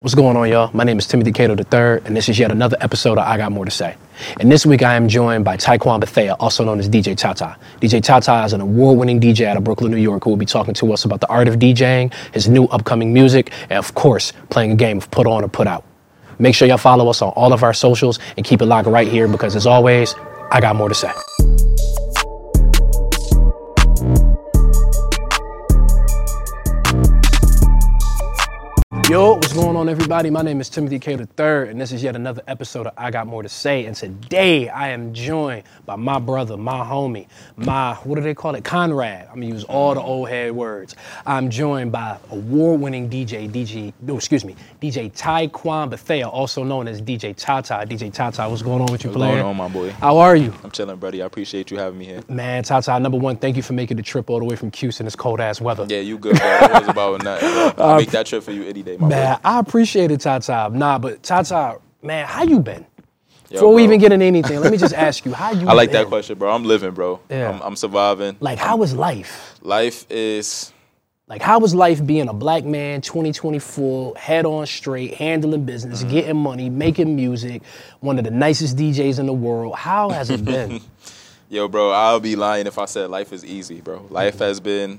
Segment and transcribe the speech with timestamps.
[0.00, 0.70] What's going on, y'all?
[0.72, 3.50] My name is Timothy Cato III, and this is yet another episode of I Got
[3.50, 3.96] More to Say.
[4.38, 7.56] And this week I am joined by Tyquan Bethea, also known as DJ Ty Ty.
[7.80, 10.36] DJ Ty Ty is an award winning DJ out of Brooklyn, New York, who will
[10.36, 13.92] be talking to us about the art of DJing, his new upcoming music, and of
[13.96, 15.84] course, playing a game of put on or put out.
[16.38, 19.08] Make sure y'all follow us on all of our socials and keep it locked right
[19.08, 20.14] here because, as always,
[20.52, 21.10] I got more to say.
[29.08, 30.28] Yo, what's going on, everybody?
[30.28, 33.26] My name is Timothy Cato III, and this is yet another episode of I Got
[33.26, 33.86] More to Say.
[33.86, 37.26] And today I am joined by my brother, my homie,
[37.56, 38.64] my, what do they call it?
[38.64, 39.28] Conrad.
[39.28, 40.94] I'm gonna use all the old head words.
[41.24, 46.86] I'm joined by award winning DJ, DJ, no, excuse me, DJ Tyquan Bethea, also known
[46.86, 47.86] as DJ Ty Ty.
[47.86, 49.36] DJ Ty Ty, what's going on with you, What's player?
[49.36, 49.90] going on, my boy?
[49.92, 50.52] How are you?
[50.62, 51.22] I'm chilling, buddy.
[51.22, 52.22] I appreciate you having me here.
[52.28, 54.70] Man, Ty Ty, number one, thank you for making the trip all the way from
[54.70, 55.86] Houston, this cold ass weather.
[55.88, 56.46] Yeah, you good, bro.
[56.46, 57.48] That was about nothing.
[57.48, 57.72] Bro.
[57.78, 59.40] I'll uh, make that trip for you any day, my Man, boy.
[59.44, 60.68] I appreciate it, Ty Ty.
[60.68, 62.86] Nah, but Ty Ty, man, how you been?
[63.50, 65.72] Yo, Before we even get into anything, let me just ask you, how you I
[65.72, 66.02] like been?
[66.02, 66.52] that question, bro.
[66.54, 67.20] I'm living, bro.
[67.30, 67.50] Yeah.
[67.50, 68.36] I'm, I'm surviving.
[68.40, 69.54] Like, how is life?
[69.62, 70.70] Life is
[71.28, 76.10] Like, how is life being a black man, 2024, head on straight, handling business, Mm-hmm.
[76.10, 77.62] getting money, making music,
[78.00, 79.76] one of the nicest DJs in the world?
[79.76, 80.80] How has it been?
[81.50, 84.06] Yo, bro, I'll be lying if I said life is easy, bro.
[84.10, 84.98] Life has been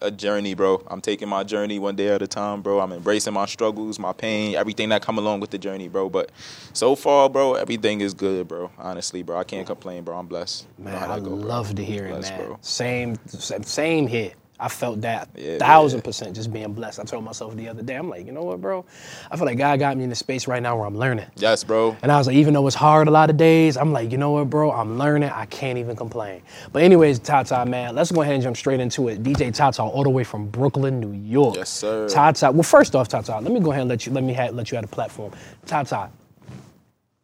[0.00, 0.82] a journey, bro.
[0.88, 2.80] I'm taking my journey one day at a time, bro.
[2.80, 6.08] I'm embracing my struggles, my pain, everything that come along with the journey, bro.
[6.08, 6.30] But
[6.72, 8.70] so far, bro, everything is good, bro.
[8.78, 10.16] Honestly, bro, I can't complain, bro.
[10.18, 10.66] I'm blessed.
[10.78, 12.46] Man, I go, love to hear it, Blessed, man.
[12.46, 12.58] bro.
[12.60, 14.32] Same, same here.
[14.60, 16.04] I felt that Yeah, thousand yeah.
[16.04, 16.98] percent just being blessed.
[16.98, 18.84] I told myself the other day, I'm like, you know what, bro?
[19.30, 21.26] I feel like God got me in the space right now where I'm learning.
[21.36, 21.96] Yes, bro.
[22.02, 24.18] And I was like, even though it's hard a lot of days, I'm like, you
[24.18, 24.72] know what, bro?
[24.72, 25.30] I'm learning.
[25.30, 26.42] I can't even complain.
[26.72, 29.22] But anyways, Ty Ty, man, let's go ahead and jump straight into it.
[29.22, 31.56] DJ Ty Ty, all the way from Brooklyn, New York.
[31.56, 32.08] Yes, sir.
[32.08, 32.50] Ty Ty.
[32.50, 34.50] Well, first off, Ty Ty, let me go ahead and let you let me ha-
[34.52, 35.32] let you have a platform.
[35.66, 36.08] Ty Ty,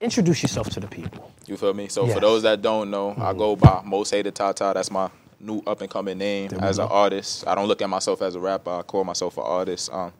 [0.00, 1.32] introduce yourself to the people.
[1.46, 1.88] You feel me?
[1.88, 2.14] So Yes.
[2.14, 3.38] for those that don't know, I mm-hmm.
[3.38, 4.72] go by Most Hated Ty Ty.
[4.74, 5.10] That's my
[5.44, 7.46] new up and coming name as an artist.
[7.46, 8.70] I don't look at myself as a rapper.
[8.70, 9.92] I call myself an artist.
[9.92, 10.12] Um,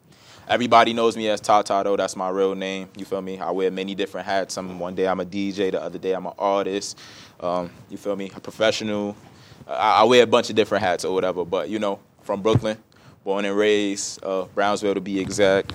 [0.47, 1.95] everybody knows me as Ty Ty though.
[1.97, 2.89] That's my real name.
[2.95, 3.39] You feel me?
[3.39, 4.53] I wear many different hats.
[4.53, 5.71] Some one day I'm a DJ.
[5.71, 6.99] The other day I'm an artist.
[7.39, 8.31] Um, you feel me?
[8.35, 9.15] A professional.
[9.67, 11.43] I, I wear a bunch of different hats or whatever.
[11.43, 12.77] But you know, from Brooklyn,
[13.23, 15.73] born and raised, uh, Brownsville to be exact.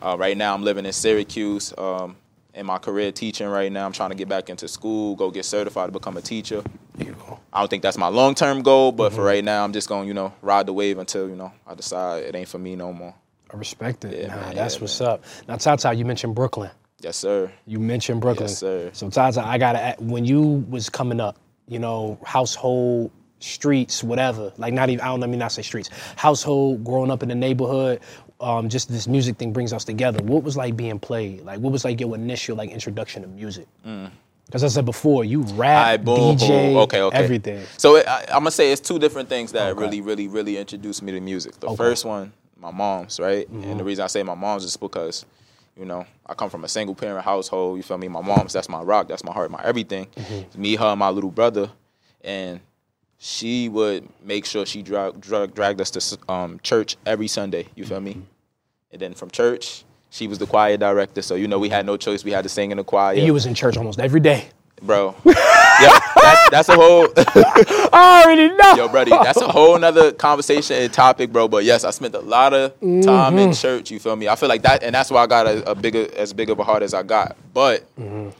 [0.00, 1.74] Uh, right now, I'm living in Syracuse.
[1.76, 2.16] Um,
[2.58, 5.44] in my career teaching right now, I'm trying to get back into school, go get
[5.44, 6.62] certified to become a teacher.
[6.96, 7.38] There you go.
[7.52, 9.26] I don't think that's my long term goal, but for mm-hmm.
[9.26, 11.74] right now, I'm just going, to you know, ride the wave until you know I
[11.74, 13.14] decide it ain't for me no more.
[13.52, 14.20] I respect it.
[14.20, 15.24] Yeah, Nah, man, that's yeah, what's up.
[15.46, 16.70] Now, Ty Ty, you mentioned Brooklyn.
[17.00, 17.50] Yes, sir.
[17.64, 18.48] You mentioned Brooklyn.
[18.48, 18.90] Yes, sir.
[18.92, 21.38] So Ty Ty, I gotta when you was coming up,
[21.68, 24.52] you know, household, streets, whatever.
[24.58, 25.90] Like not even I don't let me not say streets.
[26.16, 28.00] Household, growing up in the neighborhood,
[28.40, 30.22] um, just this music thing brings us together.
[30.22, 31.42] What was like being played?
[31.44, 33.66] Like what was like your initial like introduction to music?
[34.46, 36.04] Because I said before, you rap, Mm.
[36.04, 36.76] Boom, DJ, boom.
[36.78, 37.16] Okay, okay.
[37.16, 37.64] everything.
[37.76, 39.80] So it, I, I'm gonna say it's two different things that Okay.
[39.80, 41.58] really, really, really introduced me to music.
[41.60, 41.76] The Okay.
[41.76, 43.46] first one, my mom's, right?
[43.52, 43.70] Mm-hmm.
[43.70, 45.26] And the reason I say my mom's is because,
[45.76, 47.76] you know, I come from a single parent household.
[47.76, 48.08] You feel me?
[48.08, 50.06] My mom's that's my rock, that's my heart, my everything.
[50.16, 50.62] Mm-hmm.
[50.62, 51.70] Me, her, and my little brother,
[52.22, 52.60] and
[53.18, 57.66] she would make sure she drag, drag, dragged us to um, church every Sunday.
[57.74, 58.22] You feel me?
[58.92, 61.96] And then from church, she was the choir director, so you know we had no
[61.96, 62.24] choice.
[62.24, 64.48] We had to sing in the choir, And you was in church almost every day.
[64.80, 65.14] bro.
[65.26, 67.08] yeah, that's, that's a whole.
[67.16, 68.74] I already know.
[68.84, 71.48] Yo, buddy, that's a whole nother conversation and topic, bro.
[71.48, 72.80] But yes, I spent a lot of time
[73.34, 73.38] Mm-hmm.
[73.38, 73.90] in church.
[73.90, 74.28] You feel me?
[74.28, 76.58] I feel like that, and that's why I got a, a bigger, as big of
[76.58, 77.36] a heart as I got.
[77.52, 78.30] But Mm-hmm.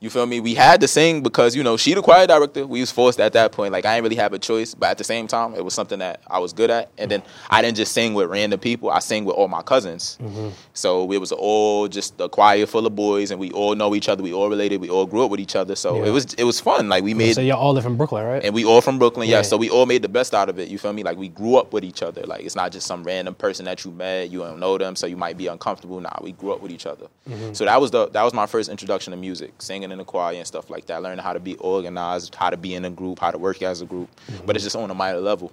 [0.00, 0.38] You feel me?
[0.40, 2.66] We had to sing because you know she the choir director.
[2.66, 3.72] We was forced at that point.
[3.72, 5.98] Like I didn't really have a choice, but at the same time, it was something
[6.00, 6.90] that I was good at.
[6.98, 8.90] And then I didn't just sing with random people.
[8.90, 10.18] I sang with all my cousins.
[10.20, 10.48] Mm-hmm.
[10.74, 14.08] So it was all just a choir full of boys, and we all know each
[14.10, 14.22] other.
[14.22, 14.80] We all related.
[14.80, 15.74] We all grew up with each other.
[15.74, 16.08] So Yeah.
[16.08, 16.88] it was it was fun.
[16.90, 18.44] Like we made So y'all all live in Brooklyn, right?
[18.44, 19.36] and we all from Brooklyn, yeah.
[19.36, 19.42] Yeah.
[19.42, 20.68] So we all made the best out of it.
[20.68, 21.02] You feel me?
[21.02, 22.22] Like we grew up with each other.
[22.24, 24.30] Like it's not just some random person that you met.
[24.30, 25.98] You don't know them, so you might be uncomfortable.
[26.00, 27.06] Nah, we grew up with each other.
[27.28, 27.54] Mm-hmm.
[27.54, 30.36] So that was the that was my first introduction to music, singing in the choir
[30.36, 31.02] and stuff like that.
[31.02, 33.80] Learning how to be organized, how to be in a group, how to work as
[33.80, 34.08] a group.
[34.26, 34.46] Mm-hmm.
[34.46, 35.52] But it's just on a minor level.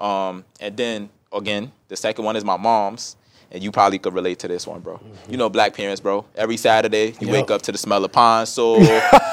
[0.00, 3.16] Um, and then again, the second one is my mom's.
[3.52, 5.00] And you probably could relate to this one, bro.
[5.28, 6.24] You know, black parents, bro.
[6.36, 7.30] Every Saturday, you Yup.
[7.32, 8.86] wake up to the smell of pine sol, you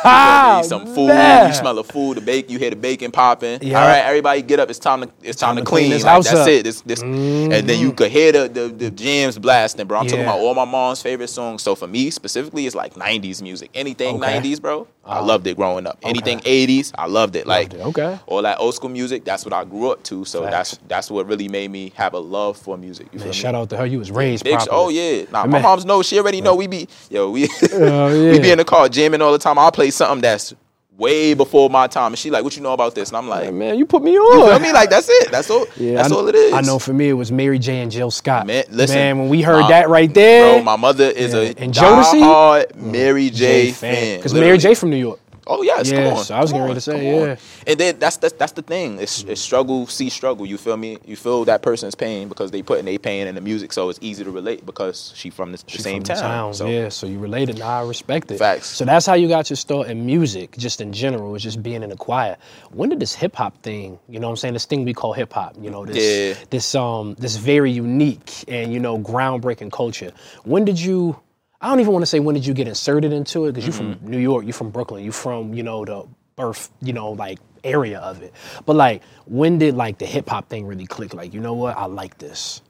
[0.04, 1.48] gonna eat some food, Man.
[1.50, 3.60] you smell of food, the bake, you hear the bacon popping.
[3.62, 3.80] Yeah.
[3.80, 4.69] All right, everybody get up.
[4.72, 5.92] It's time to it's time, to clean.
[5.92, 6.48] this Like, that's up.
[6.48, 6.64] it.
[6.64, 7.98] This this, and then you mm.
[7.98, 10.00] could hear the the, the jams blasting, bro.
[10.00, 11.62] I'm talking about all my mom's favorite songs.
[11.62, 13.69] So for me specifically, it's like '90s music.
[13.75, 14.40] Anything Okay.
[14.40, 14.88] '90s, bro.
[15.06, 15.98] I loved it growing up.
[16.04, 17.48] Anything '80s, I loved it.
[17.48, 17.80] Like it.
[17.81, 18.19] Okay.
[18.25, 19.24] all that old school music.
[19.25, 20.25] That's what I grew up to.
[20.25, 20.52] So Facts.
[20.52, 23.08] that's that's what really made me have a love for music.
[23.14, 23.86] You Man, shout out to her.
[23.86, 24.77] You was raised Big, oh, properly.
[24.77, 25.42] oh yeah, nah.
[25.45, 25.62] My Man.
[25.62, 26.01] mom's know.
[26.01, 26.56] She already know.
[26.56, 27.31] We be yo.
[27.31, 29.57] We Oh, we be in the car jamming all the time.
[29.59, 30.54] I'll play something that's
[30.98, 33.54] way before my time, and she like, "What you know about this?" And I'm like,
[33.54, 34.39] man, you put me on.
[34.39, 34.74] "You feel me?
[34.74, 35.30] Like that's it.
[35.31, 35.65] That's all.
[35.77, 38.09] that's I, all it is." I know for me it was Mary J and Jill
[38.09, 38.48] Scott.
[38.48, 41.39] Man, listen, man, when we heard my- that right there, Bro, my mother is Yeah.
[41.42, 42.75] a And Jodeci?
[42.75, 44.18] Mary J, fan.
[44.18, 44.57] because Mary.
[44.57, 45.19] J from New York.
[45.49, 46.23] Oh yes, Yeah, come on.
[46.25, 47.35] so I was come getting ready on, to say, yeah.
[47.65, 48.99] And then that's that's that's the thing.
[48.99, 50.45] It's, it's struggle, see struggle.
[50.45, 50.97] You feel me?
[51.05, 53.99] You feel that person's pain because they putting their pain in the music, so it's
[54.01, 56.53] easy to relate because she from the, She's same from the town.
[56.53, 57.59] So Yeah, so you related.
[57.59, 58.39] Now I respect it.
[58.39, 58.67] Facts.
[58.67, 61.83] So that's how you got your start in music, just in general, was just being
[61.83, 62.38] in the choir.
[62.71, 65.13] When did this hip hop thing, you know what I'm saying, this thing we call
[65.13, 65.97] hip hop, you know, this
[66.38, 66.45] Yeah.
[66.49, 70.11] this um this very unique and you know groundbreaking culture.
[70.44, 71.19] When did you
[71.62, 73.74] I don't even want to say when did you get inserted into it because you're
[73.74, 74.01] Mm-hmm.
[74.04, 76.06] from New York, you're from Brooklyn, you're from, you know, the
[76.36, 78.33] birth, you know, like area of it.
[78.65, 81.75] But like when did like the hip hop thing really click like, you know what?
[81.77, 82.62] I like this.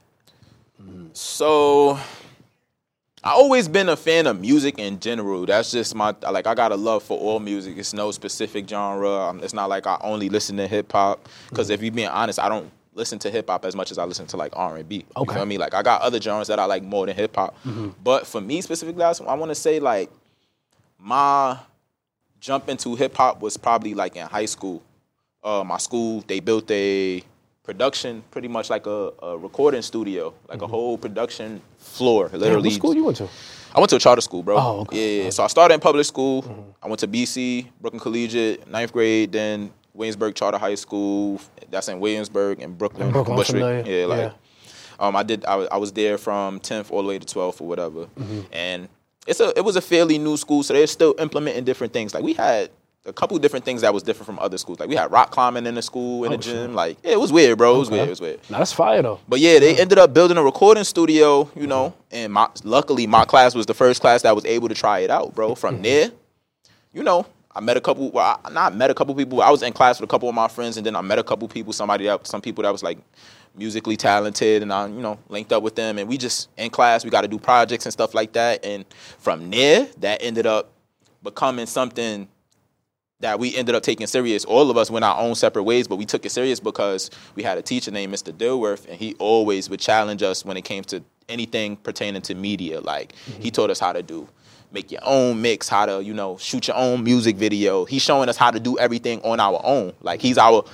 [1.12, 1.98] So
[3.24, 5.44] I always been a fan of music in general.
[5.44, 7.76] That's just my like I got a love for all music.
[7.76, 9.10] It's no specific genre.
[9.10, 12.38] Um, it's not like I only listen to hip hop because if you being honest,
[12.38, 14.88] I don't listen to hip hop as much as I listen to like R and
[14.88, 14.96] B.
[14.96, 15.40] You Okay.
[15.40, 15.60] I mean?
[15.60, 17.54] Like I got other genres that I like more than hip hop.
[17.64, 17.90] Mm-hmm.
[18.02, 20.10] But for me specifically, I want to say like
[20.98, 21.58] my
[22.40, 24.82] jump into hip hop was probably like in high school.
[25.42, 27.22] Uh, my school they built a
[27.62, 30.70] production, pretty much like a, a recording studio, like a mm-hmm.
[30.70, 32.28] whole production floor.
[32.28, 33.28] Damn, Literally, what school you went to?
[33.74, 34.56] I went to a charter school, bro.
[34.58, 35.18] Oh, okay.
[35.18, 35.30] Yeah, yeah.
[35.30, 36.42] So I started in public school.
[36.42, 36.70] Mm-hmm.
[36.82, 41.40] I went to BC, Brooklyn Collegiate, ninth grade, then Williamsburg Charter High School.
[41.70, 43.08] That's in Williamsburg and Brooklyn.
[43.08, 43.86] In Brooklyn, Bushwick.
[43.86, 44.32] Yeah, like Yeah.
[45.00, 45.44] um, I did.
[45.44, 48.40] I, was- I was there from 10th all the way to 12th or whatever, Mm-hmm.
[48.52, 48.88] and
[49.26, 52.14] it's a it was a fairly new school, so they're still implementing different things.
[52.14, 52.70] Like we had
[53.04, 54.80] a couple different things that was different from other schools.
[54.80, 56.54] Like we had rock climbing in the school in Oh, the shit.
[56.54, 56.74] gym.
[56.74, 57.76] Like yeah, it was weird, bro.
[57.76, 57.96] It was Okay.
[57.96, 58.08] weird.
[58.08, 58.40] It was weird.
[58.50, 59.20] Now that's fire though.
[59.28, 63.24] But yeah, they ended up building a recording studio, you know, and my luckily my
[63.26, 65.54] class was the first class that was able to try it out, bro.
[65.54, 66.10] From there,
[66.94, 67.26] you know,
[67.58, 68.12] I met a couple.
[68.12, 69.42] Well, I not met a couple people.
[69.42, 71.24] I was in class with a couple of my friends, and then I met a
[71.24, 71.72] couple people.
[71.72, 72.98] Somebody that some people that was like
[73.56, 77.04] musically talented, and I you know linked up with them, and we just in class
[77.04, 78.64] we got to do projects and stuff like that.
[78.64, 78.84] And
[79.18, 80.70] from there, that ended up
[81.24, 82.28] becoming something
[83.18, 84.44] that we ended up taking serious.
[84.44, 87.42] All of us went our own separate ways, but we took it serious because we
[87.42, 88.32] had a teacher named Mr.
[88.32, 92.80] Dilworth, and he always would challenge us when it came to anything pertaining to media.
[92.80, 93.48] Like he mm-hmm.
[93.48, 94.28] taught us how to do
[94.72, 97.84] make your own mix, how to, you know, shoot your own music video.
[97.84, 99.92] He's showing us how to do everything on our own.
[100.02, 100.64] Like he's our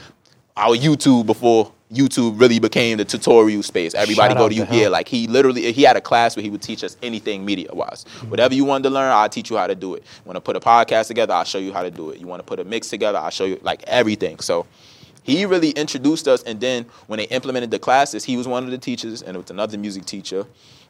[0.56, 3.94] our YouTube before YouTube really became the tutorial space.
[3.94, 4.66] Everybody Shout go to you.
[4.70, 7.68] Yeah, like he literally he had a class where he would teach us anything media
[7.72, 8.04] wise.
[8.28, 10.04] Whatever you wanted to learn, I'll teach you how to do it.
[10.24, 12.18] Want to put a podcast together, I'll show you how to do it.
[12.18, 14.40] You want to put a mix together, I'll show you like everything.
[14.40, 14.66] So
[15.22, 18.70] he really introduced us and then when they implemented the classes, he was one of
[18.70, 20.46] the teachers and it was another music teacher.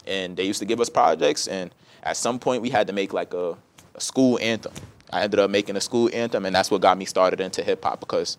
[0.06, 1.70] And they used to give us projects and
[2.04, 3.56] at some point we had to make like a,
[3.94, 4.72] a school anthem.
[5.12, 7.82] I ended up making a school anthem and that's what got me started into hip
[7.82, 8.36] hop because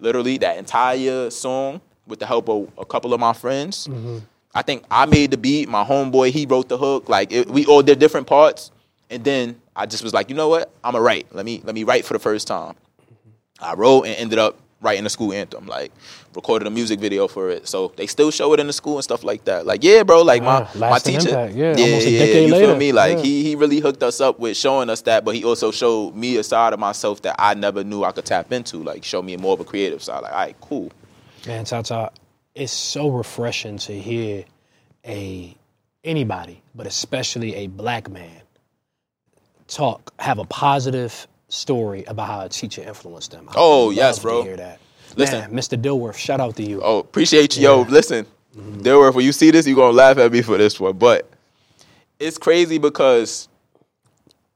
[0.00, 3.86] literally that entire song with the help of a couple of my friends.
[3.88, 4.18] Mm-hmm.
[4.54, 5.68] I think I made the beat.
[5.68, 7.08] My homeboy he wrote the hook.
[7.08, 8.70] Like it, we all did different parts,
[9.10, 10.72] and then I just was like, you know what?
[10.82, 11.26] I'm gonna write.
[11.32, 12.74] Let me let me write for the first time.
[12.74, 13.64] Mm-hmm.
[13.64, 15.66] I wrote and ended up writing the school anthem.
[15.66, 15.92] Like
[16.34, 17.66] recorded a music video for it.
[17.68, 19.66] So they still show it in the school and stuff like that.
[19.66, 20.22] Like yeah, bro.
[20.22, 21.28] Like my Yeah, my teacher.
[21.28, 22.92] impact, yeah, yeah, decade you later, feel me?
[22.92, 23.22] Like yeah.
[23.24, 26.36] he he really hooked us up with showing us that, but he also showed me
[26.36, 28.78] a side of myself that I never knew I could tap into.
[28.78, 30.22] Like show me more of a creative side.
[30.22, 30.92] Like all right, cool.
[31.46, 32.10] Man, Ty Ty,
[32.54, 34.44] it's so refreshing to hear
[35.06, 35.56] a
[36.04, 38.42] anybody, but especially a black man,
[39.66, 43.48] talk, have a positive story about how a teacher influenced them.
[43.48, 44.42] I Oh, yes, bro.
[44.42, 44.78] hear that.
[45.16, 45.40] Listen.
[45.40, 45.80] Man, Mr.
[45.80, 46.80] Dilworth, shout out to you.
[46.82, 47.62] Oh, appreciate you.
[47.64, 47.88] Yo, Yeah.
[47.88, 48.26] listen,
[48.56, 48.80] mm-hmm.
[48.82, 50.92] Dilworth, when you see this, you're gonna laugh at me for this one.
[50.96, 51.28] But
[52.20, 53.48] it's crazy because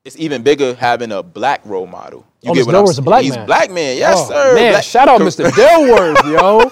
[0.04, 2.24] it's even bigger having a black role model.
[2.42, 2.66] You Oh, get Mr.
[2.66, 3.04] what I'm a saying?
[3.04, 3.46] black He's man.
[3.46, 4.54] black man, yes, Oh, sir.
[4.56, 5.48] Man, Black- shout out Mr.
[5.50, 6.70] Dilworth, yo.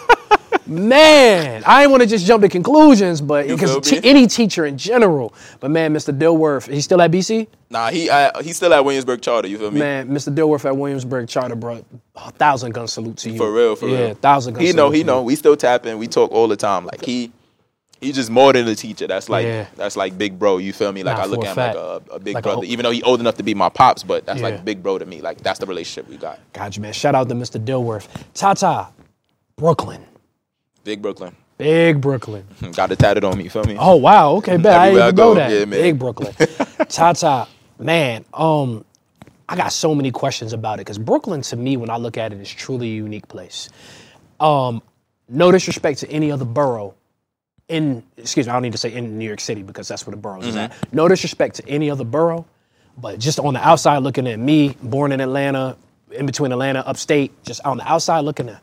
[0.71, 5.35] Man, I ain't want to just jump to conclusions, but because any teacher in general.
[5.59, 6.17] But man, Mr.
[6.17, 7.49] Dilworth, he's still at BC?
[7.71, 9.49] Nah, he uh, he's still at Williamsburg Charter.
[9.49, 9.81] You feel me?
[9.81, 10.33] Man, Mr.
[10.33, 11.85] Dilworth at Williamsburg Charter, bro.
[12.15, 13.37] A thousand gun salute to you.
[13.39, 13.99] For real, for real.
[13.99, 15.23] yeah, thousand gun He salute know, he know.
[15.23, 15.99] We still tapping.
[15.99, 16.87] We talk all the time.
[16.87, 17.33] Like he,
[18.01, 19.09] he's just more than a teacher.
[19.09, 19.67] That's like Yeah.
[19.75, 20.59] that's like big bro.
[20.59, 21.03] You feel me?
[21.03, 22.55] Like I look at him like a, a big Like brother.
[22.57, 24.47] whole- Even though he old enough to be my pops, but that's Yeah.
[24.51, 25.21] like big bro to me.
[25.21, 26.39] Like that's the relationship we got.
[26.53, 26.93] Gotcha, man.
[26.93, 27.59] Shout out to Mr.
[27.65, 28.07] Dilworth.
[28.35, 28.87] Ty Ty,
[29.57, 30.05] Brooklyn.
[30.85, 31.35] Big Brooklyn.
[31.59, 32.47] Big Brooklyn.
[32.73, 33.49] Got it tatted on me.
[33.49, 33.77] Feel me?
[33.79, 35.51] Oh wow, okay, bet I didn't I even know that.
[35.51, 35.81] yeah, man.
[35.83, 36.35] Big Brooklyn.
[36.89, 37.47] Ty Ty,
[37.79, 38.85] man, um,
[39.49, 42.33] I got so many questions about it because Brooklyn, to me, when I look at
[42.33, 43.69] it, is truly a unique place.
[44.41, 44.83] Um,
[45.29, 46.95] no disrespect to any other borough
[47.69, 50.13] in excuse me, I don't need to say in New York City because that's where
[50.17, 50.73] the boroughs is Mm-hmm.
[50.73, 50.93] at.
[50.95, 52.47] No disrespect to any other borough,
[52.99, 55.77] but just on the outside looking at me, born in Atlanta,
[56.11, 58.61] in between Atlanta, upstate, just on the outside looking at,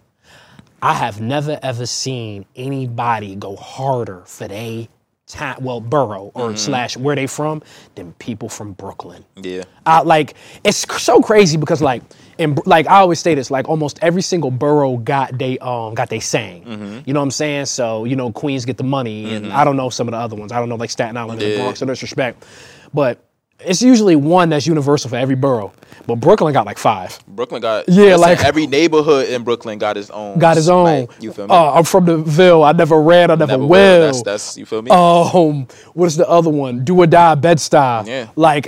[0.81, 4.89] I have never ever seen anybody go harder for they
[5.25, 6.55] town, well, borough or Mm-hmm.
[6.55, 7.61] slash where they from
[7.95, 9.25] than people from Brooklyn.
[9.35, 9.63] Yeah.
[9.85, 12.01] I, like it's so crazy because like
[12.39, 16.09] and like I always say this like almost every single borough got they um got
[16.09, 16.99] they saying Mm-hmm.
[17.05, 19.75] you know what I'm saying so you know Queens get the money and I don't
[19.75, 21.63] know some of the other ones I don't know like Staten Island and the Yeah.
[21.63, 22.45] Bronx no disrespect
[22.93, 23.19] but
[23.59, 25.73] it's usually one that's universal for every borough
[26.05, 30.09] but Brooklyn got like five Brooklyn got Yeah, like- every neighborhood in Brooklyn got his
[30.11, 30.37] own.
[30.39, 31.53] got his own like, you feel me?
[31.55, 34.05] uh, I'm from the Ville I never ran I never, Never will will.
[34.05, 34.91] That's that's you feel me?
[34.91, 36.83] um, what is the other one?
[36.85, 38.05] Do or die, Bed Stuy.
[38.07, 38.27] Yeah.
[38.35, 38.67] Like,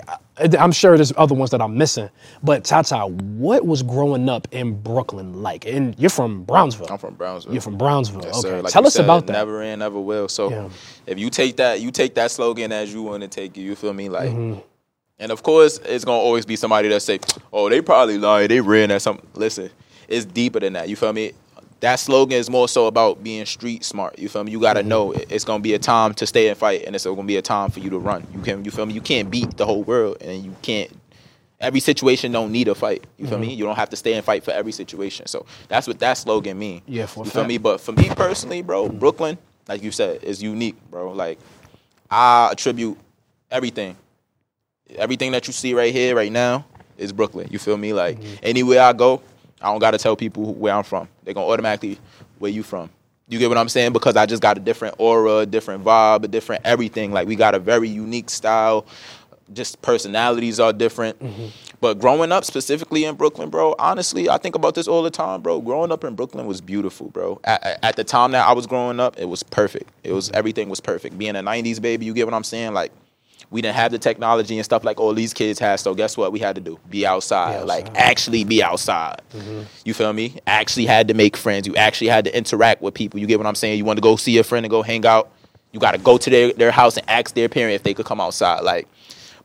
[0.57, 2.09] I'm sure there's other ones that I'm missing.
[2.41, 5.65] But Ty Ty, what was growing up in Brooklyn like?
[5.65, 6.87] And you're from Brownsville.
[6.89, 7.51] I'm from Brownsville.
[7.53, 8.21] You're from Brownsville.
[8.23, 8.61] Yes, okay.
[8.61, 9.33] Like Tell us said, about that.
[9.33, 10.27] Never in, never will.
[10.29, 10.69] So Yeah.
[11.05, 13.61] if you take that, you take that slogan as you want to take it.
[13.61, 14.07] You feel me?
[14.09, 14.59] Like, Mm-hmm.
[15.19, 17.19] And of course, it's gonna always be somebody that say,
[17.51, 18.49] "Oh, they probably lied.
[18.51, 19.69] They ran at something." Listen,
[20.07, 20.89] it's deeper than that.
[20.89, 21.33] You feel me?
[21.81, 24.19] That slogan is more so about being street smart.
[24.19, 24.51] You feel me?
[24.51, 24.89] You gotta Mm-hmm.
[24.89, 27.37] know it- it's gonna be a time to stay and fight, and it's gonna be
[27.37, 28.27] a time for you to run.
[28.33, 28.93] You can, you feel me?
[28.93, 30.91] You can't beat the whole world, and you can't.
[31.61, 33.05] Every situation don't need a fight.
[33.17, 33.47] You feel Mm-hmm.
[33.47, 33.53] me?
[33.53, 35.27] You don't have to stay and fight for every situation.
[35.27, 36.81] So that's what that slogan mean.
[36.85, 37.49] Yeah, for a you feel fact.
[37.49, 37.57] me?
[37.57, 41.11] But for me personally, bro, Brooklyn, like you said, is unique, bro.
[41.11, 41.37] Like
[42.11, 42.97] I attribute
[43.51, 43.95] everything,
[44.95, 46.65] everything that you see right here, right now,
[46.97, 47.47] is Brooklyn.
[47.51, 47.93] You feel me?
[47.93, 48.35] Like Mm-hmm.
[48.43, 49.21] anywhere I go,
[49.61, 51.07] I don't gotta tell people where I'm from.
[51.23, 51.97] They're gonna automatically
[52.39, 52.89] where you from.
[53.27, 53.93] You get what I'm saying?
[53.93, 57.11] Because I just got a different aura, a different vibe, a different everything.
[57.11, 58.85] Like we got a very unique style.
[59.53, 61.19] Just personalities are different.
[61.19, 61.47] Mm-hmm.
[61.81, 65.41] But growing up specifically in Brooklyn, bro, honestly, I think about this all the time,
[65.41, 65.59] bro.
[65.61, 67.39] Growing up in Brooklyn was beautiful, bro.
[67.45, 69.89] At, at- at the time that I was growing up, it was perfect.
[70.03, 71.17] It was everything was perfect.
[71.17, 72.73] Being a '90s baby, you get what I'm saying?
[72.73, 72.91] Like
[73.51, 75.79] we didn't have the technology and stuff like all these kids have.
[75.79, 76.31] So guess what?
[76.31, 79.21] We had to do be outside, Be like actually be outside.
[79.33, 79.61] Mm-hmm.
[79.85, 80.37] You feel me?
[80.45, 81.67] Actually had to make friends.
[81.67, 83.19] You actually had to interact with people.
[83.19, 83.77] You get what I'm saying?
[83.77, 85.31] You want to go see a friend and go hang out.
[85.71, 88.05] You got to go to their, their house and ask their parent if they could
[88.05, 88.61] come outside.
[88.61, 88.87] Like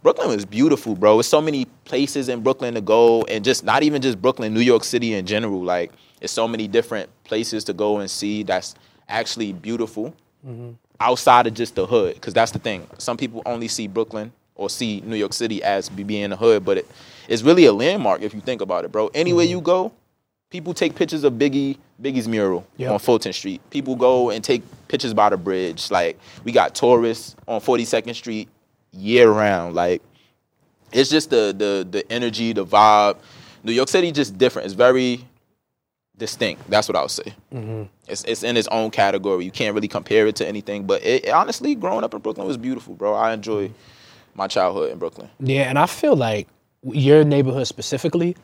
[0.05, 1.17] Brooklyn was beautiful, bro.
[1.17, 4.61] There's so many places in Brooklyn to go, and just not even just Brooklyn, New
[4.61, 5.63] York City in general.
[5.63, 8.75] Like, it's so many different places to go and see that's
[9.09, 10.15] actually beautiful
[10.47, 10.73] mm-hmm.
[11.01, 12.15] Outside of just the hood.
[12.15, 12.87] Because that's the thing.
[12.99, 16.79] Some people only see Brooklyn or see New York City as being the hood, but
[16.79, 16.91] it,
[17.29, 19.11] it's really a landmark if you think about it, bro.
[19.15, 19.51] Anywhere mm-hmm.
[19.51, 19.93] you go,
[20.51, 22.93] people take pictures of Biggie Biggie's mural Yep.
[22.93, 23.61] on Fulton Street.
[23.71, 25.91] People go and take pictures by the bridge.
[25.91, 28.49] Like we got tourists on 42nd Street
[28.93, 29.75] year round.
[29.75, 30.03] Like
[30.93, 33.17] it's just the the the energy, the vibe.
[33.63, 34.67] New York City just different.
[34.67, 35.25] It's very
[36.19, 36.69] distinct.
[36.71, 37.35] That's what I would say.
[38.09, 39.45] It's it's in its own category.
[39.45, 40.87] You can't really compare it to anything.
[40.87, 43.15] But it, honestly, growing up in Brooklyn was beautiful, bro.
[43.15, 43.71] I enjoy
[44.35, 45.31] my childhood in Brooklyn.
[45.41, 46.49] Yeah, and I feel like
[46.85, 48.37] your neighborhood specifically,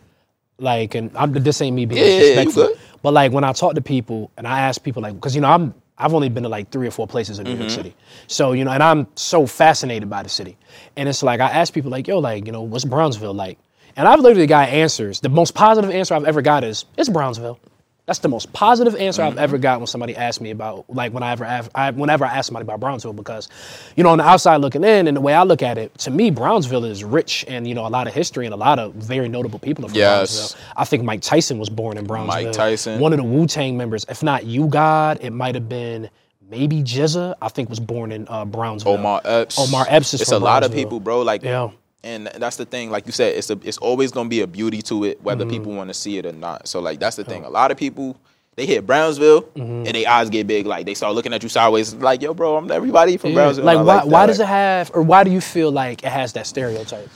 [0.58, 2.70] like, and I'm, this ain't me being yeah, disrespectful,
[3.02, 5.50] but like when I talk to people and I ask people, like, because you know
[5.50, 7.60] I'm I've only been to like three or four places in New Mm-hmm.
[7.62, 7.96] York City,
[8.26, 10.56] so you know, and I'm so fascinated by the city,
[10.96, 13.58] and it's like I ask people like, yo, like, you know, what's Brownsville like?
[13.97, 15.20] And I've literally got answers.
[15.20, 17.59] The most positive answer I've ever got is it's Brownsville.
[18.06, 21.23] That's the most positive answer I've ever got when somebody asked me about, like, when
[21.23, 23.49] I ever, I, whenever I ask somebody about Brownsville, because,
[23.94, 26.11] you know, on the outside looking in, and the way I look at it, to
[26.11, 28.94] me, Brownsville is rich and you know a lot of history and a lot of
[28.94, 30.37] very notable people from Yes.
[30.54, 30.61] Brownsville.
[30.76, 32.47] I think Mike Tyson was born in Brownsville.
[32.47, 32.99] Mike Tyson.
[32.99, 36.11] one of the Wu Tang members, if not U-God, it might have been
[36.50, 37.37] maybe GZA.
[37.40, 38.94] I think was born in uh, Brownsville.
[38.94, 39.56] Omar Epps.
[39.56, 41.23] Omar Epps is It's a lot of people, bro.
[41.23, 41.70] Like, Yeah.
[42.02, 42.90] And that's the thing.
[42.90, 45.50] Like you said, it's a, it's always gonna be a beauty to it, whether Mm-hmm.
[45.52, 46.66] people want to see it or not.
[46.69, 47.45] So like that's the thing.
[47.45, 48.16] A lot of people
[48.57, 49.87] they hit Brownsville Mm-hmm.
[49.87, 50.66] and their eyes get big.
[50.66, 51.95] Like they start looking at you sideways.
[51.95, 53.37] Like yo, bro, I'm everybody from Yeah.
[53.37, 53.64] Brownsville.
[53.64, 56.47] Like why, why does it have or why do you feel like it has that
[56.47, 57.09] stereotype?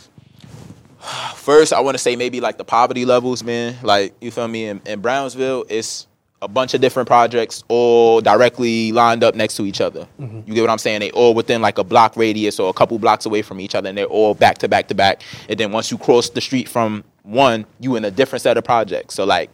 [1.34, 3.76] First, I want to say maybe like the poverty levels, man.
[3.82, 4.66] Like you feel me?
[4.66, 6.06] In, in Brownsville, it's
[6.44, 10.06] a bunch of different projects all directly lined up next to each other.
[10.20, 10.42] Mm-hmm.
[10.46, 11.00] You get what I'm saying?
[11.00, 13.88] They all within like a block radius or a couple blocks away from each other,
[13.88, 15.22] and they're all back to back to back.
[15.48, 18.64] And then once you cross the street from one, you in a different set of
[18.64, 19.14] projects.
[19.14, 19.50] So like,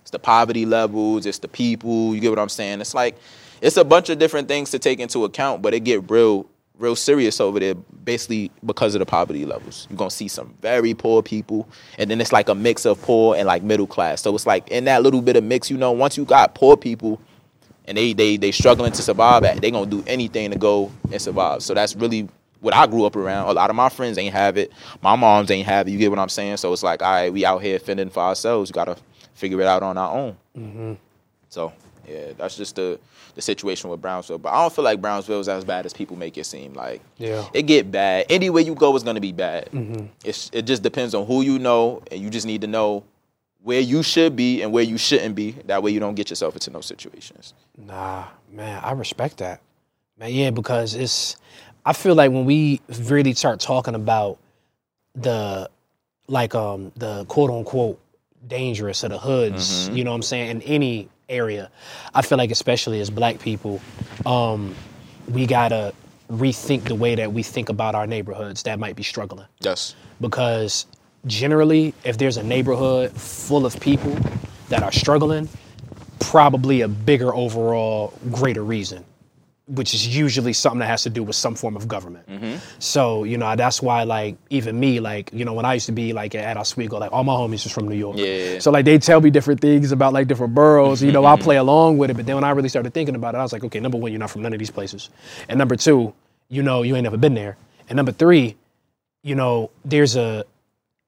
[0.00, 2.14] it's the poverty levels, it's the people.
[2.14, 2.80] You get what I'm saying?
[2.80, 3.16] It's like
[3.60, 6.46] it's a bunch of different things to take into account, but it get real
[6.82, 9.86] real serious over there basically because of the poverty levels.
[9.88, 13.36] You're gonna see some very poor people, and then it's like a mix of poor
[13.36, 14.20] and like middle class.
[14.20, 16.76] So it's like in that little bit of mix, you know, once you got poor
[16.76, 17.20] people
[17.86, 21.22] and they they they struggling to survive at, they gonna do anything to go and
[21.22, 21.62] survive.
[21.62, 22.28] So that's really
[22.60, 23.48] what I grew up around.
[23.48, 24.72] A lot of my friends ain't have it.
[25.02, 25.92] My moms ain't have it.
[25.92, 26.58] You get what I'm saying?
[26.58, 28.70] So it's like, all right, we out here fending for ourselves.
[28.70, 28.96] We gotta
[29.34, 30.36] figure it out on our own.
[30.56, 30.92] Mm-hmm.
[31.48, 31.72] So
[32.08, 32.98] Yeah, that's just the
[33.34, 34.38] the situation with Brownsville.
[34.38, 36.74] But I don't feel like Brownsville is as bad as people make it seem.
[36.74, 37.46] Like, Yeah.
[37.54, 38.26] it get bad.
[38.28, 39.70] Anywhere you go is gonna be bad.
[39.72, 40.06] Mm-hmm.
[40.24, 43.04] It's it just depends on who you know, and you just need to know
[43.62, 45.52] where you should be and where you shouldn't be.
[45.66, 47.54] That way, you don't get yourself into those situations.
[47.78, 49.60] Nah, man, I respect that.
[50.18, 51.36] Man, yeah, because it's
[51.86, 54.38] I feel like when we really start talking about
[55.14, 55.68] the
[56.28, 57.98] like um the quote unquote
[58.46, 61.70] dangerous of the hoods, you know what I'm saying, in any area,
[62.14, 63.80] I feel like especially as black people,
[64.26, 64.74] um,
[65.28, 65.94] we gotta
[66.30, 69.94] rethink the way that we think about our neighborhoods that might be struggling Yes.
[70.20, 70.86] because
[71.26, 74.16] generally, if there's a neighborhood full of people
[74.68, 75.48] that are struggling,
[76.20, 79.04] probably a bigger overall, greater reason,
[79.74, 82.28] which is usually something that has to do with some form of government.
[82.28, 82.56] Mm-hmm.
[82.78, 85.92] So, you know, that's why, like, even me, like, you know, when I used to
[85.92, 88.18] be like at Oswego, like, all my homies was from New York.
[88.18, 88.58] Yeah.
[88.58, 91.02] So, like, they tell me different things about like different boroughs.
[91.02, 92.14] You know, I'll play along with it.
[92.14, 94.12] But then when I really started thinking about it, I was like, okay, number one,
[94.12, 95.08] you're not from none of these places.
[95.48, 96.12] And number two,
[96.48, 97.56] you know, you ain't never been there.
[97.88, 98.56] And number three,
[99.22, 100.44] you know, there's a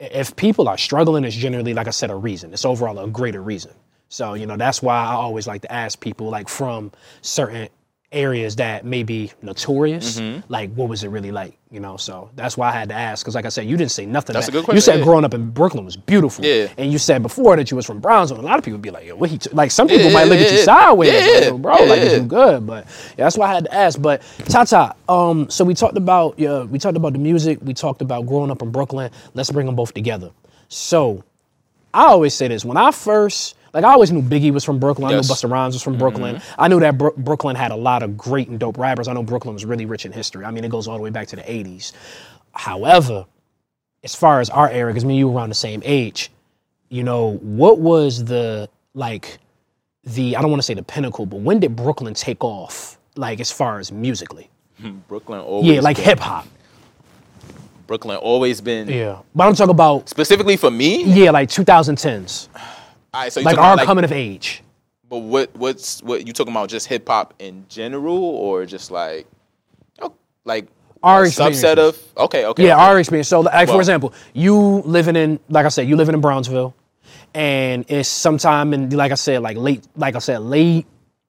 [0.01, 2.53] if people are struggling, it's generally, like I said, a reason.
[2.53, 3.73] It's overall a greater reason.
[4.09, 6.93] So, you know, that's why I always like to ask people, like from
[7.23, 7.69] certain
[8.15, 11.59] areas that may be notorious, like what was it really like?
[11.71, 13.25] You know, so that's why I had to ask.
[13.25, 14.35] Because, like I said, you didn't say nothing.
[14.35, 14.77] That's that- a good question.
[14.77, 15.05] You said yeah.
[15.05, 16.45] growing up in Brooklyn was beautiful.
[16.45, 16.69] Yeah.
[16.79, 18.39] And you said before that you was from Brownsville.
[18.39, 19.51] A lot of people would be like, yo, what he, t-?
[19.51, 22.65] like, some people Yeah, might look at you sideways, Yeah, like, bro, like, you good?
[22.65, 22.87] But
[23.19, 24.01] yeah, that's why I had to ask.
[24.01, 27.59] But Ty Ty, um, so we talked about, yeah, we talked about the music.
[27.63, 29.11] We talked about growing up in Brooklyn.
[29.35, 30.31] Let's bring them both together.
[30.69, 31.25] So
[31.93, 35.09] I always say this when I first like I always knew Biggie was from Brooklyn.
[35.13, 35.29] I Yes.
[35.29, 36.01] knew Busta Rhymes was from mm-hmm.
[36.01, 36.41] Brooklyn.
[36.59, 39.09] I knew that Bro- Brooklyn had a lot of great and dope rappers.
[39.09, 40.45] I know Brooklyn was really rich in history.
[40.45, 41.93] I mean, it goes all the way back to the '80s.
[42.53, 43.27] However,
[44.05, 46.31] as far as our era, because me and you were around the same age,
[46.89, 49.39] you know, what was the like
[50.05, 52.97] the I don't want to say the pinnacle, but when did Brooklyn take off?
[53.17, 54.51] Like as far as musically,
[55.09, 55.71] Brooklyn always.
[55.71, 56.47] yeah, like hip hop,
[57.87, 58.89] Brooklyn always been.
[58.89, 59.19] yeah.
[59.35, 61.05] But I'm talking about Specifically for me.
[61.05, 62.49] yeah, like 2010s,
[63.15, 64.65] All right, so you like our like, coming of age.
[65.09, 66.69] But what what's what you talking about?
[66.69, 69.29] Just hip hop in general, or just like,
[70.01, 70.13] oh,
[70.45, 70.67] like
[71.01, 71.97] Our a subset of?
[72.17, 72.67] Okay, okay.
[72.67, 72.83] Yeah, okay.
[72.83, 73.29] our experience.
[73.29, 76.75] So, like for example, you living in, like I said, you living in Brownsville,
[77.35, 80.87] and it's sometime in, like I said, like late, like I said, late,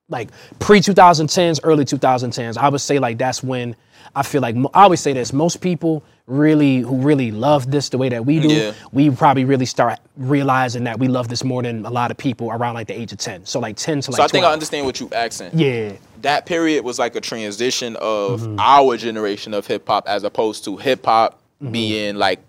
[0.10, 2.58] like pre 2010s, early 2010s.
[2.58, 3.76] I would say like that's when
[4.16, 5.32] I feel like I always say this.
[5.34, 8.74] Most people really who really love this the way that we do, Yeah.
[8.92, 12.50] we probably really start realizing that we love this more than a lot of people
[12.52, 13.46] around like the age of 10.
[13.46, 15.54] So like 10 to like So I think I understand what you accent.
[15.54, 15.94] Yeah.
[16.24, 18.60] That period was like a transition of Mm-hmm.
[18.60, 21.72] our generation of hip hop, as opposed to hip hop Mm-hmm.
[21.72, 22.40] being like.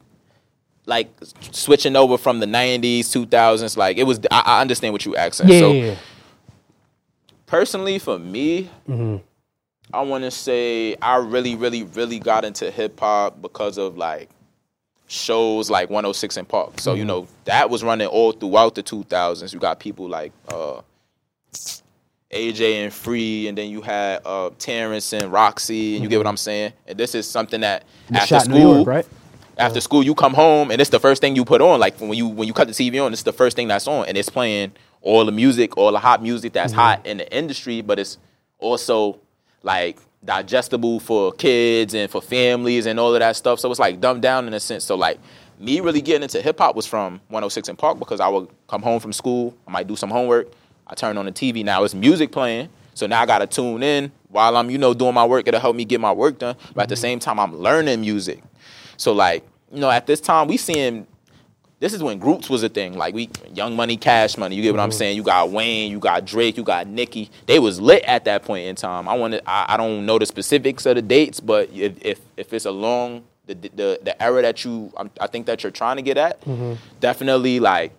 [0.89, 1.09] Like
[1.51, 4.21] switching over from the '90s, 2000s, like it was.
[4.31, 5.59] I, I understand what you accent Yeah.
[5.59, 5.95] So yeah, yeah.
[7.47, 8.71] personally for me
[9.97, 14.29] i want to say i really really really got into hip-hop because of like
[15.09, 16.81] shows like 106 and park.
[16.81, 20.81] So you know that was running all throughout the 2000s you got people like uh
[22.33, 26.27] aj and free and then you had uh terrence and Rocsi and you get what
[26.27, 26.73] i'm saying?
[26.87, 29.07] And this is something that after Shot school York, right?
[29.59, 31.79] after school you come home and it's the first thing you put on.
[31.81, 34.07] Like when you when you cut the tv on it's the first thing that's on
[34.07, 37.81] and it's playing all the music all the hot music that's hot in the industry
[37.81, 38.19] but it's
[38.59, 39.21] also
[39.63, 43.61] like digestible for kids and for families and all of that stuff.
[43.61, 44.85] So it's like dumbed down in a sense.
[44.85, 45.19] So like
[45.59, 49.01] me really getting into hip-hop was from 106 and park because i would come home
[49.01, 50.49] from school i might do some homework
[50.87, 52.69] i turn on the tv now it's music playing.
[52.95, 55.47] So now i gotta tune in while i'm you know doing my work.
[55.47, 56.57] It'll help me get my work done.
[56.75, 57.03] But at the mm-hmm.
[57.03, 58.43] same time i'm learning music.
[58.97, 61.07] So like, you know, at this time we seeing
[61.79, 62.97] this is when groups was a thing.
[62.97, 64.57] Like we Young Money, Cash Money.
[64.57, 64.97] You get what I'm mm-hmm.
[64.97, 65.17] saying?
[65.17, 67.31] You got Wayne, you got Drake, you got Nicki.
[67.47, 69.09] They was lit at that point in time.
[69.09, 69.49] I want to.
[69.49, 73.25] I, I don't know the specifics of the dates, but if if, if it's along
[73.47, 76.41] the, the the era that you, I'm, I think that you're trying to get at,
[76.43, 76.75] mm-hmm.
[77.01, 77.93] definitely like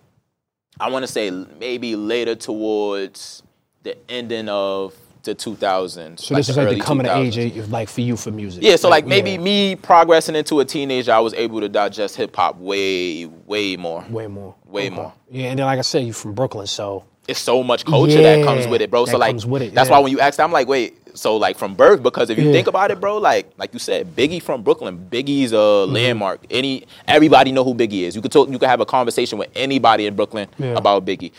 [0.80, 3.42] I want to say maybe later towards
[3.82, 6.20] the ending of the 2000s.
[6.20, 7.38] So this is like the coming of 2000s.
[7.38, 8.62] age, like for you for music.
[8.62, 12.16] Yeah, so like maybe yeah, me progressing into a teenager, I was able to digest
[12.16, 14.04] hip hop way, way more.
[14.08, 15.12] way more, Way more.
[15.30, 18.44] Yeah, and then like I said, you're from Brooklyn, so It's so much culture that
[18.44, 19.04] comes with it, bro.
[19.06, 19.96] so like it, that's yeah.
[19.96, 22.52] why when you ask I'm like, wait, so like from birth, because if you Yeah.
[22.52, 25.92] think about it, bro, like like you said, Biggie from Brooklyn, Biggie's a Mm-hmm.
[25.92, 26.44] landmark.
[26.50, 28.14] Any everybody know who Biggie is.
[28.16, 30.74] You could talk, you could have a conversation with anybody in Brooklyn Yeah.
[30.76, 31.32] about Biggie.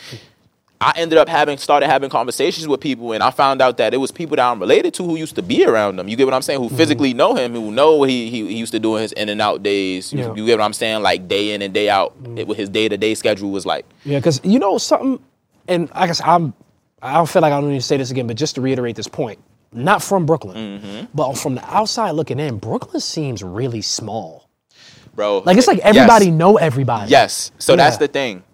[0.82, 3.98] I ended up having started having conversations with people, and I found out that it
[3.98, 6.08] was people that I'm related to who used to be around them.
[6.08, 6.58] You get what I'm saying?
[6.60, 9.12] Who physically know him, who know what he, he he used to do in his
[9.12, 10.10] in and out days.
[10.10, 10.34] You, Yeah.
[10.34, 11.02] you get what I'm saying?
[11.02, 13.84] Like day in and day out, it, what his day to day schedule was like.
[14.04, 15.18] Yeah, because you know something,
[15.68, 16.54] and I guess I'm
[17.02, 18.96] I don't feel like I don't need to say this again, but just to reiterate
[18.96, 19.38] this point,
[19.74, 21.06] not from Brooklyn, Mm-hmm.
[21.14, 24.48] but from the outside looking in, Brooklyn seems really small.
[25.14, 25.42] bro.
[25.44, 25.94] Like it's like yes.
[25.94, 27.10] everybody know everybody.
[27.10, 27.52] Yes.
[27.58, 28.44] So that's the thing.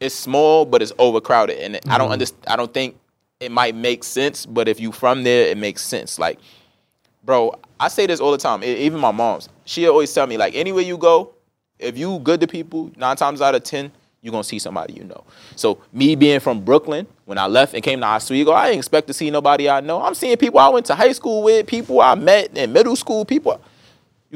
[0.00, 1.98] It's small, but it's overcrowded, and I Mm-hmm.
[1.98, 2.44] don't understand.
[2.46, 2.98] I don't think
[3.40, 6.18] it might make sense, but if you from there, it makes sense.
[6.18, 6.38] Like,
[7.24, 8.62] bro, I say this all the time.
[8.62, 11.32] e- Even my mom's, she always tell me like, anywhere you go,
[11.78, 13.90] if you good to people, nine times out of ten,
[14.22, 15.24] you're gonna see somebody you know.
[15.56, 19.06] So me being from Brooklyn, when I left and came to Oswego, I didn't expect
[19.08, 20.02] to see nobody I know.
[20.02, 23.24] I'm seeing people I went to high school with, people I met in middle school,
[23.24, 23.60] people.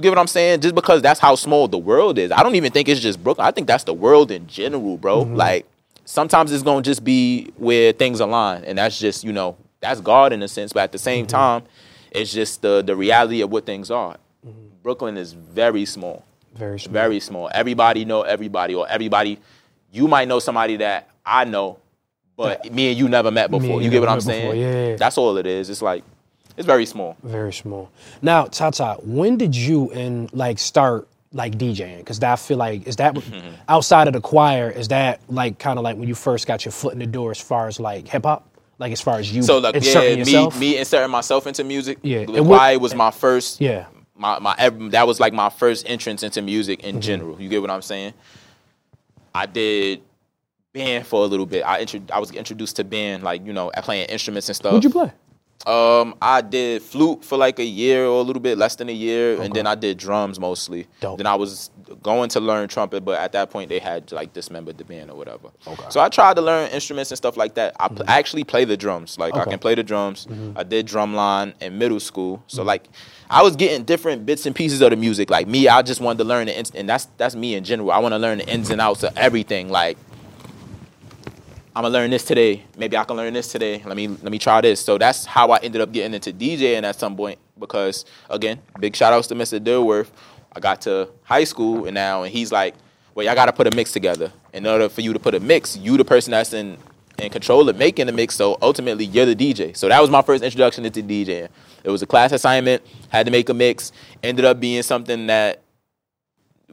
[0.00, 0.62] You get what I'm saying?
[0.62, 2.32] Just because that's how small the world is.
[2.32, 3.46] I don't even think it's just Brooklyn.
[3.46, 5.26] I think that's the world in general, bro.
[5.26, 5.36] Mm-hmm.
[5.36, 5.66] Like
[6.06, 10.32] sometimes it's gonna just be where things align, and that's just you know that's God
[10.32, 10.72] in a sense.
[10.72, 11.36] But at the same mm-hmm.
[11.36, 11.64] time,
[12.12, 14.16] it's just the the reality of what things are.
[14.46, 14.68] Mm-hmm.
[14.82, 16.92] Brooklyn is very small, Very small.
[16.94, 17.50] very small.
[17.52, 19.38] Everybody know everybody, or everybody.
[19.92, 21.78] You might know somebody that I know,
[22.38, 23.82] but me and you never met before.
[23.82, 24.58] you you get what I'm saying?
[24.58, 24.96] Yeah, yeah.
[24.96, 25.68] That's all it is.
[25.68, 26.04] It's like
[26.60, 27.16] it's very small.
[27.22, 27.90] Very small.
[28.22, 31.98] Now, Ty Ty, when did you and like start like DJing?
[31.98, 33.16] Because I feel like is that
[33.68, 34.70] outside of the choir?
[34.70, 37.30] Is that like kind of like when you first got your foot in the door
[37.30, 38.46] as far as like hip hop?
[38.78, 40.58] Like as far as you So like inserting yeah, yourself?
[40.58, 41.98] me me inserting myself into music.
[42.02, 42.24] Yeah.
[42.24, 43.60] the choir was my first.
[43.60, 43.86] Yeah.
[44.16, 44.54] My my
[44.90, 46.88] that was like my first entrance into music Mm-hmm.
[46.96, 47.40] in general.
[47.40, 48.12] You get what I'm saying?
[49.34, 50.02] I did
[50.72, 51.62] band for a little bit.
[51.62, 54.72] I intro- I was introduced to band like you know playing instruments and stuff.
[54.72, 55.12] What'd you play?
[55.66, 58.92] Um, I did flute for like a year or a little bit less than a
[58.92, 60.86] year, and then I did drums mostly.
[61.00, 61.18] Dope.
[61.18, 61.70] Then I was
[62.02, 65.16] going to learn trumpet, but at that point they had like dismembered the band or
[65.16, 65.48] whatever.
[65.66, 65.82] Okay.
[65.82, 65.90] Mm-hmm.
[65.90, 67.76] So I tried to learn instruments and stuff like that.
[67.78, 69.18] I pl- actually play the drums.
[69.18, 70.26] Like I can play the drums.
[70.56, 72.38] I did drumline in middle school.
[72.38, 72.44] Mm-hmm.
[72.48, 72.88] So like
[73.28, 75.28] I was getting different bits and pieces of the music.
[75.28, 77.90] Like me, I just wanted to learn the ins- and that's that's me in general.
[77.90, 79.68] I want to learn the ins and outs of everything.
[79.68, 79.98] Like
[81.74, 82.64] I'm gonna learn this today.
[82.76, 83.80] Maybe I can learn this today.
[83.84, 84.80] Let me let me try this.
[84.80, 87.38] So that's how I ended up getting into DJing at some point.
[87.58, 89.60] Because again, big shout outs to Mr.
[89.60, 90.08] Dilworth.
[90.52, 92.74] I got to high school and now and he's like,
[93.14, 94.32] well, y'all gotta put a mix together.
[94.52, 96.76] In order for you to put a mix, you the person that's in
[97.18, 98.34] in control of making the mix.
[98.34, 99.76] So ultimately, you're the DJ.
[99.76, 101.48] So that was my first introduction into DJing.
[101.84, 102.82] It was a class assignment.
[103.10, 103.92] Had to make a mix.
[104.22, 105.62] Ended up being something that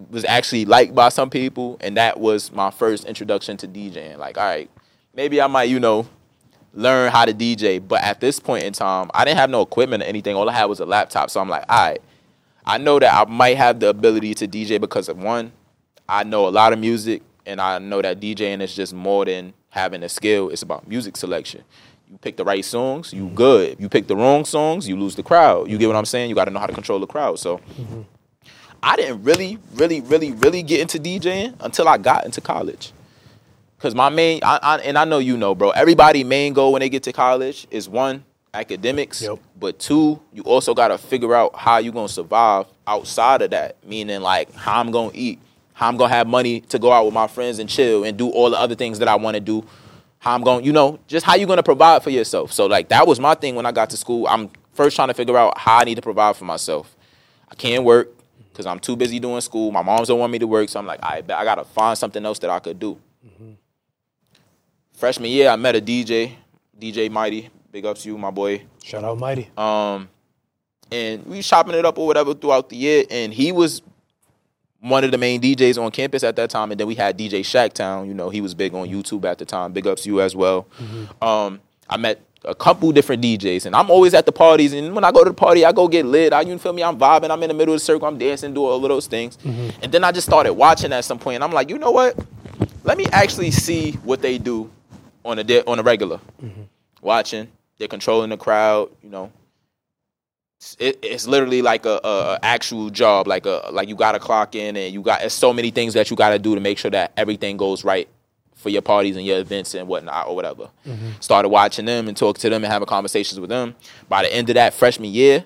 [0.10, 4.18] was actually liked by some people, and that was my first introduction to DJing.
[4.18, 4.70] Like, all right,
[5.18, 6.08] maybe I might, you know,
[6.74, 7.86] learn how to DJ.
[7.86, 10.36] But at this point in time, I didn't have no equipment or anything.
[10.36, 11.30] All I had was a laptop.
[11.30, 12.02] So I'm like, all right,
[12.66, 15.52] I know that I might have the ability to DJ because of one,
[16.08, 19.54] I know a lot of music, and I know that DJing is just more than
[19.70, 20.50] having a skill.
[20.50, 21.64] It's about music selection.
[22.10, 23.78] You pick the right songs, you good.
[23.80, 25.70] You pick the wrong songs, you lose the crowd.
[25.70, 26.30] You get what I'm saying?
[26.30, 27.40] You got to know how to control the crowd.
[27.40, 27.58] So.
[27.58, 28.02] Mm-hmm.
[28.84, 32.94] I didn't really, really, really, really get into DJing until I got into college.
[33.80, 35.70] Cause my main, I, I, and I know you know, bro.
[35.70, 39.38] Everybody main goal when they get to college is one academics, Yep.
[39.60, 43.76] but two, you also gotta figure out how you gonna survive outside of that.
[43.86, 45.40] Meaning like how I'm gonna eat,
[45.74, 48.30] how I'm gonna have money to go out with my friends and chill and do
[48.30, 49.64] all the other things that I want to do.
[50.20, 52.52] How I'm going, to you know, just how you gonna provide for yourself.
[52.52, 54.26] So like that was my thing when I got to school.
[54.28, 56.96] I'm first trying to figure out how I need to provide for myself.
[57.52, 58.10] I can't work
[58.52, 59.72] because I'm too busy doing school.
[59.72, 62.26] My moms don't want me to work, so I'm like, I I gotta find something
[62.26, 62.98] else that I could do.
[63.26, 63.52] Mm-hmm.
[64.98, 66.32] Freshman year, I met a DJ,
[66.80, 67.52] DJ Mighty.
[67.72, 68.64] Big ups to you, my boy.
[68.84, 69.48] Shout out Mighty.
[69.56, 70.10] Um,
[70.92, 73.84] and we chopping it up or whatever throughout the year, and he was
[74.80, 76.72] one of the main DJs on campus at that time.
[76.72, 78.08] And then we had DJ Shacktown.
[78.08, 79.72] You know, he was big on YouTube at the time.
[79.72, 80.66] Big ups to you as well.
[81.22, 84.74] Um, I met a couple different DJs, and I'm always at the parties.
[84.74, 86.34] And when I go to the party, I go get lit.
[86.34, 86.82] I, you feel me?
[86.82, 87.30] I'm vibing.
[87.30, 88.08] I'm in the middle of the circle.
[88.08, 89.38] I'm dancing, doing all of those things.
[89.44, 92.18] And then I just started watching at some point, and I'm like, you know what?
[92.84, 94.72] Let me actually see what they do
[95.28, 96.20] on a de- on a regular.
[97.02, 98.90] Watching, they're controlling the crowd.
[99.04, 99.32] You know,
[100.80, 104.56] it, it's literally like a, a, actual job like a like you got to clock
[104.56, 106.78] in and you got it's so many things that you got to do to make
[106.78, 108.10] sure that everything goes right
[108.56, 110.70] for your parties and your events and whatnot or whatever.
[110.88, 111.12] Mm-hmm.
[111.20, 113.76] Started watching them and talking to them and having conversations with them.
[114.10, 115.46] By the end of that freshman year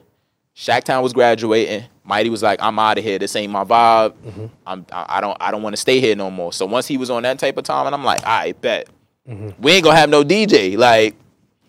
[0.56, 1.86] Shacktown was graduating.
[2.04, 3.20] Mighty was like I'm out of here.
[3.20, 4.12] This ain't my vibe.
[4.12, 4.46] Mm-hmm.
[4.66, 6.52] I'm, I I don't I don't want to stay here no more.
[6.52, 8.88] So once he was on that type of time and I'm like I bet
[9.26, 11.16] we ain't gonna have no DJ like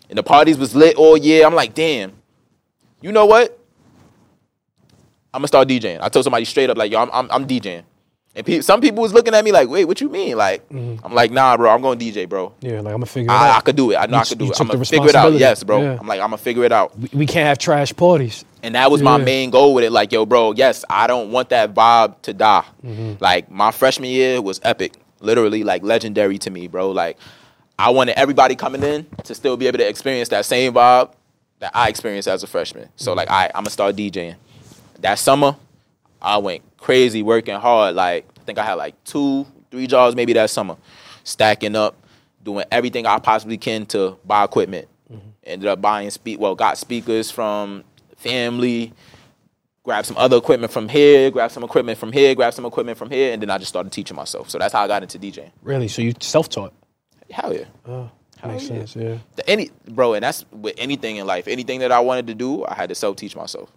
[0.09, 2.13] and the parties was lit all year I'm like damn
[3.03, 3.59] you know what?
[5.33, 5.99] I'm gonna start DJing.
[6.01, 7.83] I told somebody straight up, like, yo, I'm I'm, I'm DJing.
[8.35, 10.37] And pe- some people was looking at me like, wait, what you mean?
[10.37, 12.53] Like, I'm like, nah, bro, I'm going to DJ, bro.
[12.61, 13.97] Yeah, like I'm gonna figure it I, I could do it.
[13.97, 14.59] I know You I could do it.
[14.59, 15.33] I'm the gonna figure it out.
[15.33, 15.81] Yes, bro.
[15.81, 15.97] Yeah.
[15.99, 16.97] I'm like, I'm gonna figure it out.
[16.97, 18.45] We, we can't have trash parties.
[18.63, 19.91] And that was my main goal with it.
[19.91, 22.65] Like, yo, bro, yes, I don't want that vibe to die.
[22.83, 23.15] Mm-hmm.
[23.19, 26.89] Like, my freshman year was epic, literally, like legendary to me, bro.
[26.91, 27.17] Like,
[27.77, 31.13] I wanted everybody coming in to still be able to experience that same vibe
[31.59, 32.89] that I experienced as a freshman.
[32.95, 34.35] So like, I, I'm gonna start DJing.
[34.99, 35.55] That summer,
[36.21, 37.95] I went crazy working hard.
[37.95, 40.77] Like I think I had like two, three jobs maybe that summer,
[41.23, 41.95] stacking up,
[42.43, 44.87] doing everything I possibly can to buy equipment.
[45.11, 45.29] Mm-hmm.
[45.43, 47.83] Ended up buying speak well, got speakers from
[48.17, 48.93] family,
[49.83, 53.09] grab some other equipment from here, grab some equipment from here, grab some equipment from
[53.09, 54.49] here, and then I just started teaching myself.
[54.49, 55.51] So that's how I got into DJing.
[55.61, 55.87] Really?
[55.87, 56.73] So you self-taught?
[57.33, 57.65] Hell yeah.
[57.87, 58.69] Oh, Hell makes yeah.
[58.69, 58.95] sense.
[58.95, 59.17] Yeah.
[59.35, 61.47] The- any bro, and that's with anything in life.
[61.47, 63.71] Anything that I wanted to do, I had to self teach myself.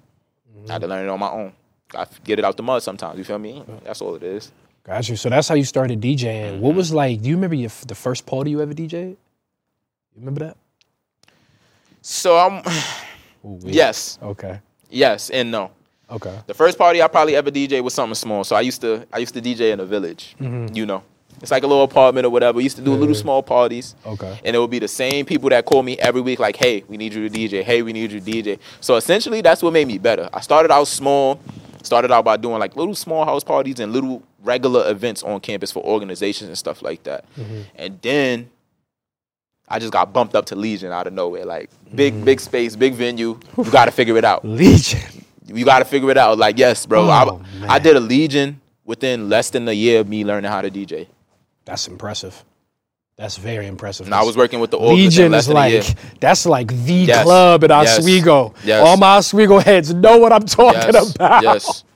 [0.69, 0.93] I had to mm-hmm.
[0.93, 1.53] learn it on my own.
[1.95, 3.19] I get it out the mud sometimes.
[3.19, 3.63] You feel me?
[3.85, 4.53] That's all it is.
[4.85, 5.17] Got you.
[5.17, 6.61] So that's how you started DJing.
[6.61, 6.77] What mm-hmm.
[6.77, 7.23] was like?
[7.23, 9.11] Do you remember your, the first party you ever DJed?
[9.11, 9.17] You
[10.17, 10.57] remember that?
[12.03, 12.63] So I'm
[13.45, 14.61] Ooh, yes, Okay.
[14.91, 15.71] yes, and no.
[16.11, 16.39] Okay.
[16.47, 18.45] The first party I probably ever DJ was something small.
[18.45, 20.37] So I used to I used to DJ in a village.
[20.41, 20.75] Mm-hmm.
[20.75, 21.03] You know,
[21.41, 22.57] it's like a little apartment or whatever.
[22.57, 23.95] We used to do little small parties.
[24.05, 24.41] Okay.
[24.45, 26.97] and it would be the same people that call me every week, like, "Hey, we
[26.97, 27.63] need you to DJ.
[27.63, 30.29] Hey, we need you to DJ." So essentially, that's what made me better.
[30.33, 31.41] I started out small,
[31.83, 35.73] started out by doing like little small house parties and little regular events on campus
[35.73, 37.63] for organizations and stuff like that, mm-hmm.
[37.77, 38.51] and then
[39.69, 42.25] I just got bumped up to Legion out of nowhere, like big, mm.
[42.25, 43.39] big space, big venue.
[43.57, 44.45] You got to figure it out.
[44.45, 45.01] Legion.
[45.47, 46.39] You got to figure it out.
[46.39, 47.07] Like, yes, bro.
[47.07, 47.75] Oh, I.
[47.75, 51.09] I did a Legion within less than a year of me learning how to DJ.
[51.67, 52.43] That's impressive.
[53.19, 54.11] That's very impressive.
[54.13, 55.81] I was working with the Legion is than a year.
[55.83, 57.25] like that's like the Yes.
[57.25, 58.55] club at Oswego.
[58.65, 58.87] Yes.
[58.87, 61.43] All my Oswego heads know what I'm talking about.
[61.43, 61.85] yes.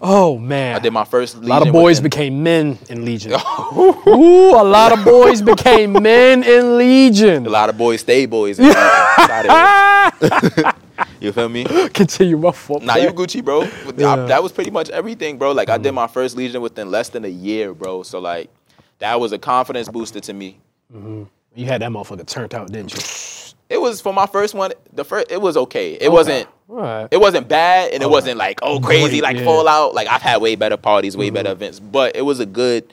[0.00, 0.76] Oh man.
[0.76, 1.34] I did my first.
[1.34, 3.32] a lot of boys became men in Legion.
[3.76, 7.44] Ooh, a lot of boys became men in Legion.
[7.46, 8.60] a lot of boys stay boys.
[8.60, 10.74] and inside of it.
[11.20, 11.64] you feel me?
[11.88, 12.84] Continue my fault.
[12.84, 13.62] Nah, you Gucci, bro.
[13.62, 15.50] I- that was pretty much everything, bro.
[15.50, 18.04] Like I did my first Legion within less than a year, bro.
[18.04, 18.50] So like,
[18.98, 20.58] that was a confidence booster to me.
[20.94, 21.24] Mm-hmm.
[21.54, 23.54] You had that motherfucker turned out, didn't you?
[23.68, 24.72] It was for my first one.
[24.92, 25.94] The first, it was okay.
[25.94, 26.48] It wasn't.
[26.68, 27.08] All right.
[27.10, 29.44] It wasn't bad, and it wasn't like oh crazy, Great, like yeah.
[29.44, 29.94] Fallout.
[29.94, 31.62] Like I've had way better parties, way better mm-hmm.
[31.62, 32.92] events, but it was a good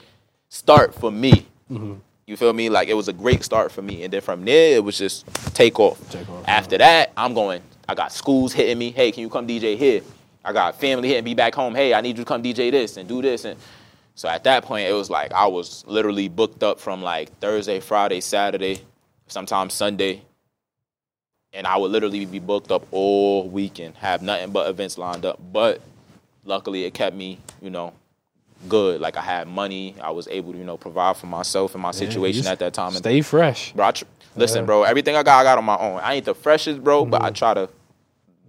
[0.50, 1.46] start for me.
[1.72, 1.96] Mm-hmm.
[2.26, 2.70] You feel me?
[2.70, 5.26] Like it was a great start for me, and then from there it was just
[5.54, 6.10] take off.
[6.10, 7.62] Take off, After that, I'm going.
[7.88, 8.92] I got schools hitting me.
[8.92, 10.02] Hey, can you come DJ here?
[10.44, 11.76] I got family hitting me back home.
[11.76, 13.60] Hey, I need you to come DJ this and do this, and
[14.16, 17.80] so at that point it was like I was literally booked up from like Thursday,
[17.80, 18.82] Friday, Saturday,
[19.28, 20.22] sometimes Sunday,
[21.54, 25.40] and I would literally be booked up all weekend, have nothing but events lined up.
[25.54, 25.82] But
[26.44, 27.94] luckily, it kept me, you know,
[28.68, 29.00] good.
[29.02, 31.92] Like I had money, I was able to, you know, provide for myself and my
[31.92, 32.90] situation at that time.
[32.90, 33.74] And Stay fresh.
[33.74, 34.62] bro, I tr- listen, Yeah.
[34.62, 34.66] Mm-hmm.
[34.68, 36.00] bro, everything I got, I got on my own.
[36.00, 37.70] I ain't the freshest, bro, but I try to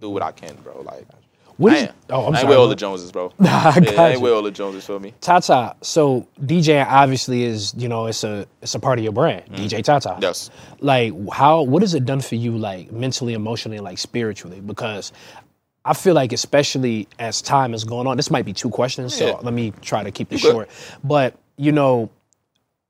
[0.01, 0.81] do what I can, bro.
[0.81, 1.07] Like,
[1.57, 2.47] What I ain't, Oh, I'm I ain't sorry.
[2.49, 3.33] with all the Joneses, bro.
[3.39, 4.23] I yeah, I got ain't you.
[4.23, 5.13] with all the Joneses, feel me?
[5.21, 5.73] Ty Ty.
[5.81, 9.43] So DJing obviously is you know it's a it's a part of your brand.
[9.51, 10.11] DJ Ty Ty.
[10.11, 10.21] Mm-hmm.
[10.23, 10.49] Yes.
[10.79, 14.61] Like how what has it done for you like mentally, emotionally, and like spiritually?
[14.61, 15.11] Because
[15.83, 19.19] I feel like especially as time is going on, this might be two questions.
[19.19, 19.31] Yeah.
[19.31, 20.51] So let me try to keep this good.
[20.51, 20.69] short.
[21.03, 22.09] But you know,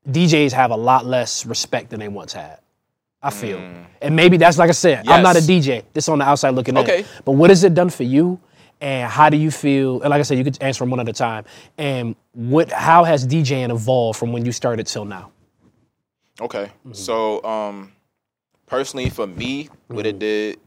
[0.08, 2.58] DJs have a lot less respect than they once had.
[3.20, 3.60] I feel,
[4.00, 5.08] and maybe that's like I said.
[5.08, 5.46] I'm not a Mm.
[5.60, 5.82] DJ.
[5.92, 7.00] This on the outside looking Okay.
[7.00, 7.06] in.
[7.24, 8.38] But what has it done for you?
[8.80, 10.00] And how do you feel?
[10.02, 11.44] And like I said, you could answer them one at a time.
[11.76, 12.70] And what?
[12.70, 15.32] How has DJing evolved from when you started till now?
[16.40, 16.70] Okay.
[16.92, 17.92] So, um,
[18.66, 20.60] personally, for me, what it did,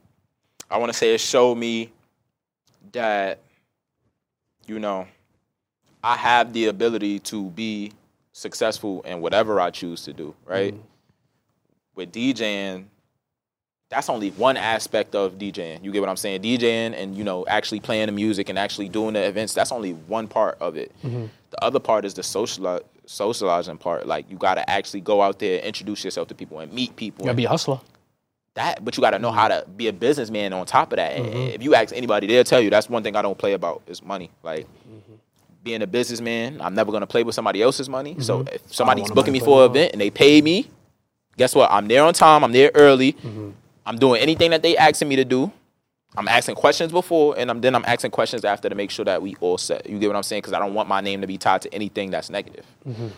[0.69, 1.91] I want to say it showed me
[2.91, 3.39] that,
[4.67, 5.07] you know,
[6.03, 7.93] I have the ability to be
[8.33, 10.75] successful in whatever I choose to do, right?
[11.95, 12.85] With DJing,
[13.91, 15.83] that's only one aspect of DJing.
[15.83, 16.41] You get what I'm saying?
[16.41, 19.91] DJing and, you know, actually playing the music and actually doing the events, that's only
[19.91, 20.93] one part of it.
[21.03, 21.25] Mm-hmm.
[21.49, 24.07] The other part is the social socializing part.
[24.07, 27.25] Like you gotta actually go out there, introduce yourself to people and meet people.
[27.25, 27.81] You gotta be a hustler.
[28.53, 31.11] that, but you gotta know how to be a businessman on top of that.
[31.17, 31.55] And mm-hmm.
[31.55, 34.01] if you ask anybody, they'll tell you that's one thing I don't play about is
[34.01, 34.31] money.
[34.41, 35.15] Like mm-hmm.
[35.65, 38.15] being a businessman, I'm never gonna play with somebody else's money.
[38.21, 40.69] So if somebody's booking me for an event and they pay me,
[41.35, 41.69] guess what?
[41.69, 42.45] I'm there on time.
[42.45, 43.17] I'm there early.
[43.85, 45.51] I'm doing anything that they asking me to do.
[46.17, 49.21] I'm asking questions before, and I'm, then I'm asking questions after to make sure that
[49.21, 49.89] we all set.
[49.89, 50.41] You get what I'm saying?
[50.41, 52.65] Because I don't want my name to be tied to anything that's negative.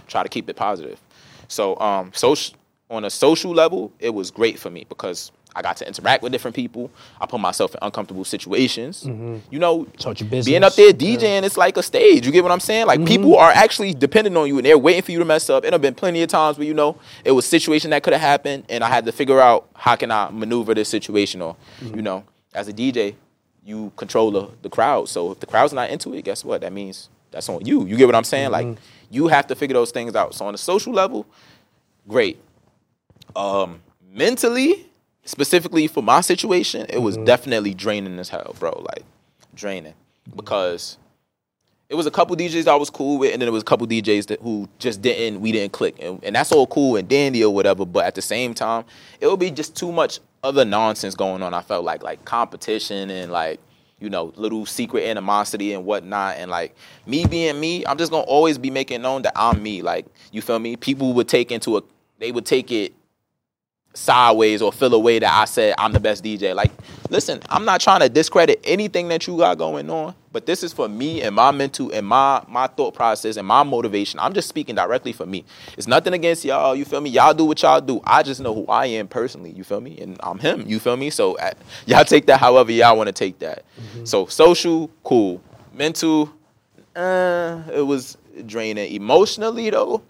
[0.08, 1.02] Try to keep it positive.
[1.48, 2.56] So, um, social
[2.90, 6.32] on a social level, it was great for me because I got to interact with
[6.32, 6.90] different people.
[7.22, 9.04] I put myself in uncomfortable situations.
[9.04, 9.38] Mm-hmm.
[9.52, 10.46] You know, Taught you business.
[10.46, 12.26] being up there DJing, it's like a stage.
[12.26, 12.88] You get what I'm saying?
[12.88, 13.42] Like people mm-hmm.
[13.42, 15.66] are actually depending on you and they're waiting for you to mess up.
[15.66, 18.14] It have been plenty of times where you know it was a situation that could
[18.14, 21.42] have happened, and I had to figure out how can I maneuver this situation.
[21.42, 21.96] Or mm-hmm.
[21.96, 23.16] you know, as a DJ,
[23.66, 25.10] you control the, the crowd.
[25.10, 26.62] So if the crowd's not into it, guess what?
[26.62, 27.86] That means that's on you.
[27.86, 28.52] You get what I'm saying?
[28.52, 28.78] Like
[29.10, 30.36] you have to figure those things out.
[30.36, 31.26] So on a social level,
[32.08, 32.40] great.
[33.36, 34.88] Um, mentally,
[35.26, 37.26] specifically for my situation, it was mm-hmm.
[37.26, 38.84] definitely draining as hell, bro.
[38.96, 39.04] Like
[39.56, 39.94] draining
[40.36, 40.98] because
[41.90, 43.86] it was a couple DJs I was cool with, and then there was a couple
[43.86, 47.44] DJs that who just didn't we didn't click, and, and that's all cool and dandy
[47.44, 47.86] or whatever.
[47.86, 48.86] But at the same time,
[49.20, 51.54] it would be just too much other nonsense going on.
[51.54, 53.60] I felt like like competition and like
[54.00, 58.24] you know little secret animosity and whatnot, and like me being me, I'm just gonna
[58.24, 59.82] always be making known that I'm me.
[59.82, 60.76] Like you feel me?
[60.76, 61.84] People would take into a
[62.20, 62.94] they would take it
[63.94, 66.56] sideways or feel away that I said I'm the best DJ.
[66.56, 66.72] Like,
[67.10, 70.74] listen, I'm not trying to discredit anything that you got going on, but this is
[70.74, 74.20] for me and my mental and my my thought process and my motivation.
[74.20, 75.46] I'm just speaking directly for me.
[75.78, 76.76] It's nothing against y'all.
[76.76, 77.10] You feel me?
[77.12, 78.02] Y'all do what y'all do.
[78.06, 79.52] I just know who I am personally.
[79.52, 80.00] You feel me?
[80.00, 80.66] And I'm him.
[80.68, 81.10] You feel me?
[81.10, 81.52] So uh,
[81.86, 83.64] y'all take that however y'all want to take that.
[84.06, 85.42] So social, cool.
[85.74, 86.32] Mental,
[86.96, 88.94] uh, it was draining.
[88.94, 90.02] Emotionally though,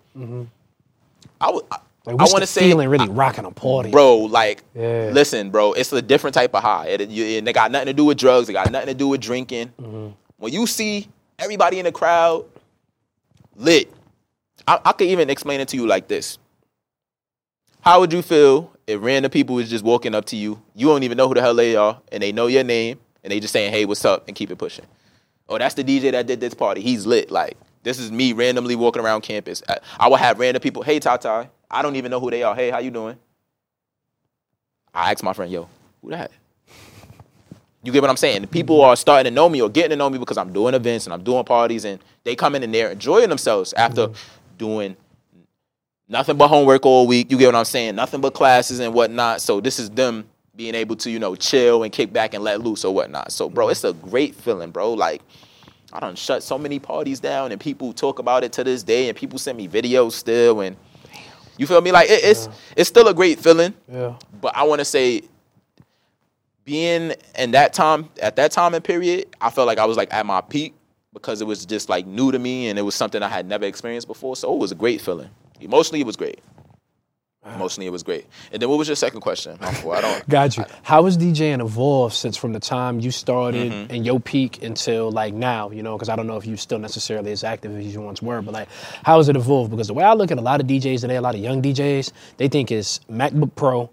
[1.41, 1.65] I would.
[1.72, 3.89] I, Like, I want to say, feeling really rocking a party?
[3.89, 4.18] bro.
[4.18, 5.12] Like, Yeah.
[5.13, 5.72] listen, bro.
[5.74, 6.88] It's a different type of high.
[6.88, 8.48] It, and they got nothing to do with drugs.
[8.48, 9.70] They got nothing to do with drinking.
[9.80, 10.10] Mm-hmm.
[10.38, 11.08] When you see
[11.39, 12.46] everybody in the crowd
[13.56, 13.89] lit,
[14.68, 16.38] I, I could even explain it to you like this.
[17.82, 20.62] How would you feel if random people was just walking up to you?
[20.76, 23.32] You don't even know who the hell they are, and they know your name, and
[23.32, 24.86] they just saying, "Hey, what's up?" and keep it pushing.
[25.50, 26.82] Oh, that's the DJ that did this party.
[26.82, 27.30] He's lit.
[27.30, 29.62] Like this is me randomly walking around campus.
[29.68, 30.82] I, I would have random people.
[30.84, 31.50] Hey, Ty Ty.
[31.73, 32.55] I don't even know who they are.
[32.55, 33.17] Hey, how you doing?
[34.93, 35.67] I asked my friend, yo,
[36.01, 36.31] who that?
[37.81, 38.47] You get what I'm saying?
[38.47, 41.07] People are starting to know me or getting to know me because I'm doing events
[41.07, 44.57] and I'm doing parties and they come in and they're enjoying themselves after mm-hmm.
[44.57, 44.95] doing
[46.07, 47.31] nothing but homework all week.
[47.31, 47.95] You get what I'm saying?
[47.95, 49.41] Nothing but classes and whatnot.
[49.41, 52.62] So this is them being able to, you know, chill and kick back and let
[52.62, 53.31] loose or whatnot.
[53.31, 54.93] So, bro, it's a great feeling, bro.
[54.93, 55.23] Like,
[55.91, 59.09] I done shut so many parties down and people talk about it to this day
[59.09, 60.77] and people send me videos still and
[61.58, 61.92] you feel me?
[61.92, 63.74] Like it, it's it's still a great feeling.
[63.92, 64.16] Yeah.
[64.42, 65.22] But I want to say,
[66.66, 70.13] being in that time at that time and period, I felt like I was like
[70.13, 70.74] at my peak
[71.13, 73.66] because it was just like new to me and it was something I had never
[73.66, 74.36] experienced before.
[74.36, 75.30] So it was a great feeling.
[75.60, 76.39] Emotionally, it was great.
[77.56, 78.25] Emotionally, it was great.
[78.51, 79.58] And then what was your second question?
[79.62, 80.29] I don't.
[80.29, 80.65] Got you.
[80.84, 83.93] How has DJing evolved since from the time you started Mm-hmm.
[83.93, 85.69] and your peak until like now?
[85.71, 88.21] You know, because I don't know if you're still necessarily as active as you once
[88.21, 88.69] were, but like,
[89.03, 89.71] how has it evolved?
[89.71, 91.62] Because the way I look at a lot of DJs today, a lot of young
[91.62, 93.89] DJs, they think it's MacBook Pro,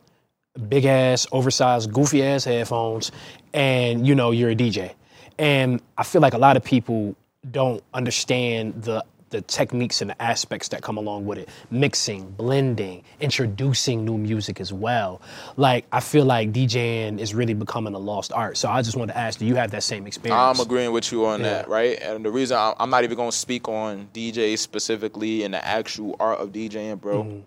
[0.69, 3.11] big ass, oversized, goofy ass headphones,
[3.53, 4.93] and you know you're a DJ.
[5.39, 7.17] And I feel like a lot of people
[7.51, 13.03] don't understand the the techniques and the aspects that come along with it mixing blending
[13.21, 15.23] introducing new music as well
[15.57, 19.13] like i feel like djing is really becoming a lost art so i just wanted
[19.13, 21.47] to ask do you have that same experience I'm agreeing with you on Yeah.
[21.51, 21.99] that, right?
[22.03, 26.17] And the reason I'm not even going to speak on dj specifically and the actual
[26.21, 27.23] art of DJing, bro.
[27.23, 27.41] Mm-hmm.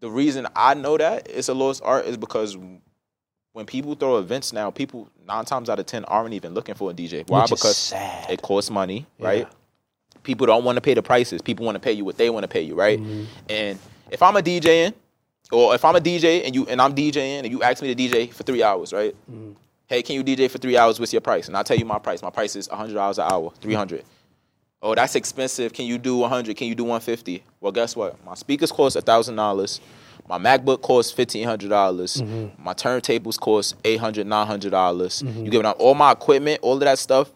[0.00, 2.56] The reason I know that it's a lost art is because
[3.52, 6.90] when people throw events now, people nine times out of ten aren't even looking for
[6.90, 7.28] a DJ.
[7.28, 7.46] Why?
[7.46, 8.30] Because sad.
[8.30, 9.48] it costs money, right?
[10.28, 11.40] People don't want to pay the prices.
[11.40, 13.00] People want to pay you what they want to pay you, right?
[13.00, 13.24] Mm-hmm.
[13.48, 13.78] And
[14.10, 14.92] if I'm a DJing,
[15.50, 17.98] or if I'm a DJ and you and I'm DJing and you ask me to
[18.02, 19.14] DJ for three hours, right?
[19.30, 19.52] Mm-hmm.
[19.86, 21.00] Hey, can you DJ for three hours?
[21.00, 21.48] What's your price?
[21.48, 22.20] And I'll tell you my price.
[22.20, 24.04] My price is hundred dollars an hour, three hundred.
[24.82, 25.72] Oh, that's expensive.
[25.72, 26.54] Can you do 100?
[26.58, 27.42] Can you do 150?
[27.60, 28.22] Well, guess what?
[28.24, 29.80] My speakers cost $1,000.
[30.28, 31.68] My MacBook costs 1,500.
[31.68, 32.62] dollars Mm-hmm.
[32.62, 34.70] My turntables cost $800, $900.
[34.70, 37.28] dollars You give it all my equipment, all of that stuff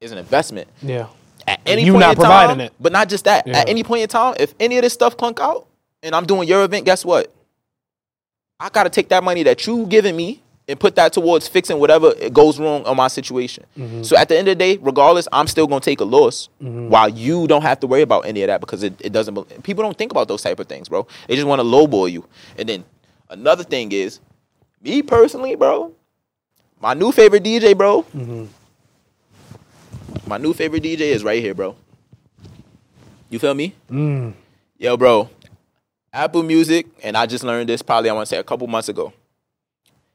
[0.00, 0.68] is an investment.
[0.82, 1.06] yeah
[1.46, 2.72] At any you point not in time, providing it.
[2.80, 3.46] but not just that.
[3.46, 3.58] Yeah.
[3.58, 5.66] At any point in time, if any of this stuff clunk out
[6.02, 7.32] and I'm doing your event, guess what?
[8.58, 12.14] I gotta take that money that you giving me and put that towards fixing whatever
[12.30, 13.64] goes wrong on my situation.
[13.76, 14.02] Mm-hmm.
[14.02, 17.08] So at the end of the day, regardless, I'm still gonna take a loss while
[17.08, 19.62] you don't have to worry about any of that because it, it doesn't.
[19.62, 21.06] People don't think about those type of things, bro.
[21.28, 22.26] They just want to lowball you.
[22.56, 22.84] And then
[23.28, 24.20] another thing is,
[24.80, 25.92] me personally, bro,
[26.80, 28.02] my new favorite DJ, bro.
[28.14, 28.44] Mm-hmm.
[30.26, 31.76] My new favorite DJ is right here, bro.
[33.28, 33.74] You feel me?
[33.90, 34.32] Mm.
[34.78, 35.28] Yo, bro.
[36.12, 38.88] Apple Music, and I just learned this probably I want to say a couple months
[38.88, 39.12] ago.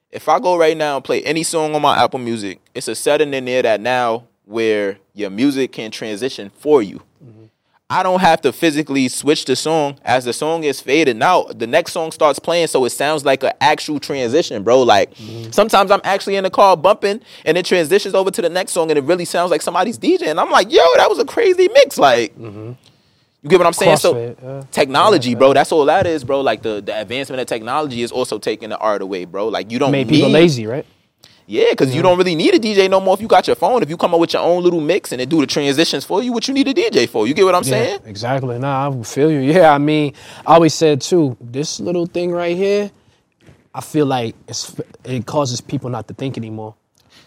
[0.09, 2.95] If I go right now and play any song on my Apple Music, it's a
[2.95, 7.01] setting in there that now where your music can transition for you.
[7.91, 11.57] I don't have to physically switch the song as the song is fading out.
[11.57, 14.83] The next song starts playing, so it sounds like an actual transition, bro.
[14.83, 15.49] Like mm-hmm.
[15.49, 18.91] sometimes I'm actually in the car bumping, and it transitions over to the next song,
[18.91, 20.27] and it really sounds like somebody's DJ.
[20.27, 21.97] And I'm like, yo, that was a crazy mix.
[21.97, 22.73] Like, mm-hmm.
[23.41, 23.97] you get what I'm saying?
[23.97, 24.63] So Crossfade, yeah.
[24.69, 25.53] technology, bro.
[25.53, 26.41] That's all that is, bro.
[26.41, 29.47] Like the, the advancement of technology is also taking the art away, bro.
[29.47, 30.85] Like you don't made need people lazy right
[31.51, 33.81] Yeah, because you don't really need a DJ no more if you got your phone.
[33.81, 36.21] If you come up with your own little mix and it do the transitions for
[36.21, 37.25] you, what you need a DJ for?
[37.25, 38.01] You get what I'm saying?
[38.05, 38.59] Exactly.
[38.59, 39.39] Nah, I feel you.
[39.39, 40.13] Yeah, I mean,
[40.45, 42.91] I always said too, this little thing right here,
[43.73, 46.75] I feel like it's, it causes people not to think anymore.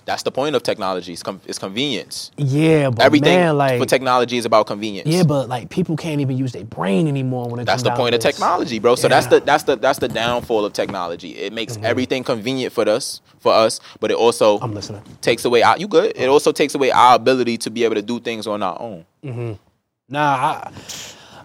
[0.05, 1.13] That's the point of technology.
[1.13, 2.31] It's, com- it's convenience.
[2.37, 5.09] Yeah, but Everything man, like for technology is about convenience.
[5.09, 8.01] yeah, but like people can't even use their brain anymore when it That's comes the
[8.01, 8.33] point of this.
[8.35, 8.95] technology, bro.
[8.95, 11.37] So that's the that's the that's the downfall of technology.
[11.39, 11.87] It makes Mm-hmm.
[11.87, 15.03] everything convenient for us for us, but it also I'm listening.
[15.21, 16.13] takes away our you good.
[16.17, 19.05] It also takes away our ability to be able to do things on our own.
[19.25, 19.53] Mm-hmm.
[20.09, 20.21] Nah,
[20.65, 20.71] I,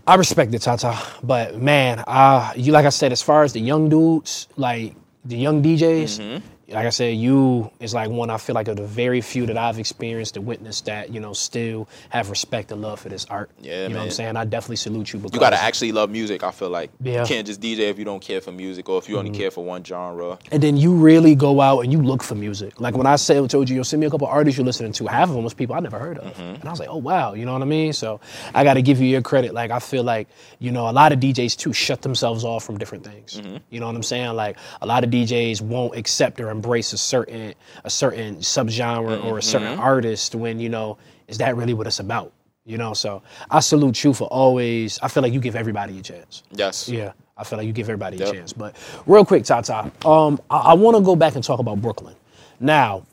[0.05, 3.53] I respect it, Ty Ty, but man, uh, you like I said, as far as
[3.53, 4.95] the young dudes, like
[5.25, 6.45] the young DJs, Mm-hmm.
[6.70, 9.57] Like I said, you is like one I feel like of the very few that
[9.57, 13.49] I've experienced to witness that you know still have respect and love for this art.
[13.59, 14.36] Yeah, you know what I'm saying.
[14.36, 15.20] I definitely salute you.
[15.20, 16.43] Because You gotta actually love music.
[16.43, 17.13] I feel like Yeah.
[17.13, 17.22] Mm-hmm.
[17.22, 19.49] you can't just DJ if you don't care for music or if you only care
[19.51, 20.38] for one genre.
[20.51, 22.80] and then you really go out and you look for music.
[22.82, 25.07] Like when I said, told you, yo, send me a couple artists you're listening to.
[25.07, 26.55] Half of them was people I never heard of, Mm-hmm.
[26.55, 27.93] and I was like, oh wow, you know what I mean?
[27.93, 28.20] So
[28.53, 29.53] I got to give you your credit.
[29.53, 30.28] Like I feel like
[30.59, 33.36] you know a lot of DJs too shut themselves off from different things.
[33.39, 33.57] Mm-hmm.
[33.70, 34.36] You know what I'm saying?
[34.36, 37.53] Like a lot of DJs won't accept or embrace a certain
[37.84, 39.91] a certain subgenre or a certain Mm-hmm.
[39.93, 40.97] artist when you know
[41.28, 42.32] is that really what it's about?
[42.66, 44.99] You know, so I salute you for always.
[45.01, 46.43] I feel like you give everybody a chance.
[46.51, 46.89] Yes.
[46.89, 48.51] Yeah, I feel like you give everybody a chance.
[48.53, 51.82] But real quick, Ty Ty, um, I, I want to go back and talk about
[51.82, 52.16] Brooklyn
[52.60, 53.03] now,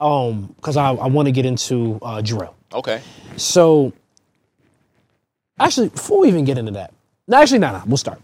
[0.00, 2.54] um, because I, I want to get into uh, drill.
[2.72, 3.00] Okay.
[3.36, 3.92] So,
[5.58, 6.92] actually, before we even get into that,
[7.26, 8.20] no, actually, no, no, we'll start.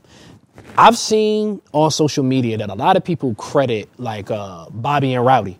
[0.80, 5.26] I've seen on social media that a lot of people credit like uh, Bobby and
[5.26, 5.58] Rowdy,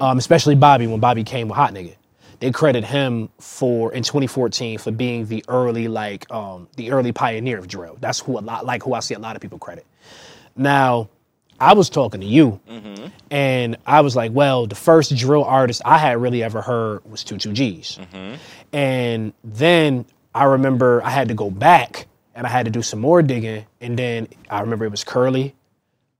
[0.00, 1.94] um, especially Bobby when Bobby came with Hot Nigga.
[2.40, 7.58] They credit him for in 2014 for being the early like um, the early pioneer
[7.58, 7.96] of drill.
[8.00, 9.86] That's who a lot like who I see a lot of people credit.
[10.56, 11.10] Now,
[11.60, 12.58] I was talking to you,
[13.30, 17.22] and I was like, well, the first drill artist I had really ever heard was
[17.22, 18.00] Two Two G's,
[18.72, 23.00] and then I remember I had to go back and I had to do some
[23.00, 25.54] more digging, and then I remember it was Curly,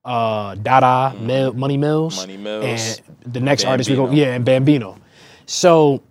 [0.04, 1.26] uh, Dada, mm-hmm.
[1.26, 4.24] Mil- Money Mills, Money Mills, and the next artist we go, Bambino.
[4.24, 4.98] yeah, and Bambino.
[5.44, 6.02] So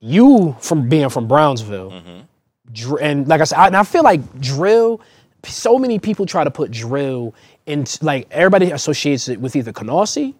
[0.00, 2.20] you from being from Brownsville, mm-hmm.
[2.72, 5.00] dr- and like I said, I, and I feel like drill.
[5.44, 7.34] So many people try to put drill
[7.66, 10.34] into like everybody associates it with either Canarsie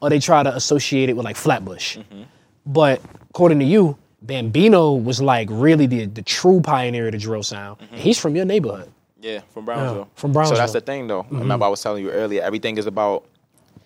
[0.00, 1.96] or they try to associate it with like Flatbush.
[1.96, 2.22] Mm-hmm.
[2.66, 3.00] But
[3.30, 7.80] according to you, Bambino was like really the the true pioneer of the drill sound.
[7.92, 8.90] And he's from your neighborhood.
[9.20, 10.08] Yeah, from Brownsville.
[10.16, 10.56] from Brownsville.
[10.56, 11.22] So that's the thing, though.
[11.30, 11.62] Remember, mm-hmm.
[11.62, 12.42] I was telling you earlier.
[12.42, 13.24] Everything is about,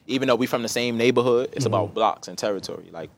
[0.08, 1.94] even though we from the same neighborhood, it's about mm-hmm.
[1.94, 2.88] blocks and territory.
[2.90, 3.10] Like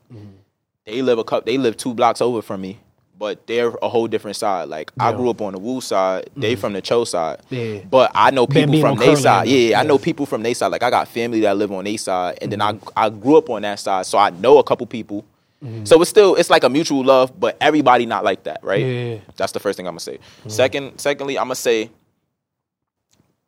[0.85, 2.79] they live a cup, they live two blocks over from me,
[3.19, 4.69] but they're a whole different side.
[4.69, 7.41] Like I grew up on the Wu side, they from the Cho side.
[7.49, 7.81] Yeah.
[7.91, 9.49] But I know people Bambino from their side.
[9.49, 9.81] Yeah, yeah.
[9.81, 10.69] I know people from their side.
[10.69, 13.49] Like I got family that live on their side, and then I I grew up
[13.49, 15.25] on that side, so I know a couple people.
[15.65, 15.85] Mm-hmm.
[15.85, 18.85] So it's still it's like a mutual love, but everybody not like that, right?
[18.85, 19.19] Yeah.
[19.37, 20.17] That's the first thing I'm gonna say.
[20.17, 20.49] Mm-hmm.
[20.49, 21.91] Second, secondly, I'm gonna say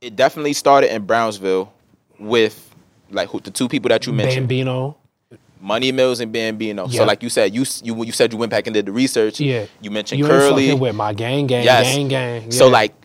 [0.01, 1.73] it definitely started in Brownsville
[2.19, 2.75] with
[3.11, 4.97] like who, the two people that you mentioned, Bambino.
[5.61, 6.87] Money Mills and Bambino.
[6.89, 6.99] Yeah.
[6.99, 9.39] So like you said, you you you said you went back and did the research.
[9.41, 9.67] Yeah.
[9.81, 10.75] You mentioned You Curly.
[10.75, 11.95] with my gang, gang, Yes.
[11.95, 12.51] gang, gang.
[12.51, 12.95] So like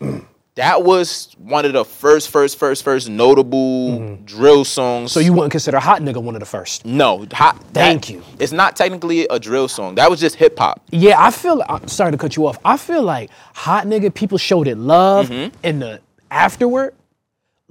[0.58, 5.10] that was one of the first, first, first, first notable drill songs.
[5.10, 5.14] Mm-hmm.
[5.14, 6.84] so you wouldn't consider Hot Nigga one of the first?
[6.84, 8.22] no, hot, Thank that- you.
[8.38, 9.94] It's not technically a drill song.
[9.94, 10.82] That was just hip hop.
[10.90, 11.62] Yeah, I feel.
[11.68, 12.58] I'm sorry to cut you off.
[12.64, 15.56] I feel like Hot Nigga people showed it love Mm-hmm.
[15.62, 16.00] in the
[16.30, 16.94] afterward.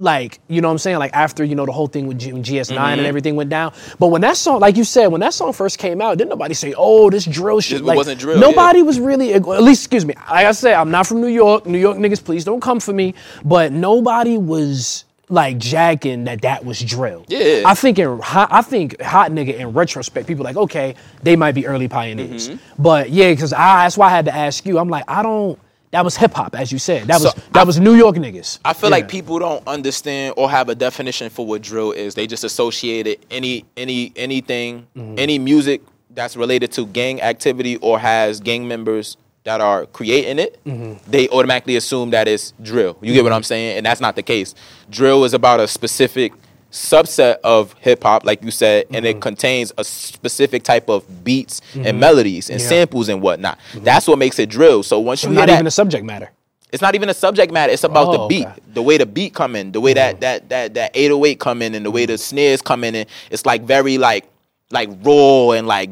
[0.00, 0.98] Like, you know what I'm saying?
[0.98, 2.78] Like after, you know, the whole thing with G- GS9 Mm-hmm.
[2.78, 3.72] and everything went down.
[3.98, 6.54] But when that song, like you said, when that song first came out, didn't nobody
[6.54, 7.80] say, oh, this drill shit.
[7.80, 10.14] It like, wasn't drill, Nobody was really, at least, excuse me.
[10.30, 11.66] Like I said, I'm not from New York.
[11.66, 13.14] New York niggas, please don't come for me.
[13.44, 17.24] But nobody was like jacking that that was drill.
[17.26, 17.62] Yeah.
[17.66, 20.94] I think in hot, I think hot nigga in retrospect, people like okay,
[21.24, 22.82] they might be early pioneers, Mm-hmm.
[22.82, 24.78] but yeah, because I that's why I had to ask you.
[24.78, 25.58] I'm like, I don't.
[25.90, 27.06] That was hip hop, as you said.
[27.08, 28.58] That was So, that was New York niggas.
[28.64, 28.96] I feel Yeah.
[28.96, 32.14] like people don't understand or have a definition for what drill is.
[32.14, 35.14] They just associate it any any anything Mm-hmm.
[35.18, 35.80] any music
[36.14, 40.58] that's related to gang activity or has gang members that are creating it.
[40.66, 41.10] Mm-hmm.
[41.10, 42.98] They automatically assume that it's drill.
[43.00, 43.78] You get what I'm saying?
[43.78, 44.54] And that's not the case.
[44.90, 46.32] Drill is about a specific
[46.70, 49.16] subset of hip hop, like you said, and Mm-hmm.
[49.18, 52.68] it contains a specific type of beats and melodies and Yeah.
[52.68, 53.58] samples and whatnot.
[53.74, 54.82] That's what makes it drill.
[54.82, 56.30] So once you hear not that, even a subject matter.
[56.70, 57.72] it's not even a subject matter.
[57.72, 58.60] It's about the Oh, beat, okay.
[58.60, 58.72] Mm-hmm.
[58.74, 61.74] the way the beat come in, the way that that that that 808 come in,
[61.74, 64.26] and the way the snares come in, and it's like very like
[64.70, 65.88] like raw and like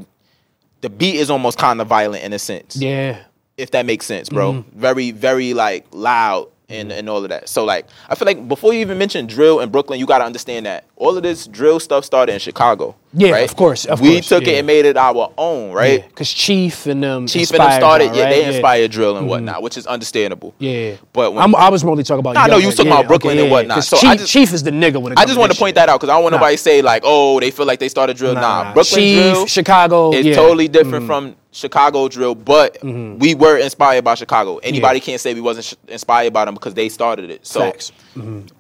[0.83, 3.17] the beat is almost kind of violent in a sense, Yeah,
[3.57, 4.53] if that makes sense, bro.
[4.53, 4.79] Mm-hmm.
[4.79, 7.49] Very very like loud, and, and all of that.
[7.49, 10.67] So like I feel like before you even mention drill in Brooklyn, you gotta understand
[10.67, 12.97] that all of this drill stuff started in Chicago.
[13.13, 13.49] Yeah, right?
[13.49, 14.55] of course, of we course, took yeah.
[14.55, 16.07] it and made it our own, right?
[16.07, 18.31] Because Chief and them Chief and them started, y'all, yeah, right?
[18.31, 20.55] they inspired drill and whatnot, which is understandable.
[20.59, 22.35] Yeah, But when- I'm, I was mostly talking about.
[22.35, 23.85] Nah, I know you was talking yeah, about Brooklyn okay, and yeah, whatnot.
[23.85, 25.89] So Chief, just- Chief is the nigga when it I just want to point that
[25.89, 26.39] out because I don't want Nah.
[26.41, 28.35] nobody to say like, oh, they feel like they started drill.
[28.35, 28.75] Nah, nah.
[28.75, 30.33] Brooklyn Chief, drill, Chicago, is yeah.
[30.33, 30.43] Mm-hmm.
[30.43, 34.59] totally different from Chicago drill, but we were inspired by Chicago.
[34.59, 37.47] Anybody can't say we wasn't sh- inspired by them because they started it.
[37.47, 37.93] So Facts.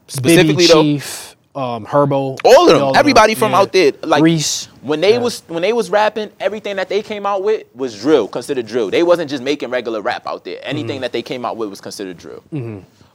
[0.06, 3.58] specifically Bibby, though, Chief, um, Herbo, all of them, everybody from yeah.
[3.58, 4.66] out there, like Reese.
[4.80, 8.28] when they was when they was rapping, everything that they came out with was drill,
[8.28, 8.90] considered drill.
[8.90, 10.58] They wasn't just making regular rap out there.
[10.62, 11.00] Anything Mm-hmm.
[11.02, 12.42] that they came out with was considered drill.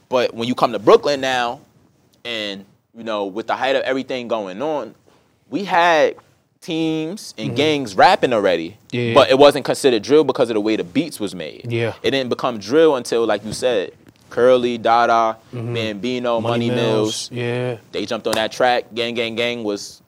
[0.08, 1.60] But when you come to Brooklyn now,
[2.24, 2.64] and
[2.96, 4.94] you know, with the height of everything going on,
[5.48, 6.16] we had
[6.62, 8.70] teams and gangs rapping already.
[8.70, 8.96] Mm-hmm.
[8.96, 9.14] Yeah.
[9.14, 11.70] But it wasn't considered drill because of the way the beats was made.
[11.70, 11.94] Yeah.
[12.02, 13.92] It didn't become drill until, like you said,
[14.30, 17.30] Curly, Dada, Bambino, Money, Mills.
[17.30, 17.76] Yeah.
[17.90, 18.86] They jumped on that track.
[18.94, 20.00] Gang, gang, gang was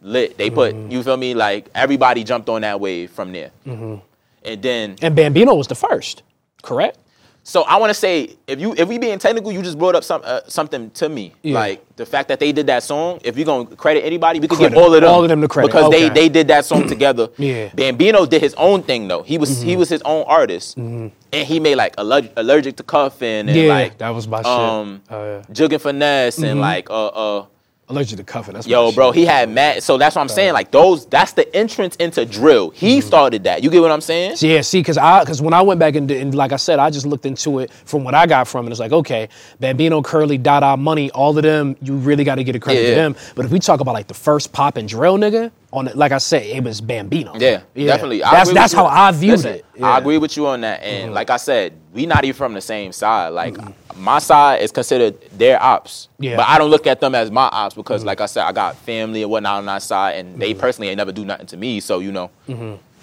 [0.00, 0.38] lit.
[0.38, 0.90] They put, Mm-hmm.
[0.90, 1.34] you feel me?
[1.34, 3.50] Like everybody jumped on that wave from there.
[3.66, 3.96] Mm-hmm.
[4.44, 6.22] And then And Bambino was the first,
[6.62, 6.98] correct?
[7.44, 10.04] So I want to say, if you if we being technical, you just brought up
[10.04, 11.54] some uh, something to me, Yeah.
[11.54, 13.18] like the fact that they did that song.
[13.24, 15.40] If you're gonna credit anybody, we could Credit give all of them, all of them
[15.40, 16.14] the credit, because they okay.
[16.14, 17.28] they did that song together.
[17.38, 17.66] Yeah.
[17.66, 17.76] Mm-hmm.
[17.76, 19.22] Bambino did his own thing though.
[19.22, 23.48] He was he was his own artist, and he made like allergic, allergic to cuffing
[23.48, 24.46] and Yeah, like that was my shit.
[24.46, 25.42] um Oh, yeah.
[25.52, 26.44] jug and finesse Mm-hmm.
[26.44, 27.46] and like uh uh
[27.92, 28.54] Allergic to cuffing.
[28.54, 29.82] That's Yo, bro, he had mad.
[29.82, 30.52] So that's what I'm saying.
[30.54, 32.70] Like those, that's the entrance into drill.
[32.70, 33.06] He Mm-hmm.
[33.06, 33.62] started that.
[33.62, 34.36] You get what I'm saying?
[34.40, 36.90] Yeah, see, because I, because when I went back and, and like I said, I
[36.90, 38.70] just looked into it from what I got from it.
[38.70, 39.28] It's like, okay,
[39.60, 42.84] Bambino, Curly, Dada, Money, all of them, you really got to get a credit Yeah,
[42.86, 43.02] to yeah.
[43.02, 43.16] them.
[43.34, 46.12] But if we talk about like the first pop and drill nigga, on it, like
[46.12, 47.32] I said, it was Bambino.
[47.38, 48.22] Yeah, definitely.
[48.22, 48.88] I That's that's with you.
[48.88, 49.64] how I viewed Listen, it.
[49.76, 49.98] I Yeah.
[49.98, 50.82] agree with you on that.
[50.82, 51.14] And mm-hmm.
[51.14, 53.28] like I said, we not even from the same side.
[53.28, 54.02] Like mm-hmm.
[54.04, 56.08] my side is considered their ops.
[56.18, 56.36] Yeah.
[56.36, 58.08] But I don't look at them as my ops because, mm-hmm.
[58.08, 60.98] like I said, I got family and whatnot on that side, and they personally ain't
[60.98, 61.80] never do nothing to me.
[61.80, 62.30] So you know.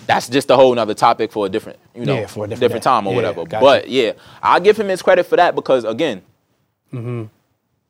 [0.05, 2.73] That's just a whole nother topic for a different, you know, Yeah, for a different
[2.73, 2.79] day.
[2.79, 3.43] time or Yeah, whatever.
[3.45, 3.63] gotcha.
[3.63, 6.23] But yeah, I give him his credit for that because again,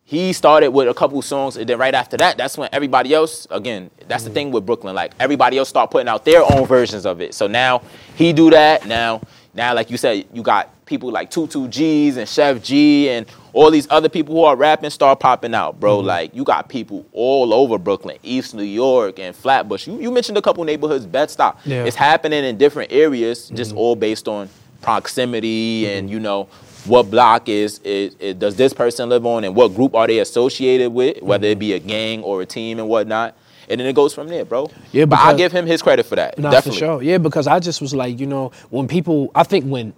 [0.09, 3.45] he started with a couple songs, and then right after that, that's when everybody else,
[3.51, 4.33] again, that's the mm.
[4.33, 4.95] thing with Brooklyn.
[4.95, 7.35] Like everybody else start putting out their own versions of it.
[7.35, 7.83] So now
[8.15, 8.87] he do that.
[8.87, 9.21] Now,
[9.53, 13.69] now, like you said, you got people like Tutu G's and Sheff G and all
[13.69, 15.99] these other people who are rapping start popping out, bro.
[15.99, 16.07] Mm-hmm.
[16.07, 19.85] Like you got people all over Brooklyn, East New York, and Flatbush.
[19.85, 21.59] You, you mentioned a couple neighborhoods, Bed Stop.
[21.65, 21.83] Yeah.
[21.83, 23.77] It's happening in different areas, just mm-hmm.
[23.77, 24.49] all based on
[24.81, 26.13] proximity and mm-hmm.
[26.13, 26.49] you know
[26.89, 30.19] what block is, is, is does this person live on and what group are they
[30.19, 33.37] associated with, whether it be a gang or a team and whatnot.
[33.69, 34.71] And then it goes from there, bro.
[34.91, 36.39] Yeah, but I give him his credit for that.
[36.39, 36.79] Nah, definitely.
[36.79, 37.03] for sure.
[37.03, 39.93] Yeah, because I just was like, you know, when people, I think when,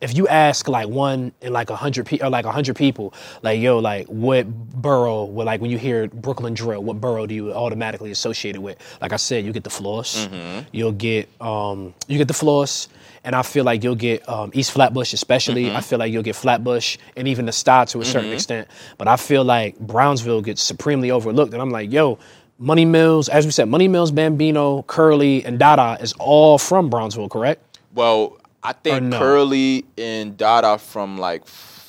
[0.00, 3.12] if you ask like one in like a hundred people, or like a hundred people,
[3.42, 7.34] like yo, like what borough, well, like when you hear Brooklyn drill, what borough do
[7.34, 8.78] you automatically associate it with?
[9.00, 10.68] Like I said, you get the floss, Mm-hmm.
[10.70, 12.88] you'll get, um, you get the floss,
[13.26, 15.64] and I feel like you'll get um, East Flatbush, especially.
[15.66, 15.76] Mm-hmm.
[15.76, 18.68] I feel like you'll get Flatbush and even the Star to a certain extent.
[18.96, 22.18] But I feel like Brownsville gets supremely overlooked, and I'm like, yo.
[22.58, 27.28] Money Mills, as we said, Money Mills, Bambino, Curly, and Dada is all from Brownsville,
[27.28, 27.80] correct?
[27.94, 29.18] Well, I think no?
[29.18, 31.42] Curly and Dada from like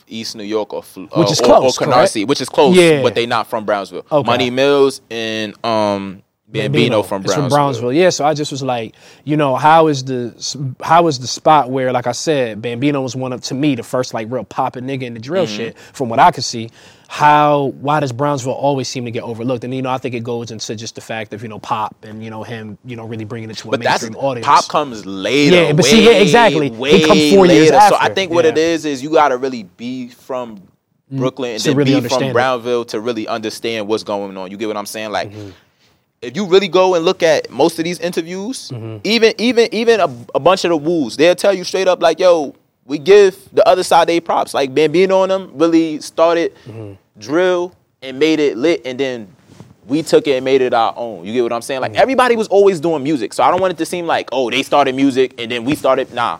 [0.09, 2.75] East New York or Fl- Which uh, is or- close, or Canarsie, which is close,
[2.75, 3.01] Yeah.
[3.01, 4.05] but they not from Brownsville.
[4.11, 4.25] Okay.
[4.25, 7.49] Money Mills and um Bambino, from It's Brownsville.
[7.49, 7.93] from Brownsville.
[7.93, 8.95] Yeah, so I just was like,
[9.25, 10.33] you know, how is the
[10.81, 13.83] how is the spot where, like I said, Bambino was one of to me the
[13.83, 15.55] first like real poppin' nigga in the drill Mm-hmm.
[15.57, 16.69] shit from what I could see.
[17.09, 19.65] How why does Brownsville always seem to get overlooked?
[19.65, 22.05] And you know, I think it goes into just the fact of you know pop
[22.05, 24.45] and you know him, you know, really bringing it to a But that's mainstream audience.
[24.47, 25.55] pop comes later.
[25.55, 26.69] Yeah, but see, yeah, exactly.
[26.69, 27.79] He Way come four years later.
[27.89, 28.63] So I think what it Yeah.
[28.63, 30.61] is is you got to really be from
[31.11, 32.33] Brooklyn and to then really be from it.
[32.33, 34.49] Brownsville to really understand what's going on.
[34.51, 35.11] You get what I'm saying?
[35.11, 35.31] Like.
[35.31, 35.49] Mm-hmm.
[36.21, 38.97] If you really go and look at most of these interviews, Mm-hmm.
[39.03, 42.19] even even even a, a bunch of the woos, they'll tell you straight up like,
[42.19, 42.55] "Yo,
[42.85, 46.93] we give the other side they props." Like Bambino on them really started Mm-hmm.
[47.19, 49.27] drill and made it lit, and then
[49.87, 51.23] we took it and made it our own.
[51.23, 51.81] You get what I'm saying?
[51.81, 51.93] Mm-hmm.
[51.93, 54.49] Like everybody was always doing music, so I don't want it to seem like, oh,
[54.49, 56.11] they started music and then we started.
[56.13, 56.39] Nah,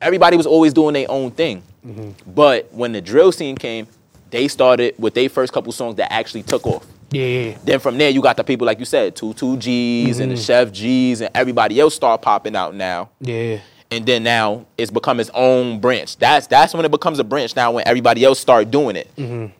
[0.00, 1.62] everybody was always doing their own thing.
[1.86, 2.32] Mm-hmm.
[2.32, 3.86] But when the drill scene came,
[4.30, 6.84] they started with their first couple songs that actually took off.
[7.10, 10.30] Yeah, Then from there, you got the people like you said, two two G's and
[10.32, 10.68] the Mm-hmm.
[10.68, 13.10] Sheff G's and everybody else start popping out now.
[13.20, 13.58] yeah,
[13.90, 16.16] And then now it's become its own branch.
[16.16, 19.08] That's that's when it becomes a branch now when everybody else start doing it.
[19.16, 19.52] Mm-hmm.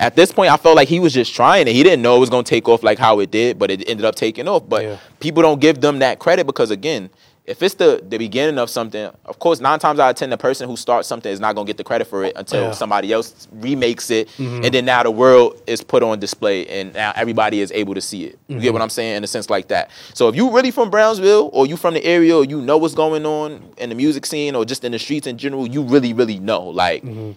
[0.00, 1.74] At this point, I felt like he was just trying it.
[1.74, 4.04] He didn't know it was gonna take off like how it did, but it ended
[4.04, 4.68] up taking off.
[4.68, 4.96] But Yeah.
[5.20, 7.08] people don't give them that credit because again,
[7.44, 10.36] if it's the the beginning of something, of course, nine times out of ten, the
[10.36, 12.66] person who starts something is not gonna get the credit for it until Yeah.
[12.68, 12.76] Mm-hmm.
[12.76, 17.12] somebody else remakes it, and then now the world is put on display, and now
[17.16, 18.38] everybody is able to see it.
[18.46, 18.62] You Mm-hmm.
[18.62, 19.16] get what I'm saying?
[19.16, 19.90] In a sense like that.
[20.14, 22.94] So if you really from Brownsville, or you from the area, or you know what's
[22.94, 26.12] going on in the music scene, or just in the streets in general, you really,
[26.12, 26.62] really know.
[26.62, 27.32] Like, Mm-hmm.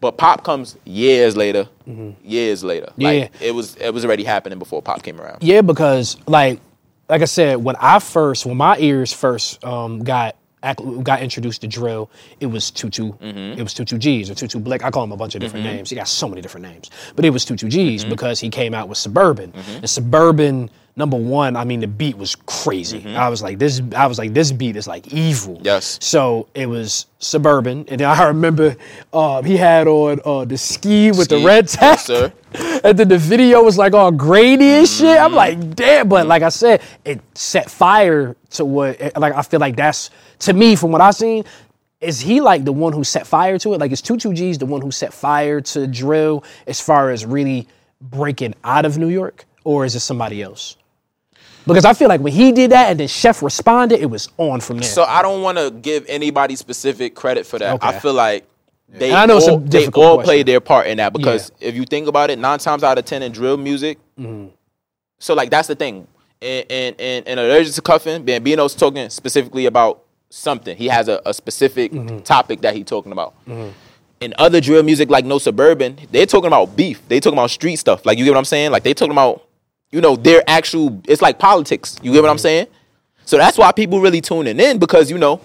[0.00, 1.66] but pop comes years later,
[2.22, 2.92] years later.
[2.96, 3.08] Yeah.
[3.08, 5.42] Like, it was it was already happening before pop came around.
[5.42, 6.60] Yeah, because like
[7.08, 10.36] like I said, when I first when my ears first um, got
[11.02, 13.12] got introduced to drill, it was Tutu.
[13.12, 13.58] Mm-hmm.
[13.58, 14.82] It was Tutu G's or Tutu Blick.
[14.82, 15.90] I call him a bunch of different names.
[15.90, 18.10] He got so many different names, but it was Tutu G's Mm-hmm.
[18.10, 19.52] because he came out with Suburban.
[19.54, 23.04] And Suburban number one, I mean, the beat was crazy.
[23.14, 23.82] I was like, this.
[23.94, 25.56] I was like, this beat is like evil.
[25.56, 25.66] Mm-hmm.
[25.66, 25.98] Yes.
[26.00, 28.74] So it was Suburban, and then I remember
[29.12, 31.82] uh, he had on uh, the ski with the red tag.
[31.82, 32.32] Yes, sir.
[32.84, 35.06] And then the video was like all grainy and shit.
[35.06, 35.24] Mm-hmm.
[35.24, 36.08] I'm like, damn.
[36.08, 39.00] But like I said, it set fire to what.
[39.16, 41.44] Like I feel like that's to me from what I've seen.
[42.00, 43.80] Is he like the one who set fire to it?
[43.80, 47.24] Like is Two Two G's the one who set fire to drill as far as
[47.24, 47.66] really
[48.02, 50.76] breaking out of New York, or is it somebody else?
[51.66, 54.60] Because I feel like when he did that and then Sheff responded, it was on
[54.60, 54.88] from there.
[54.88, 57.82] So I don't want to give anybody specific credit for that.
[57.82, 58.46] I feel like
[58.98, 60.26] they And I know it's a all, they difficult all question.
[60.26, 63.04] played their part in that because if you think about it, nine times out of
[63.04, 63.98] ten in drill music.
[64.18, 64.48] Mm-hmm.
[65.18, 66.06] So like that's the thing.
[66.40, 70.76] In in in, in allergic to cuffing, Bambino's talking specifically about something.
[70.76, 72.18] He has a, a specific Mm-hmm.
[72.20, 73.34] topic that he's talking about.
[74.20, 77.00] In other drill music like No Suburban, they're talking about beef.
[77.08, 78.06] They talking about street stuff.
[78.06, 78.70] Like you get what I'm saying?
[78.70, 79.42] Like they talking about,
[79.90, 81.00] you know, their actual.
[81.06, 81.96] It's like politics.
[82.02, 82.68] You get what I'm saying?
[83.26, 85.40] So that's why people really tuning in because you know,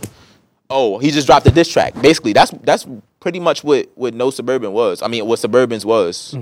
[0.69, 1.93] oh, he just dropped a diss track.
[2.01, 2.85] Basically, that's that's
[3.19, 5.01] pretty much what what No Suburban was.
[5.01, 6.35] I mean, what Suburbans was.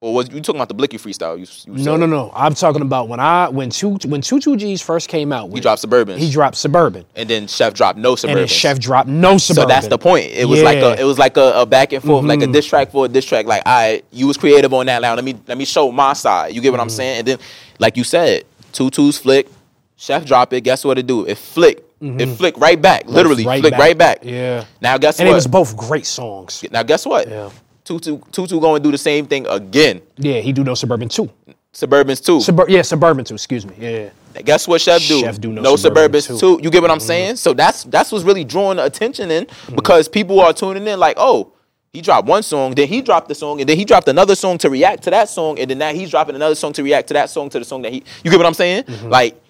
[0.00, 1.38] Or was you talking about the Blicky freestyle?
[1.38, 2.32] You, you no, no, no.
[2.34, 5.52] I'm talking about when I when two when Two Two G's first came out.
[5.52, 6.18] He dropped Suburban.
[6.18, 8.42] He dropped Suburban, and then Sheff dropped No Suburban.
[8.42, 9.62] and then Sheff dropped no Suburban.
[9.62, 10.26] So that's the point.
[10.32, 10.82] It was like Yeah.
[10.94, 10.98] Mm-hmm.
[10.98, 13.08] a it was like a, a back and forth, like a diss track for a
[13.08, 13.46] diss track.
[13.46, 15.14] Like, I you was creative on that now.
[15.14, 16.52] Let me let me show my side.
[16.52, 16.82] You get what Mm-hmm.
[16.82, 17.18] I'm saying?
[17.18, 17.38] And then,
[17.78, 18.42] like you said,
[18.72, 19.48] two twos flick,
[19.96, 20.62] Sheff drop it.
[20.62, 21.26] Guess what it do?
[21.26, 21.84] It flick.
[22.02, 23.06] It flick right back.
[23.06, 23.48] Literally Mm-hmm.
[23.48, 23.80] right flick back.
[23.80, 24.18] right back.
[24.22, 24.64] Yeah.
[24.80, 25.30] Now guess and what?
[25.30, 26.64] And it was both great songs.
[26.70, 27.28] now guess what?
[27.28, 27.50] Yeah.
[27.84, 30.02] Tutu Tutu going to do the same thing again.
[30.16, 31.30] Yeah, he do no Suburban too.
[31.72, 32.38] Suburbans too.
[32.38, 33.34] Subur- yeah, Suburban too.
[33.34, 33.74] Excuse me.
[33.78, 34.10] Yeah.
[34.44, 35.22] Guess what Sheff do?
[35.22, 36.58] Sheff do no no Suburbans Suburbans too.
[36.58, 36.60] too.
[36.62, 37.06] You get what I'm Mm-hmm.
[37.06, 37.36] saying?
[37.36, 41.14] So that's that's what's really drawing the attention in because people are tuning in like,
[41.18, 41.52] oh,
[41.92, 44.56] he dropped one song, then he dropped the song, and then he dropped another song
[44.58, 47.14] to react to that song, and then now he's dropping another song to react to
[47.14, 48.02] that song to the song that he.
[48.24, 48.84] You get what I'm saying?
[48.84, 49.08] Mm-hmm.
[49.08, 49.41] Like,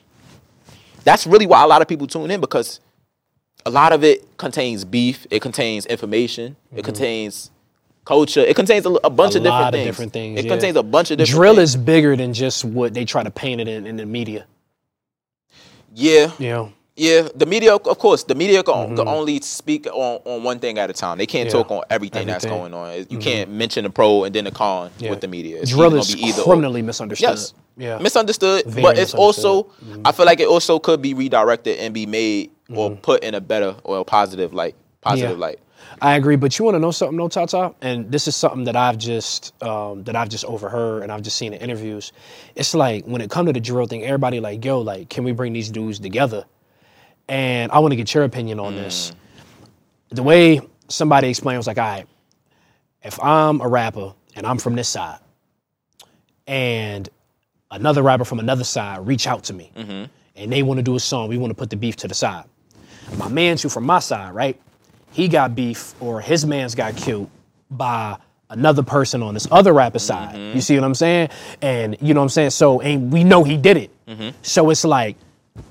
[1.02, 2.80] that's really why a lot of people tune in because
[3.64, 7.50] a lot of it contains beef, it contains information, it contains
[8.04, 9.36] culture, it contains a, a bunch Mm-hmm.
[9.36, 9.86] A of different lot of things.
[9.86, 10.50] different things, It yeah.
[10.50, 11.36] contains a bunch of different.
[11.38, 11.70] Drill things.
[11.70, 14.46] is bigger than just what they try to paint it in, in the media.
[15.94, 16.32] yeah.
[16.38, 16.72] Know.
[16.94, 20.78] Yeah, the media, of course, the media can, can only speak on, on one thing
[20.78, 21.16] at a time.
[21.16, 21.56] They can't Mm-hmm.
[21.56, 21.62] Yeah.
[21.62, 22.64] talk on everything, that's Everything.
[22.64, 22.72] Mm-hmm.
[22.74, 23.06] going on.
[23.08, 25.08] You can't mention the pro and then the con Yeah.
[25.10, 25.60] with the media.
[25.62, 26.44] It's Drill either is gonna be either or.
[26.44, 27.30] criminally misunderstood.
[27.30, 27.54] Yes.
[27.78, 27.98] Yeah.
[27.98, 29.62] Misunderstood, Very but it's also.
[29.62, 30.02] Mm-hmm.
[30.04, 33.40] I feel like it also could be redirected and be made or put in a
[33.40, 34.74] better or a positive light.
[35.00, 35.46] Positive Yeah.
[35.46, 35.58] light.
[36.02, 37.72] I agree, but you want to know something, no, Ty Ty?
[37.80, 41.38] And this is something that I've just um, that I've just overheard and I've just
[41.38, 42.12] seen in interviews.
[42.54, 45.32] It's like when it come to the drill thing, everybody like, yo, like, can we
[45.32, 46.44] bring these dudes together?
[47.28, 49.10] And I want to get your opinion on this.
[50.10, 50.16] Mm.
[50.16, 52.06] The way somebody explained was like, all right,
[53.02, 55.18] if I'm a rapper and I'm from this side,
[56.46, 57.08] and
[57.70, 60.04] another rapper from another side reach out to me, mm-hmm.
[60.36, 62.14] and they want to do a song, we want to put the beef to the
[62.14, 62.44] side.
[63.16, 64.60] My man's who from my side, right?
[65.12, 67.30] He got beef, or his man's got killed
[67.70, 68.16] by
[68.50, 70.34] another person on this other rapper side.
[70.34, 70.58] You mm-hmm.
[70.60, 71.30] see what I'm saying?
[71.60, 72.50] And you know what I'm saying?
[72.50, 73.90] So, and we know he did it.
[74.06, 74.30] Mm-hmm.
[74.42, 75.16] So it's like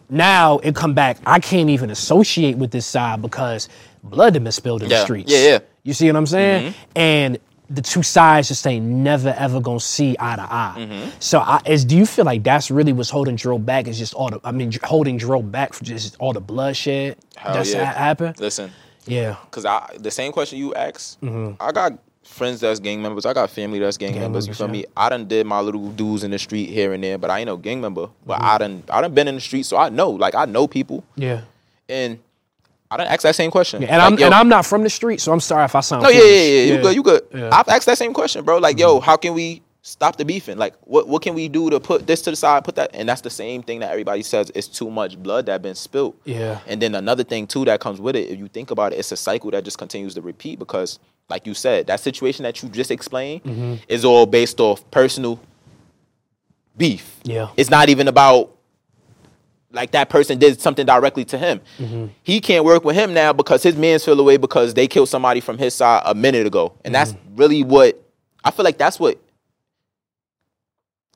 [0.10, 1.18] now it come back.
[1.26, 3.70] I can't even associate with this side because
[4.04, 5.04] blood had been spilled in the Yeah.
[5.04, 5.32] streets.
[5.32, 5.60] Yeah, yeah.
[5.84, 6.74] You see what I'm saying?
[6.96, 10.76] And the two sides just ain't never ever gonna see eye to eye.
[10.78, 11.10] Mm-hmm.
[11.20, 13.88] So, I, is do you feel like that's really what's holding Drill back?
[13.88, 17.54] Is just all the I mean, holding Drill back for just all the bloodshed Hell
[17.54, 17.86] that's yeah.
[17.86, 18.40] ha- happened?
[18.42, 18.72] Listen,
[19.06, 21.94] Yeah, because I the same question you asked, I got
[22.32, 23.26] friends that's gang members.
[23.26, 24.48] I got family that's gang, members.
[24.48, 24.72] You feel yeah.
[24.72, 24.86] me?
[24.96, 27.48] I done did my little dudes in the street here and there, but I ain't
[27.48, 28.08] no gang member.
[28.26, 30.10] But I done I done been in the street, so I know.
[30.10, 31.42] Like I know people, yeah.
[31.88, 32.20] and
[32.90, 33.84] I done asked that same question.
[33.84, 35.80] And Like, I'm yo- and I'm not from the street, so I'm sorry if I
[35.82, 36.04] sound.
[36.04, 36.42] No, yeah, yeah, foolish.
[36.68, 37.22] yeah, You good, you good.
[37.32, 37.38] Yeah.
[37.40, 37.54] Mm-hmm.
[37.54, 38.58] I've asked that same question, bro.
[38.58, 40.58] Like, yo, how can we stop the beefing?
[40.58, 42.92] Like, what what can we do to put this to the side, put that?
[42.94, 44.52] And that's the same thing that everybody says.
[44.54, 46.16] It's too much blood that been spilled.
[46.26, 46.60] Yeah.
[46.68, 49.12] And then another thing too that comes with it, if you think about it, it's
[49.12, 51.00] a cycle that just continues to repeat because,
[51.32, 53.76] like you said, that situation that you just explained Mm-hmm.
[53.88, 55.40] is all based off personal
[56.78, 57.20] beef.
[57.24, 57.48] Yeah.
[57.58, 58.52] It's not even about
[59.72, 61.62] like that person did something directly to him.
[62.24, 65.40] He can't work with him now because his man's feel away because they killed somebody
[65.40, 66.74] from his side a minute ago.
[66.86, 67.98] And that's really what
[68.44, 69.18] I feel like that's what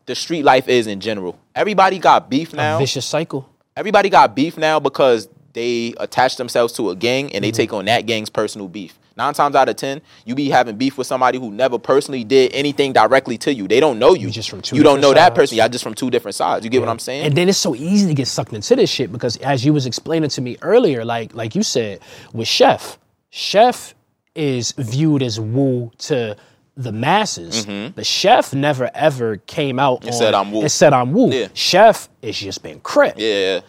[0.06, 1.38] the street life is in general.
[1.54, 2.78] Everybody got beef now.
[2.80, 3.50] Vicious cycle.
[3.76, 7.56] Everybody got beef now because they attach themselves to a gang and they Mm-hmm.
[7.58, 8.98] take on that gang's personal beef.
[9.18, 12.52] Nine times out of ten, you be having beef with somebody who never personally did
[12.54, 13.68] anything directly to you.
[13.68, 14.28] They don't know you.
[14.28, 15.58] You just from two you don't know that person.
[15.58, 16.66] Y'all just from two different sides.
[16.66, 17.26] You get what I'm saying?
[17.26, 19.86] And then it's so easy to get sucked into this shit because as you was
[19.86, 22.02] explaining to me earlier, like like you said,
[22.34, 22.98] with Sheff,
[23.32, 23.94] Sheff
[24.36, 26.36] is viewed as woo to
[26.76, 27.66] the masses.
[27.66, 27.96] Mm-hmm.
[27.96, 31.32] The Sheff never ever came out and said, "I'm woo." And said I'm woo.
[31.32, 31.48] Yeah.
[31.50, 33.16] Sheff is just been crip.
[33.18, 33.62] yeah,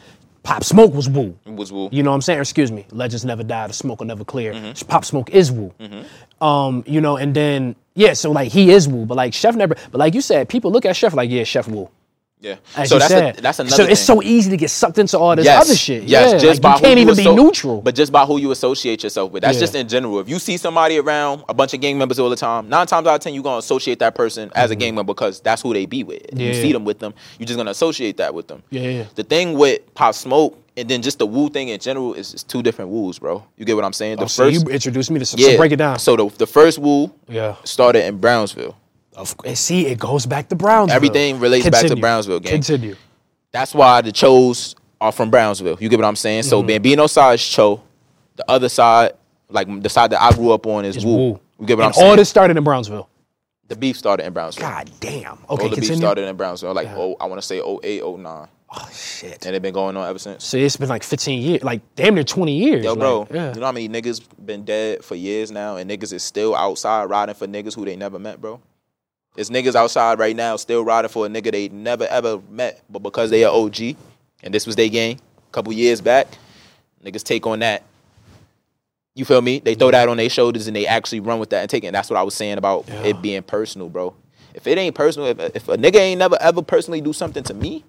[0.47, 1.37] Pop Smoke was woo.
[1.45, 1.89] it was woo.
[1.91, 2.39] You know what I'm saying?
[2.39, 2.87] Excuse me.
[2.93, 3.67] Legends never die.
[3.67, 4.53] The smoke will never clear.
[4.53, 4.87] Mm-hmm.
[4.87, 5.75] Pop Smoke is woo.
[6.41, 9.75] Um, you know, and then yeah, so like he is woo, but like Sheff never.
[9.91, 11.91] But like you said, people look at Sheff like yeah, Sheff woo.
[12.39, 12.57] Yeah.
[12.77, 13.39] As so you that's said.
[13.39, 13.75] a, that's another.
[13.77, 14.17] So it's thing.
[14.19, 16.03] so easy to get sucked into all this yes, other shit.
[16.05, 17.81] Yes, yeah, just like, by you can't who even be asso- neutral.
[17.81, 19.43] But just by who you associate yourself with.
[19.43, 19.61] That's Yeah.
[19.61, 20.21] just in general.
[20.21, 23.07] If you see somebody around a bunch of gang members all the time, nine times
[23.07, 25.73] out of ten you're gonna associate that person as a gang member because that's who
[25.73, 26.23] they be with.
[26.33, 26.61] You Mm-hmm.
[26.63, 28.63] See them with them, you're just gonna associate that with them.
[28.71, 29.05] Yeah, yeah.
[29.15, 32.43] The thing with Pop Smoke and then just the woo thing in general is, is
[32.45, 33.43] two different woos, bro.
[33.57, 34.17] You get what I'm saying?
[34.19, 35.99] The Oh, so you introduced me to so, so break it down.
[35.99, 37.57] So the the first woo Yeah.
[37.65, 38.77] started in Brownsville.
[39.17, 40.95] Of, and see, it goes back to Brownsville.
[40.95, 42.53] Everything relates back to Brownsville, gang.
[42.53, 42.97] Continue.
[43.51, 45.79] That's why the Chos are from Brownsville.
[45.81, 46.43] You get what I'm saying?
[46.45, 46.67] So Mm-hmm.
[46.69, 47.83] Bambino side is Cho.
[48.37, 49.13] The other side,
[49.49, 51.17] like the side that I grew up on, is Woo.
[51.17, 51.41] woo.
[51.59, 52.11] You get what and I'm saying?
[52.11, 53.09] all this started in Brownsville.
[53.69, 54.69] the beef started in Brownsville.
[54.69, 55.33] God damn.
[55.33, 55.97] Okay, all the beef continue.
[55.97, 56.75] started in Brownsville.
[56.75, 58.49] Like oh, I want to say 08, 09.
[58.71, 59.47] oh shit.
[59.47, 60.45] and it's been going on ever since.
[60.45, 62.85] So it's been like 15 years, like damn near 20 years.
[62.85, 63.55] Yo, like, bro, yeah.
[63.55, 67.05] you know how many niggas been dead for years now, and niggas is still outside
[67.05, 68.61] riding for niggas who they never met, bro.
[69.37, 73.01] It's niggas outside right now still riding for a nigga they never ever met, but
[73.01, 73.97] because they are OG,
[74.43, 75.19] and this was their game
[75.49, 76.27] a couple years back,
[77.05, 77.83] niggas take on that.
[79.15, 79.61] You feel me?
[79.61, 81.87] They throw that on their shoulders and they actually run with that and take it.
[81.89, 83.03] And that's what I was saying about Yeah.
[83.03, 84.15] it being personal, bro.
[84.55, 87.55] If it ain't personal, if, if a nigga ain't never ever personally do something to
[87.55, 87.85] me,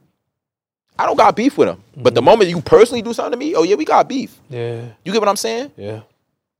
[1.00, 1.84] I don't got beef with him.
[1.96, 2.26] But the mm-hmm.
[2.26, 4.38] moment you personally do something to me, oh yeah, we got beef.
[4.50, 5.72] yeah, You get what I'm saying?
[5.78, 6.02] yeah.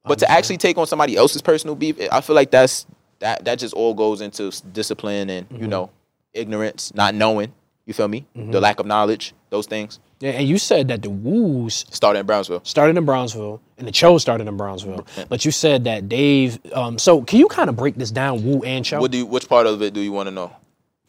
[0.06, 2.86] But to actually take on somebody else's personal beef, I feel like that's
[3.20, 5.62] that that just all goes into discipline and Mm-hmm.
[5.64, 5.90] you know
[6.34, 7.52] ignorance, not knowing.
[7.86, 8.26] You feel me?
[8.36, 12.26] The lack of knowledge, those things Yeah, and you said that the Woos started in
[12.26, 12.60] Brownsville.
[12.66, 15.08] started in Brownsville and the Cho started in Brownsville.
[15.30, 16.60] But you said that Dave.
[16.74, 19.00] Um, so can you kind of break this down, Woo and Cho?
[19.00, 20.52] What do you, which part of it do you want to know?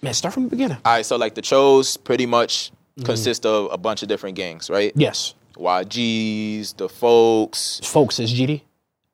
[0.02, 0.76] Man, start from the beginning.
[0.84, 3.06] All right, so like the Chos pretty much Mm-hmm.
[3.06, 4.90] consist of a bunch of different gangs, right?
[4.96, 7.80] Yes, YGs, the folks.
[7.84, 8.62] folks is GD.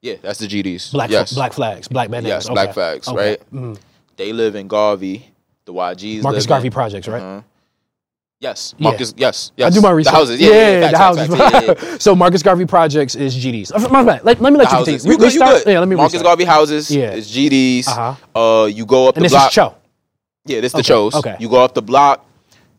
[0.05, 0.93] Yeah, that's the GDs.
[0.93, 1.33] Black yes.
[1.33, 2.45] black flags, black bandanas.
[2.45, 3.37] Yes, black flags, Okay.
[3.53, 3.69] Mm-hmm.
[3.71, 3.79] right?
[4.17, 5.33] They live in Garvey.
[5.65, 6.23] The YGs.
[6.23, 7.23] Marcus Garvey in, projects, right?
[7.23, 7.41] Uh-huh.
[8.39, 8.89] Yes, Yeah.
[8.91, 9.15] Marcus.
[9.17, 10.13] Yes, I do my research.
[10.13, 10.41] The houses.
[10.41, 11.29] Yeah, yeah, the facts, houses.
[11.29, 11.67] facts, facts.
[11.67, 11.99] Yeah, yeah, yeah.
[12.07, 13.73] so Marcus Garvey projects is GDs.
[13.75, 14.23] Uh, My bad.
[14.25, 15.03] Let, let me let The you houses.
[15.05, 15.27] continue.
[15.27, 15.33] You?
[15.33, 15.63] You good?
[15.67, 16.27] Yeah, let me Marcus restart.
[16.39, 16.91] Garvey houses.
[16.91, 17.13] Yeah.
[17.13, 17.89] It's GDs.
[17.89, 18.39] Uh-huh.
[18.63, 19.49] Uh, you go up And the this block.
[19.49, 19.75] is Cho.
[20.45, 21.15] Yeah, this is the Okay, Chos.
[21.15, 21.37] okay.
[21.41, 22.27] You go up the block,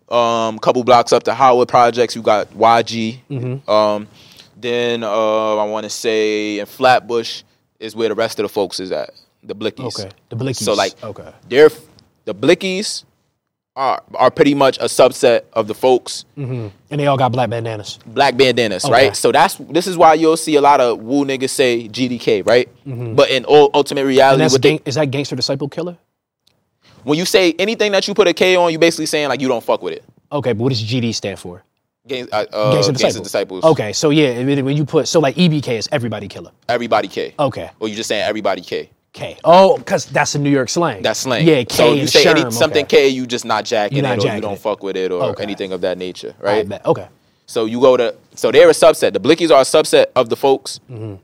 [0.10, 2.16] um, couple blocks up to Howard Projects.
[2.16, 3.22] You got YG.
[3.32, 3.68] Mm-hmm.
[3.72, 4.08] Um,
[4.56, 7.44] then uh, I want to say in Flatbush
[7.80, 9.12] is where the rest of the folks is at.
[9.44, 10.00] The Blickies.
[10.00, 10.12] Okay.
[10.30, 10.64] The Blickies.
[10.64, 11.32] So like, okay.
[11.50, 11.70] they're
[12.26, 13.04] the Blickies
[13.76, 16.72] are are pretty much a subset of the folks Mhm.
[16.90, 18.00] And they all got black bandanas.
[18.06, 18.92] black bandanas, Okay.
[18.94, 19.16] right?
[19.16, 22.70] So that's this is why you'll see a lot of woo niggas say GDK, right?
[22.88, 23.16] Mhm.
[23.18, 25.98] But in all ultimate reality, what they, is that gangster disciple killer?
[27.04, 29.48] when you say anything that you put a K on, you basically saying like you
[29.48, 30.04] don't fuck with it.
[30.32, 31.64] Okay, but what does GD stand for?
[32.08, 33.24] Gang, uh, uh, disciple.
[33.24, 33.64] disciples.
[33.64, 36.52] Okay, so yeah, when you put so like EBK is everybody killer.
[36.70, 37.34] Everybody K.
[37.40, 38.92] Okay, Or you just saying everybody K.
[39.12, 39.38] K.
[39.44, 41.02] Oh, because that's a New York slang.
[41.02, 41.48] That's slang.
[41.48, 43.08] Yeah, K So you say any, something okay.
[43.08, 44.60] K, you just not jacking not it, or you don't it.
[44.60, 45.42] fuck with it, or Okay.
[45.44, 46.70] anything of that nature, I right?
[46.70, 46.86] bet.
[46.86, 47.08] Okay.
[47.48, 49.14] So you go to so they're a subset.
[49.14, 50.80] The Blickies are a subset of the folks.
[50.92, 51.16] Mm-hmm.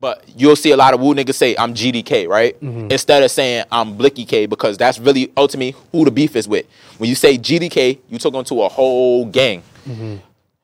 [0.00, 2.60] But you'll see a lot of woo niggas say I'm GDK, right?
[2.60, 2.90] Mm-hmm.
[2.90, 6.66] Instead of saying I'm Blicky K because that's really ultimately who the beef is with.
[6.98, 9.62] When you say GDK, you took onto a whole gang.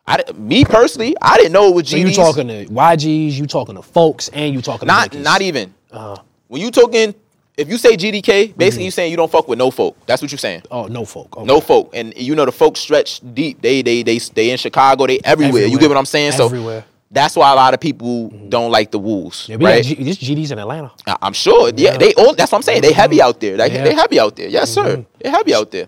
[0.07, 1.91] I, di- me personally, I didn't know it was GDs.
[1.91, 5.43] So you talking to YGs, you talking to folks, and you talking not to not
[5.43, 5.75] even.
[5.91, 6.16] Uh-huh.
[6.47, 7.14] When you talking,
[7.59, 8.81] if you say GDK, basically Mm-hmm.
[8.83, 9.97] you saying you don't fuck with no folk.
[10.07, 10.62] That's what you're saying.
[10.71, 11.37] Oh, no folk.
[11.37, 11.45] Okay.
[11.47, 13.61] No folk, and you know the folks stretch deep.
[13.61, 15.07] They they they they in Chicago.
[15.07, 15.66] They everywhere.
[15.66, 16.33] You get what I'm saying?
[16.41, 16.83] Everywhere.
[16.83, 19.83] So that's why a lot of people don't like the Wolves, Yeah, right?
[19.85, 20.91] G, this GDs in Atlanta.
[21.07, 21.71] I- I'm sure.
[21.75, 22.35] Yeah, they all.
[22.35, 22.81] That's what I'm saying.
[22.83, 23.57] They heavy out there.
[23.59, 23.85] Like Yeah.
[23.85, 24.49] they heavy out there.
[24.49, 25.05] Yes, sir.
[25.19, 25.87] They heavy out there.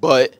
[0.00, 0.36] But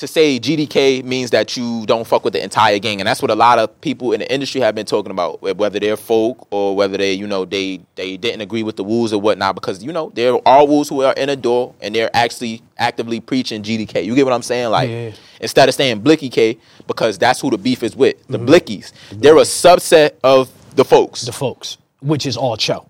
[0.00, 3.30] to say GDK means that you don't fuck with the entire gang, and that's what
[3.30, 6.74] a lot of people in the industry have been talking about, whether they're folk or
[6.74, 9.92] whether they, you know, they they didn't agree with the rules or whatnot, because you
[9.92, 14.04] know there are wolves who are in a door and they're actually actively preaching GDK.
[14.04, 14.70] You get what I'm saying?
[14.70, 15.12] Like Yeah.
[15.40, 18.48] instead of saying Blicky K, because that's who the beef is with, the mm-hmm.
[18.48, 18.92] Blickies.
[19.12, 21.22] They're a subset of the folks.
[21.22, 22.86] The folks, which is all Cho.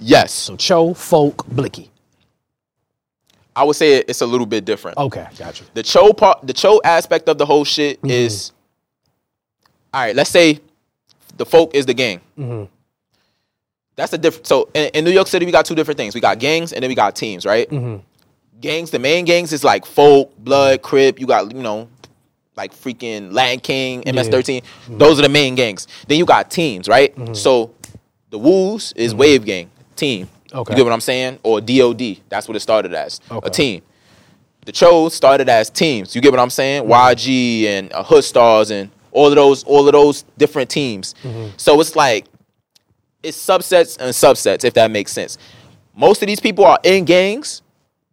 [0.00, 1.90] yes, So Cho, folk, Blicky.
[3.58, 4.96] I would say it's a little bit different.
[4.96, 5.64] Okay, gotcha.
[5.74, 8.08] the cho part the cho aspect of the whole shit mm-hmm.
[8.10, 8.52] is
[9.92, 10.60] all right let's say
[11.36, 12.20] the folk is the gang.
[12.38, 12.72] Mm-hmm.
[13.96, 16.14] That's a different so in, in new york city we got two different things.
[16.14, 17.68] We got gangs and then we got teams right?
[17.68, 17.96] Mm-hmm.
[18.60, 21.88] Gangs the main gangs is like folk blood crip you got you know
[22.56, 25.88] like freaking latin king ms13 those are the main gangs.
[26.06, 27.12] Then you got teams right?
[27.36, 27.74] So
[28.30, 30.72] the woos is wave gang team Okay.
[30.72, 33.46] you get what i'm saying or dod that's what it started as Okay.
[33.46, 33.82] a team
[34.68, 36.14] the Chos started as teams.
[36.14, 36.82] You get what I'm saying?
[36.82, 36.92] Mm-hmm.
[36.92, 41.14] YG and uh, Hood Stars and all of those, all of those different teams.
[41.22, 41.56] Mm-hmm.
[41.56, 42.26] So it's like
[43.22, 45.38] it's subsets and subsets, if that makes sense.
[45.96, 47.62] Most of these people are in gangs,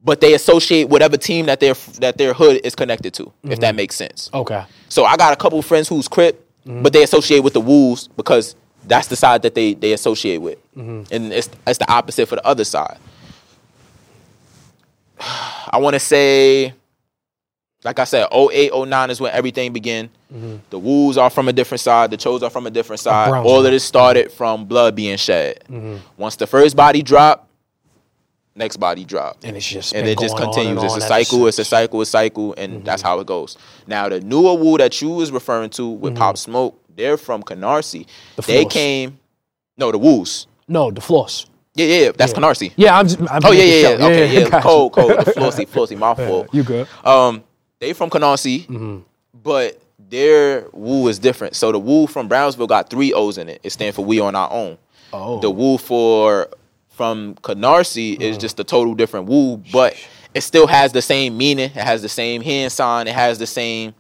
[0.02, 3.60] but they associate whatever team that their that their hood is connected to, if mm-hmm.
[3.60, 4.30] that makes sense.
[4.34, 4.64] Okay.
[4.88, 8.56] So I got a couple friends who's Crip, but they associate with the Wolves because
[8.88, 11.04] that's the side that they they associate with, mm-hmm.
[11.14, 12.98] and it's it's the opposite for the other side.
[15.20, 16.74] I want to say,
[17.84, 20.10] like I said, 08, 09 is when everything began.
[20.34, 20.58] Mm-hmm.
[20.70, 22.12] The Wolves are from a different side.
[22.12, 23.30] The Chos are from a different side.
[23.30, 25.64] Browns All of this started from blood being shed.
[25.70, 25.98] Mm-hmm.
[26.18, 27.46] Once the first body dropped,
[28.56, 30.84] next body dropped And it's just and it just on continues.
[30.84, 31.48] It's a cycle.
[31.48, 32.02] It's a cycle.
[32.02, 33.58] It's a cycle, and that's how it goes.
[33.88, 38.06] Now the newer Wu that you was referring to with Pop Smoke, they're from Canarsie.
[38.36, 39.20] The they came,
[39.78, 40.48] no, the Woos.
[40.68, 41.46] No, the floss.
[41.76, 42.38] Yeah, yeah, yeah, that's Yeah.
[42.39, 42.72] Canarsie.
[42.78, 43.08] Yeah, I'm.
[43.08, 44.06] Just, I'm Oh yeah, yeah, yeah.
[44.06, 44.50] Okay, yeah.
[44.50, 44.64] gotcha.
[44.68, 45.12] Cold, cold.
[45.26, 45.96] The flossy, flossy.
[45.98, 46.48] My fault.
[46.54, 46.88] You good?
[47.04, 47.43] Um,
[47.80, 49.00] they from Canarsie, Mm-hmm.
[49.43, 51.56] but their Wu is different.
[51.56, 53.60] So the Wu from Brownsville got three O's in it.
[53.64, 54.78] It stands for We on Our Own.
[55.12, 55.39] Oh.
[55.39, 56.48] The Wu for
[56.89, 58.22] from Canarsie Mm.
[58.22, 59.96] is just a total different Wu, but
[60.34, 61.66] it still has the same meaning.
[61.66, 63.08] It has the same hand sign.
[63.08, 63.93] It has the same,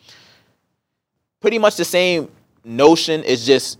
[1.41, 2.29] pretty much the same
[2.65, 3.23] notion.
[3.23, 3.79] is just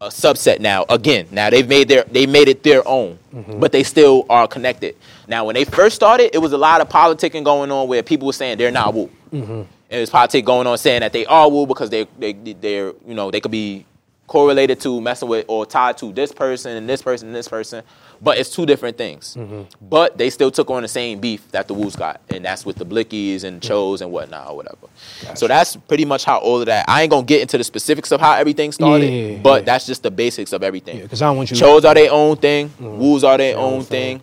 [0.00, 0.84] a subset now.
[0.90, 3.60] Again, now they've made their they made it their own, Mm-hmm.
[3.60, 4.96] but they still are connected.
[5.28, 8.26] Now, when they first started, it was a lot of politicking going on where people
[8.26, 9.10] were saying they're not Wu.
[9.32, 9.52] Mm-hmm.
[9.52, 13.14] And there's politics going on saying that they are Wu because they they they're you
[13.14, 13.84] know they could be
[14.26, 17.84] correlated to messing with or tied to this person and this person and this person,
[18.20, 19.36] but it's two different things.
[19.38, 19.62] Mm-hmm.
[19.88, 22.76] But they still took on the same beef that the Wu's got, and that's with
[22.76, 24.86] the Blickies and Chos and whatnot or whatever.
[25.34, 26.84] So that's pretty much how all of that.
[26.88, 29.66] I ain't gonna get into the specifics of how everything started, Yeah, yeah, but yeah.
[29.66, 30.96] that's just the basics of everything.
[30.98, 31.56] Yeah, because I don't want you.
[31.56, 32.68] Chos are their own thing.
[32.70, 32.98] Mm-hmm.
[32.98, 34.22] Woos are their own thing.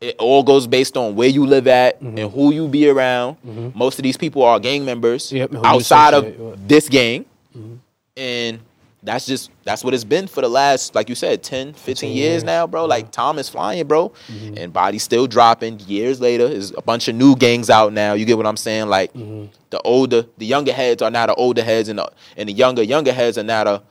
[0.00, 2.18] It all goes based on where you live at Mm-hmm.
[2.18, 3.36] and who you be around.
[3.74, 7.24] Most of these people are gang members Yep, outside of this gang.
[8.16, 8.60] And
[9.04, 12.18] that's just that's what it's been for the last, like you said, 10, 15 years,
[12.18, 12.44] years.
[12.44, 12.86] now, bro.
[12.86, 14.08] Like time is flying, bro.
[14.28, 14.54] Mm-hmm.
[14.56, 16.48] And bodies still dropping years later.
[16.48, 18.14] There's a bunch of new gangs out now.
[18.14, 18.88] You get what I'm saying?
[18.88, 19.52] Like mm-hmm.
[19.70, 22.82] the older, the younger heads are now the older heads, and the and the younger,
[22.82, 23.82] younger heads are now the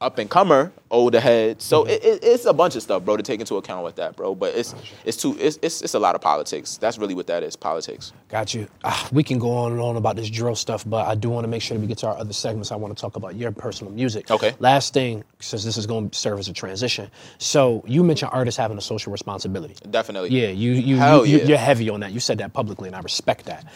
[0.00, 1.60] up and comer older head.
[1.60, 4.16] So it, it, it's a bunch of stuff, bro, to take into account with that,
[4.16, 4.34] bro.
[4.34, 4.74] But it's
[5.04, 6.78] it's too it's, it's it's a lot of politics.
[6.78, 8.12] That's really what that is, politics.
[8.28, 8.66] Got you.
[8.82, 11.44] Ah, we can go on and on about this drill stuff, but I do want
[11.44, 12.72] to make sure that we get to our other segments.
[12.72, 14.30] I want to talk about your personal music.
[14.30, 14.54] Okay.
[14.58, 17.10] Last thing, since this is going to serve as a transition.
[17.38, 19.76] So you mentioned artists having a social responsibility.
[19.90, 20.30] Definitely.
[20.30, 21.44] Yeah, you you, Hell you yeah.
[21.44, 22.12] you're heavy on that.
[22.12, 23.66] You said that publicly, and I respect that.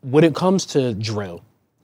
[0.00, 1.42] When it comes to drill,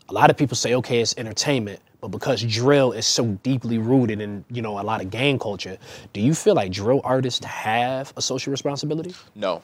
[0.09, 4.21] a lot of people say, okay, it's entertainment, but because drill is so deeply rooted
[4.21, 5.79] in you know a lot of gang culture,
[6.13, 9.15] do you feel like drill artists have a social responsibility?
[9.35, 9.63] No.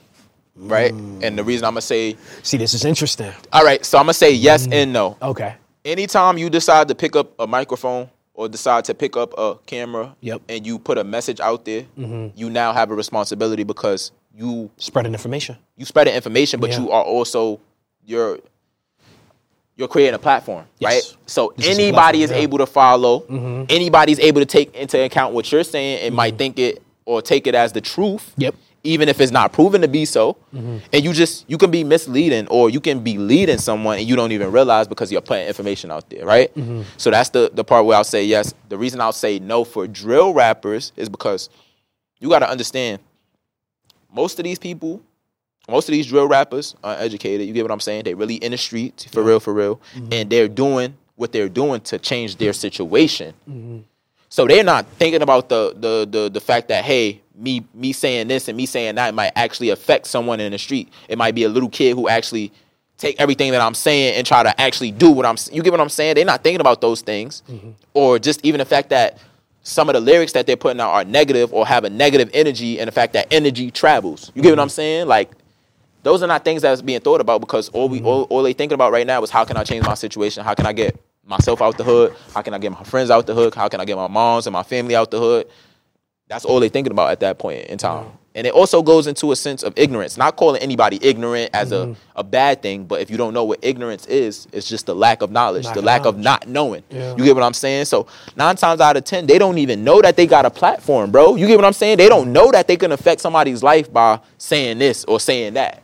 [0.57, 0.93] Right?
[0.93, 1.22] Mm.
[1.22, 3.32] And the reason I'm gonna say See, this is interesting.
[3.53, 5.16] all right, so I'm gonna say yes and no.
[5.20, 5.55] Okay.
[5.84, 10.14] Anytime you decide to pick up a microphone or decide to pick up a camera
[10.20, 10.43] Yep.
[10.49, 15.12] and you put a message out there, you now have a responsibility because you Spreading
[15.12, 15.57] information.
[15.76, 16.80] you spreading information, but Yeah.
[16.80, 17.59] you are also
[18.07, 18.39] you're
[19.79, 20.91] you're creating a platform, Yes.
[20.93, 21.16] right?
[21.26, 22.37] So This is anybody platform, is yeah.
[22.37, 22.43] Mm-hmm.
[22.43, 23.64] able to follow.
[23.70, 27.47] Anybody's able to take into account what you're saying and might think it or take
[27.47, 28.35] it as the truth.
[28.37, 28.55] Yep.
[28.85, 30.79] Even if it's not proven to be so, Mm-hmm.
[30.93, 34.16] and you just you can be misleading or you can be leading someone and you
[34.16, 36.53] don't even realize because you're putting information out there, right?
[36.55, 36.83] Mm-hmm.
[36.97, 38.55] So that's the the part where I'll say yes.
[38.68, 41.51] The reason I'll say no for drill rappers is because
[42.18, 43.01] you got to understand
[44.12, 45.03] most of these people,
[45.69, 47.47] most of these drill rappers are educated.
[47.47, 48.05] You get what I'm saying?
[48.05, 50.12] They really in the streets for real, for real, mm-hmm.
[50.12, 53.35] and they're doing what they're doing to change their situation.
[53.49, 53.81] Mm-hmm.
[54.31, 58.29] So they're not thinking about the the the the fact that hey, me me saying
[58.29, 60.93] this and me saying that might actually affect someone in the street.
[61.09, 62.53] It might be a little kid who actually
[62.99, 65.37] take everything that I'm saying and try to actually do what I'm.
[65.53, 66.16] You get what I'm saying?
[66.16, 67.71] They're not thinking about those things, mm-hmm.
[67.95, 69.19] or just even the fact that
[69.62, 72.79] some of the lyrics that they're putting out are negative or have a negative energy,
[72.79, 74.31] and the fact that energy travels.
[74.35, 75.07] You get what I'm saying?
[75.07, 75.31] Like
[76.09, 78.07] those are not things that's being thought about because all we mm-hmm.
[78.07, 80.43] all, all they thinking about right now is how can I change my situation?
[80.43, 82.15] How can I get myself out the hood?
[82.35, 83.55] How can I get my friends out the hood?
[83.55, 85.49] How can I get my moms and my family out the hood?
[86.27, 88.07] That's all they're thinking about at that point in time.
[88.35, 90.17] And it also goes into a sense of ignorance.
[90.17, 92.01] Not calling anybody ignorant as a, mm-hmm.
[92.17, 95.21] a bad thing, but if you don't know what ignorance is, it's just the lack
[95.21, 96.85] of knowledge, Lack the of lack of not knowing.
[96.89, 97.17] Yeah.
[97.17, 97.87] You get what I'm saying?
[97.87, 98.07] So
[98.37, 101.37] nine times out of ten, they don't even know that they got a platform, bro.
[101.37, 101.99] You get what I'm saying?
[101.99, 105.83] They don't know that they can affect somebody's life by saying this or saying that.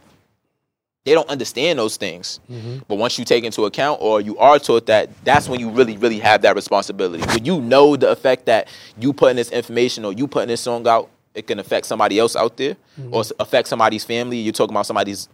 [1.04, 2.40] They don't understand those things.
[2.50, 2.78] Mm-hmm.
[2.88, 5.98] But once you take into account or you are taught that, that's when you really,
[5.98, 7.22] really have that responsibility.
[7.26, 10.88] When you know the effect that you putting this information or you putting this song
[10.88, 12.76] out, it can affect somebody else out there
[13.10, 13.42] or mm-hmm.
[13.42, 14.38] affect somebody's family.
[14.38, 15.28] You're talking about somebody's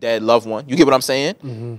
[0.00, 0.68] dead loved one.
[0.68, 1.34] You get what I'm saying?
[1.34, 1.74] Mm-hmm.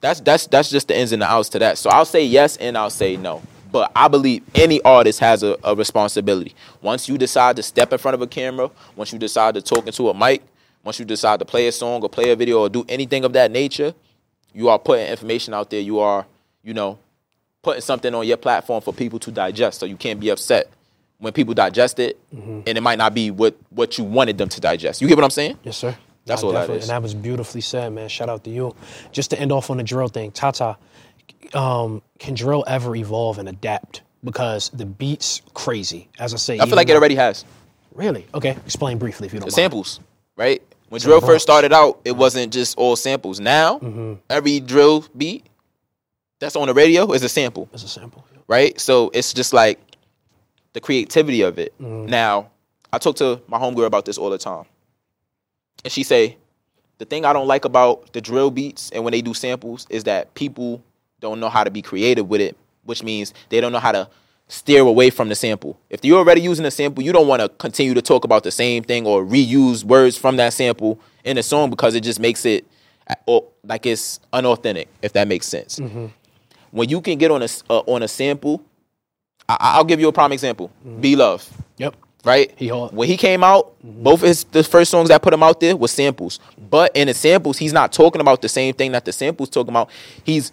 [0.00, 1.76] That's that's that's just the ins and the outs to that.
[1.76, 3.42] So I'll say yes and I'll say no.
[3.72, 6.54] But I believe any artist has a, a responsibility.
[6.80, 9.86] Once you decide to step in front of a camera, once you decide to talk
[9.86, 10.42] into a mic,
[10.88, 13.34] once you decide to play a song or play a video or do anything of
[13.34, 13.92] that nature,
[14.54, 15.80] you are putting information out there.
[15.80, 16.24] You are,
[16.64, 16.98] you know,
[17.60, 19.80] putting something on your platform for people to digest.
[19.80, 20.70] So you can't be upset
[21.18, 24.60] when people digest it and it might not be what what you wanted them to
[24.62, 25.02] digest.
[25.02, 25.58] You get what I'm saying?
[25.62, 25.94] Yes, sir.
[26.24, 28.08] That's Nah, all that And that was beautifully said, man.
[28.08, 28.74] Shout out to you.
[29.12, 30.76] Just to end off on the drill thing, Ty Ty,
[31.52, 34.00] um, can drill ever evolve and adapt?
[34.24, 36.08] Because the beat's crazy.
[36.18, 37.44] As I say, I feel like it already has.
[37.94, 38.26] Really?
[38.32, 38.56] Okay.
[38.64, 39.72] Explain briefly if you don't the mind.
[39.72, 40.00] samples,
[40.36, 40.62] right?
[40.88, 43.40] When drill first started out, it wasn't just all samples.
[43.40, 44.14] Now, Mm-hmm.
[44.30, 45.46] every drill beat
[46.40, 48.24] that's on the radio is a sample, As a sample.
[48.46, 48.78] right?
[48.80, 49.78] So it's just like
[50.72, 51.74] the creativity of it.
[51.80, 52.06] Mm-hmm.
[52.10, 52.50] Now,
[52.92, 54.64] I talk to my homegirl about this all the time,
[55.84, 56.36] and she say
[56.98, 60.04] the thing I don't like about the drill beats and when they do samples is
[60.04, 60.82] that people
[61.20, 64.08] don't know how to be creative with it, which means they don't know how to
[64.48, 65.78] steer away from the sample.
[65.90, 68.50] If you're already using a sample, you don't want to continue to talk about the
[68.50, 72.44] same thing or reuse words from that sample in a song because it just makes
[72.46, 72.66] it
[73.26, 75.78] uh, like it's unauthentic, if that makes sense.
[76.70, 78.62] When you can get on a uh, on a sample,
[79.48, 80.70] I, I'll give you a prime example.
[81.00, 81.44] B-Lovee
[81.78, 81.96] Yep.
[82.24, 82.52] right?
[82.56, 82.92] He hard.
[82.92, 85.76] when he came out, both of his the first songs that put him out there
[85.76, 86.40] was samples.
[86.70, 89.70] But in the samples, he's not talking about the same thing that the samples talking
[89.70, 89.90] about.
[90.24, 90.52] He's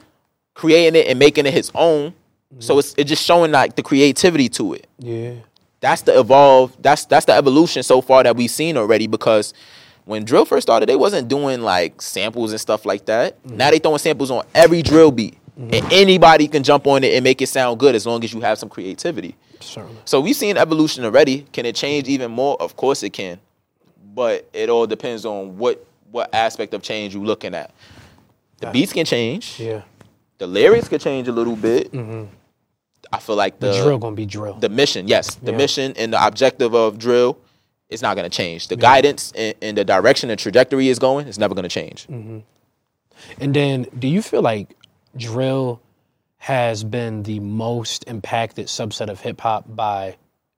[0.54, 2.14] creating it and making it his own.
[2.60, 4.88] So it's it's just showing like the creativity to it.
[5.00, 5.34] Yeah.
[5.82, 6.76] That's the evolve.
[6.82, 9.08] That's that's the evolution so far that we've seen already.
[9.08, 9.54] Because
[10.06, 13.42] when drill first started, they wasn't doing like samples and stuff like that.
[13.44, 13.58] Mm-hmm.
[13.58, 15.74] Now they throwing samples on every drill beat, mm-hmm.
[15.74, 18.40] and anybody can jump on it and make it sound good as long as you
[18.42, 19.36] have some creativity.
[19.60, 20.02] Certainly.
[20.06, 21.46] So we've seen evolution already.
[21.52, 22.60] Can it change even more?
[22.62, 23.40] Of course it can.
[24.14, 27.72] But it all depends on what what aspect of change you're looking at.
[28.60, 29.60] The beats can change.
[29.60, 29.82] Yeah.
[30.38, 31.92] The lyrics can change a little bit.
[31.92, 32.26] Mm-hmm.
[33.16, 34.56] I feel like The the drill gonna be drill.
[34.56, 35.58] the mission, yes, the Yeah.
[35.58, 37.38] mission and the objective of drill
[37.90, 38.68] is not going to change.
[38.68, 42.08] The guidance and, and the direction and trajectory is going, it's never going to change.
[42.08, 42.40] Mm-hmm.
[43.40, 44.76] And then, do you feel like
[45.16, 45.82] drill
[46.38, 50.16] has been the most impacted subset of hip hop by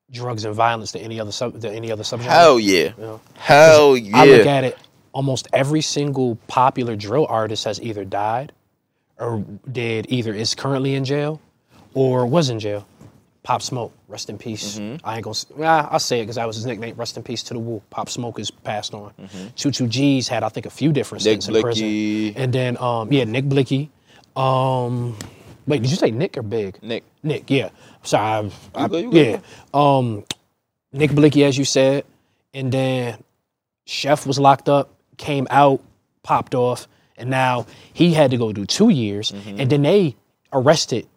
[0.10, 2.32] drugs and violence than any other sub than any other subject?
[2.32, 2.93] Hell yeah,
[3.36, 4.18] hell yeah.
[4.18, 4.78] I look at it.
[5.12, 8.53] Almost every single popular drill artist has either died,
[9.20, 11.41] or did either is currently in jail,
[11.98, 12.88] or was in jail.
[13.43, 14.78] Pop Smoke, rest in peace.
[14.78, 15.08] Mm-hmm.
[15.08, 15.38] I ain't gonna.
[15.56, 16.95] Well, I'll say it because that was his nickname.
[16.98, 17.82] Rest in peace to the Woo.
[17.89, 19.14] Pop Smoke is passed on.
[19.56, 21.32] Two Two G's had I think a few different Mm-hmm.
[21.32, 21.62] Nick stints in
[22.34, 22.43] prison.
[22.43, 23.89] And then um yeah Nick Blixky.
[24.36, 25.18] Um,
[25.66, 26.78] wait, did you say Nick or Big?
[26.84, 27.70] Nick, Nick, yeah.
[28.04, 29.39] Sorry, I, I, good, yeah.
[29.74, 30.26] Um,
[30.93, 32.04] Nick Blixky, as you said,
[32.54, 33.18] and then
[33.88, 35.82] Sheff was locked up, came out,
[36.22, 36.88] popped off,
[37.18, 39.60] and now he had to go do two years, Mm-hmm.
[39.62, 40.16] and then they
[40.54, 41.08] arrested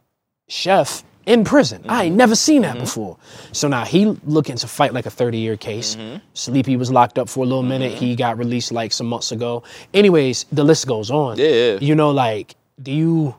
[0.51, 1.82] Sheff in prison.
[1.84, 2.03] I Mm-hmm.
[2.07, 3.16] ain't never seen that before.
[3.53, 5.94] So now he looking to fight like a 30 year case.
[5.96, 6.16] Mm-hmm.
[6.34, 7.92] Sleepy was locked up for a little minute.
[7.92, 9.62] He got released like some months ago.
[9.94, 11.38] Anyways, the list goes on.
[11.38, 11.78] Yeah.
[11.80, 13.34] You know, like, do you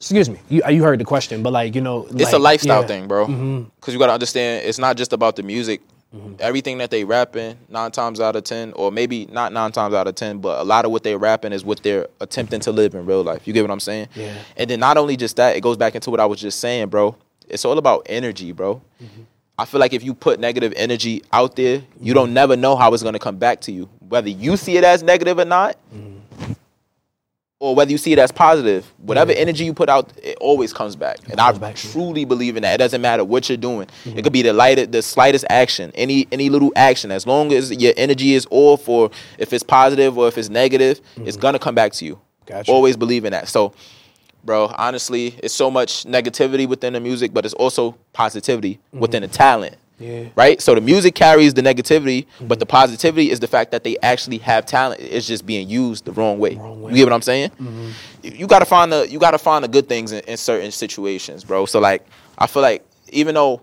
[0.00, 2.86] excuse me, you you heard the question, but like, you know, it's a lifestyle yeah.
[2.86, 3.26] thing, bro.
[3.26, 5.80] Because you got to understand, it's not just about the music.
[6.14, 6.36] Mm-hmm.
[6.38, 10.06] Everything that they rapping, nine times out of ten, or maybe not nine times out
[10.06, 12.94] of ten, but a lot of what they rapping is what they're attempting to live
[12.94, 13.46] in real life.
[13.46, 14.08] You get what I'm saying?
[14.14, 14.34] Yeah.
[14.56, 16.88] And then not only just that, it goes back into what I was just saying,
[16.88, 17.14] bro.
[17.46, 18.80] It's all about energy, bro.
[19.02, 19.22] Mm-hmm.
[19.58, 22.12] I feel like if you put negative energy out there, you mm-hmm.
[22.14, 23.88] don't never know how it's gonna come back to you.
[24.08, 25.76] Whether you see it as negative or not,
[27.60, 29.42] or whether you see it as positive, whatever mm-hmm.
[29.42, 31.18] energy you put out, it always comes back.
[31.28, 31.90] and I back, yeah.
[31.90, 32.74] truly believe in that.
[32.74, 33.88] It doesn't matter what you're doing.
[34.04, 34.32] It could mm-hmm.
[34.32, 37.10] be the light, the slightest action, any any little action.
[37.10, 41.00] As long as your energy is off, or if it's positive or if it's negative,
[41.16, 41.40] it's mm-hmm.
[41.40, 42.20] gonna come back to you.
[42.46, 42.70] Gotcha.
[42.70, 43.48] Always believe in that.
[43.48, 43.74] So,
[44.44, 49.28] bro, honestly, it's so much negativity within the music, but it's also positivity within the
[49.28, 49.76] talent.
[49.98, 50.28] Yeah.
[50.36, 50.60] Right?
[50.62, 52.58] So the music carries the negativity, but mm-hmm.
[52.60, 55.00] the positivity is the fact that they actually have talent.
[55.00, 56.54] It's just being used the wrong way.
[56.54, 56.92] Wrong way.
[56.92, 57.50] You get what I'm saying?
[57.50, 57.90] Mm-hmm.
[58.22, 61.44] You- You gotta find the you gotta find the good things in, in certain situations,
[61.44, 61.66] bro.
[61.66, 63.62] So like I feel like even though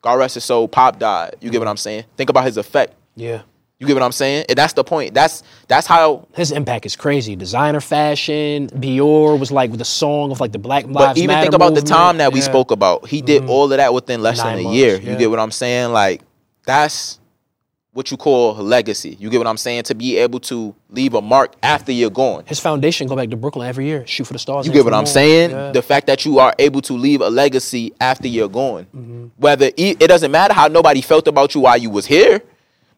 [0.00, 1.70] God rest his soul, Pop died, you get what mm-hmm.
[1.70, 2.04] I'm saying?
[2.16, 2.94] Think about his effect.
[3.16, 3.42] Yeah.
[3.80, 4.46] You get what I'm saying?
[4.48, 5.14] And that's the point.
[5.14, 7.36] That's that's how His impact is crazy.
[7.36, 11.42] Designer fashion, Dior was like the song of like the Black Lives But even Matter
[11.42, 12.44] think about the time that we Yeah.
[12.46, 12.52] Mm-hmm.
[12.52, 13.06] spoke about.
[13.06, 15.00] He did all of that within less Nine than a months, year.
[15.00, 15.12] yeah.
[15.12, 15.92] You get what I'm saying?
[15.92, 16.22] Like
[16.66, 17.20] that's
[17.92, 19.16] what you call legacy.
[19.20, 19.84] You get what I'm saying?
[19.84, 22.44] To be able to leave a mark after you're gone.
[22.46, 24.04] His foundation go back to Brooklyn every year.
[24.08, 24.66] Shoot for the stars.
[24.66, 25.06] You get what I'm moon.
[25.06, 25.50] saying?
[25.50, 25.70] Yeah.
[25.70, 28.86] The fact that you are able to leave a legacy after you're gone.
[28.94, 29.26] Mm-hmm.
[29.36, 32.42] Whether e- it doesn't matter how nobody felt about you while you was here,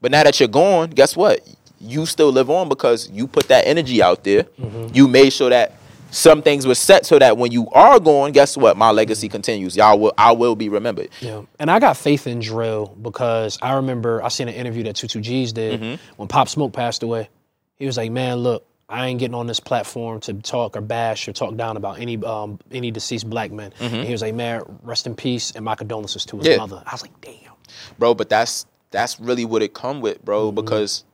[0.01, 1.40] but now that you're gone, guess what?
[1.80, 4.42] You still live on because you put that energy out there.
[4.44, 4.94] Mm-hmm.
[4.94, 5.76] You made sure that
[6.11, 8.76] some things were set so that when you are gone, guess what?
[8.76, 9.76] My legacy continues.
[9.76, 11.09] Y'all will I will be remembered.
[11.20, 14.96] Yeah, and I got faith in drill because I remember I seen an interview that
[14.96, 16.03] 22 G's did Mm-hmm.
[16.16, 17.28] when Pop Smoke passed away.
[17.76, 21.28] He was like, "Man, look, I ain't getting on this platform to talk or bash
[21.28, 24.62] or talk down about any um, any deceased black men." And he was like, "Man,
[24.82, 26.53] rest in peace and my condolences to his Mm-hmm.
[26.53, 26.59] Yeah.
[26.59, 27.53] mother." I was like, "Damn,"
[27.98, 31.05] Bro, but that's that's really what it come with, bro, because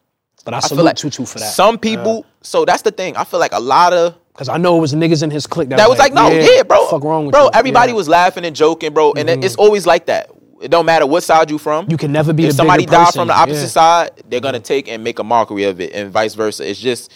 [0.44, 1.52] but I I feel like Tutu for that.
[1.52, 3.16] some people so that's the thing.
[3.16, 5.70] I feel like a lot of because I know it was niggas in his clique
[5.70, 6.86] that, That was like, no, yeah, bro.
[6.88, 7.50] Fuck wrong with bro, you.
[7.54, 7.92] everybody Yeah.
[7.92, 7.96] Mm-hmm.
[7.96, 9.12] was laughing and joking, bro.
[9.14, 10.30] And it- it's always like that.
[10.60, 11.86] It don't matter what side you from.
[11.90, 13.20] You can never be if the somebody bigger died person.
[13.20, 13.66] from the opposite Yeah.
[13.68, 16.68] side, they're gonna take and make a mockery of it, and vice versa.
[16.68, 17.10] It's just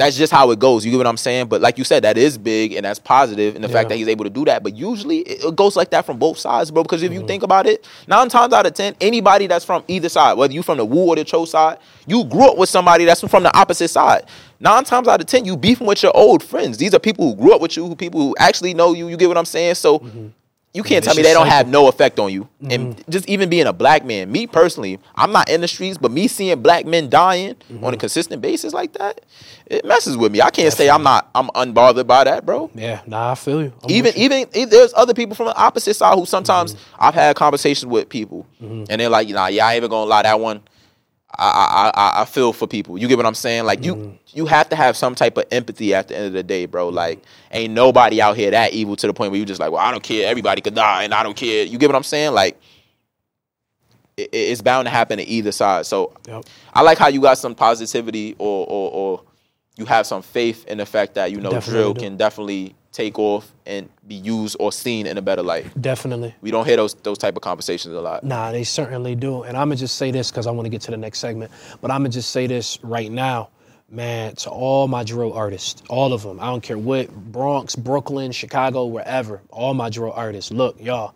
[0.00, 0.84] that's just how it goes.
[0.84, 1.46] You get what I'm saying?
[1.48, 3.74] But like you said, that is big and that's positive, and the Yeah.
[3.74, 4.62] fact that he's able to do that.
[4.62, 6.82] But usually it it goes like that from both sides, bro.
[6.82, 7.20] Because if Mm-hmm.
[7.20, 10.52] you think about it, nine times out of ten, anybody that's from either side, whether
[10.52, 13.42] you from the Woo or the Cho side, you grew up with somebody that's from
[13.42, 14.24] the opposite side.
[14.58, 16.78] Nine times out of ten, you beefing with your old friends.
[16.78, 19.08] These are people who grew up with you, who people who actually know you.
[19.08, 19.74] You get what I'm saying?
[19.76, 19.98] So.
[20.00, 20.26] Mm-hmm.
[20.72, 22.44] You can't tell me they don't have no effect on you.
[22.62, 22.70] Mm-hmm.
[22.70, 26.12] And just even being a black man, me personally, I'm not in the streets, but
[26.12, 27.84] me seeing black men dying Mm-hmm.
[27.84, 29.20] on a consistent basis like that,
[29.66, 30.40] it messes with me.
[30.40, 32.70] I can't say I'm not I'm unbothered by that, bro.
[32.74, 33.72] Yeah, nah, I feel you.
[33.82, 34.22] I'm Even you.
[34.24, 36.94] even if there's other people from the opposite side who sometimes Mm-hmm.
[37.04, 40.22] I've had conversations with people, and they're like, "Nah, yeah, I ain't even gonna lie,
[40.22, 40.60] that one,
[41.38, 42.98] I I I, I feel for people.
[42.98, 43.64] You get what I'm saying?
[43.64, 44.10] Like Mm-hmm.
[44.10, 46.66] you you have to have some type of empathy at the end of the day,
[46.66, 46.88] bro.
[46.88, 47.22] Like
[47.52, 49.90] ain't nobody out here that evil to the point where you just like, well, I
[49.90, 50.28] don't care.
[50.28, 51.64] Everybody could die, and I don't care.
[51.64, 52.32] You get what I'm saying?
[52.34, 52.60] Like
[54.16, 55.86] it- it's bound to happen to either side.
[55.86, 56.44] So Yep.
[56.74, 59.22] I like how you got some positivity or or, or
[59.76, 62.00] you have some faith in the fact that you know Definitely drill do.
[62.00, 65.80] can definitely take off and be used or seen in a better light.
[65.80, 66.34] definitely.
[66.40, 68.24] We don't hear those those type of conversations a lot.
[68.24, 69.42] Nah, they certainly do.
[69.44, 71.52] And I'm gonna just say this because I want to get to the next segment.
[71.80, 73.50] But I'm gonna just say this right now,
[73.88, 76.40] man, to all my drill artists, all of them.
[76.40, 79.40] I don't care what Bronx, Brooklyn, Chicago, wherever.
[79.50, 80.50] All my drill artists.
[80.50, 81.14] Look, y'all.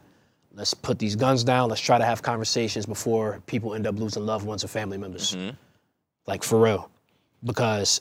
[0.56, 1.68] Let's put these guns down.
[1.68, 5.34] Let's try to have conversations before people end up losing loved ones or family members.
[5.34, 5.56] Mm-hmm.
[6.28, 6.88] Like for real,
[7.42, 8.00] because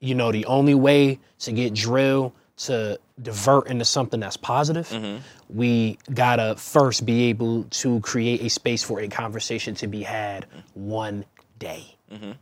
[0.00, 5.22] you know the only way to get drill to divert into something that's positive, mm-hmm.
[5.48, 10.46] we gotta first be able to create a space for a conversation to be had
[10.74, 11.24] one
[11.58, 11.96] day.
[12.10, 12.32] Mm-hmm.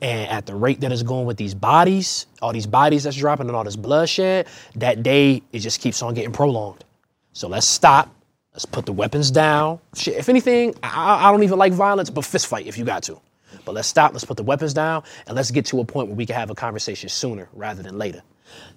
[0.00, 3.48] And at the rate that it's going with these bodies, all these bodies that's dropping
[3.48, 4.46] and all this bloodshed,
[4.76, 6.84] that day it just keeps on getting prolonged.
[7.32, 8.14] So let's stop.
[8.52, 9.80] Let's put the weapons down.
[9.94, 13.02] Shit, if anything, I, I don't even like violence, but fist fight if you got
[13.04, 13.20] to.
[13.64, 14.12] But let's stop.
[14.12, 16.50] Let's put the weapons down, and let's get to a point where we can have
[16.50, 18.22] a conversation sooner rather than later.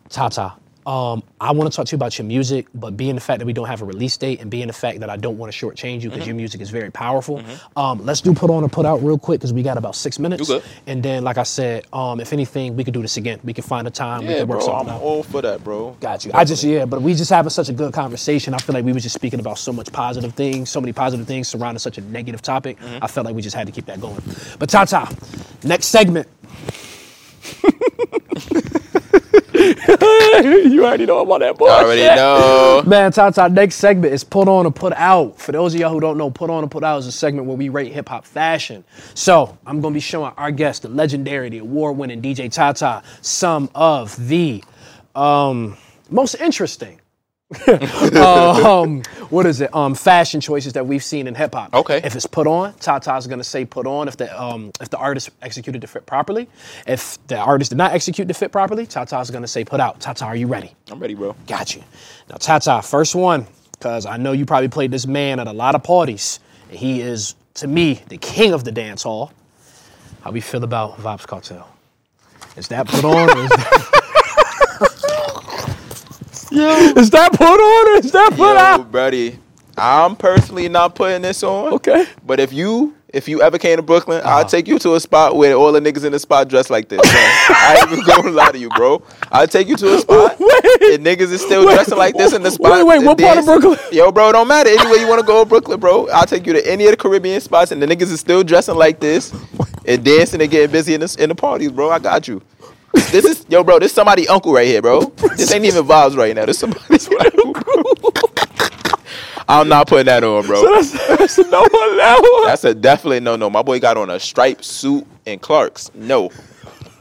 [0.09, 0.51] Ty Ty,
[0.85, 3.45] um, I want to talk to you about your music, but being the fact that
[3.45, 5.65] we don't have a release date and being the fact that I don't want to
[5.65, 7.43] shortchange you because your music is very powerful,
[7.75, 10.19] um, let's do put on or put out real quick because we got about six
[10.19, 10.51] minutes.
[10.87, 13.39] And then, like I said, um, if anything, we could do this again.
[13.43, 14.21] We can find a time.
[14.25, 15.01] we Yeah, can work bro, something I'm out.
[15.01, 15.91] all for that, bro.
[15.99, 16.31] Got you.
[16.33, 18.53] I just yeah, but we just having such a good conversation.
[18.53, 21.27] I feel like we were just speaking about so much positive things, so many positive
[21.27, 22.79] things surrounding such a negative topic.
[22.79, 23.03] Mm-hmm.
[23.03, 24.21] I felt like we just had to keep that going.
[24.59, 25.11] But Ty Ty,
[25.63, 26.27] next segment.
[30.65, 31.67] you already know about that boy.
[31.67, 32.83] I already know.
[32.87, 35.39] Man, Ty Ty, next segment is Put On or Put Out.
[35.39, 37.47] For those of y'all who don't know, Put On or Put Out is a segment
[37.47, 38.83] where we rate hip hop fashion.
[39.13, 42.73] So I'm going to be showing our guest, the legendary, the award winning DJ Ty
[42.73, 44.63] Ty, some of the
[45.15, 45.77] um,
[46.09, 47.00] most interesting,
[48.15, 49.73] um, what is it?
[49.75, 51.73] Um, fashion choices that we've seen in hip hop.
[51.73, 51.99] Okay.
[52.03, 54.07] If it's put on, Ty Ty's gonna say put on.
[54.07, 56.47] If the um, if the artist executed the fit properly,
[56.87, 59.99] if the artist did not execute the fit properly, Ty Ty's gonna say put out.
[59.99, 60.73] Ty Ty, are you ready?
[60.89, 61.35] I'm ready, bro.
[61.47, 61.83] Got you.
[62.29, 65.53] Now, Ty Ty, first one, because I know you probably played this man at a
[65.53, 66.39] lot of parties.
[66.69, 69.33] He is, to me, the king of the dance hall.
[70.21, 71.65] How we feel about Vybz Kartel?
[72.55, 73.49] Is that put on?
[76.51, 78.91] Or is that put on or is that put Yo, out?
[78.91, 79.39] buddy,
[79.77, 81.73] I'm personally not putting this on.
[81.73, 82.05] Okay.
[82.25, 84.43] But if you if you ever came to Brooklyn, I'll uh-huh.
[84.45, 87.01] take you to a spot where all the niggas in the spot dress like this.
[87.03, 89.01] I ain't even gonna lie to you, bro.
[89.31, 90.93] I'll take you to a spot Wait.
[90.93, 91.73] and niggas is still Wait.
[91.73, 92.71] dressing like this in the spot.
[92.71, 93.45] Wait, wait, what part of.
[93.45, 93.79] Brooklyn?
[93.91, 94.69] Yo, bro, don't matter.
[94.69, 96.07] Anywhere you wanna go in Brooklyn, bro.
[96.09, 98.75] I'll take you to any of the Caribbean spots and the niggas is still dressing
[98.75, 99.33] like this
[99.85, 101.89] and dancing and getting busy in the, in the parties, bro.
[101.89, 102.41] I got you.
[102.93, 103.79] This is yo, bro.
[103.79, 105.01] This somebody uncle right here, bro.
[105.35, 106.45] This ain't even vibes right now.
[106.45, 107.09] This somebody's
[107.43, 107.83] uncle.
[109.47, 110.61] I'm not putting that on, bro.
[110.75, 112.47] That's, that's a no on that one.
[112.47, 113.49] That's a definitely no no.
[113.49, 115.91] My boy got on a striped suit and Clarks.
[115.93, 116.31] No.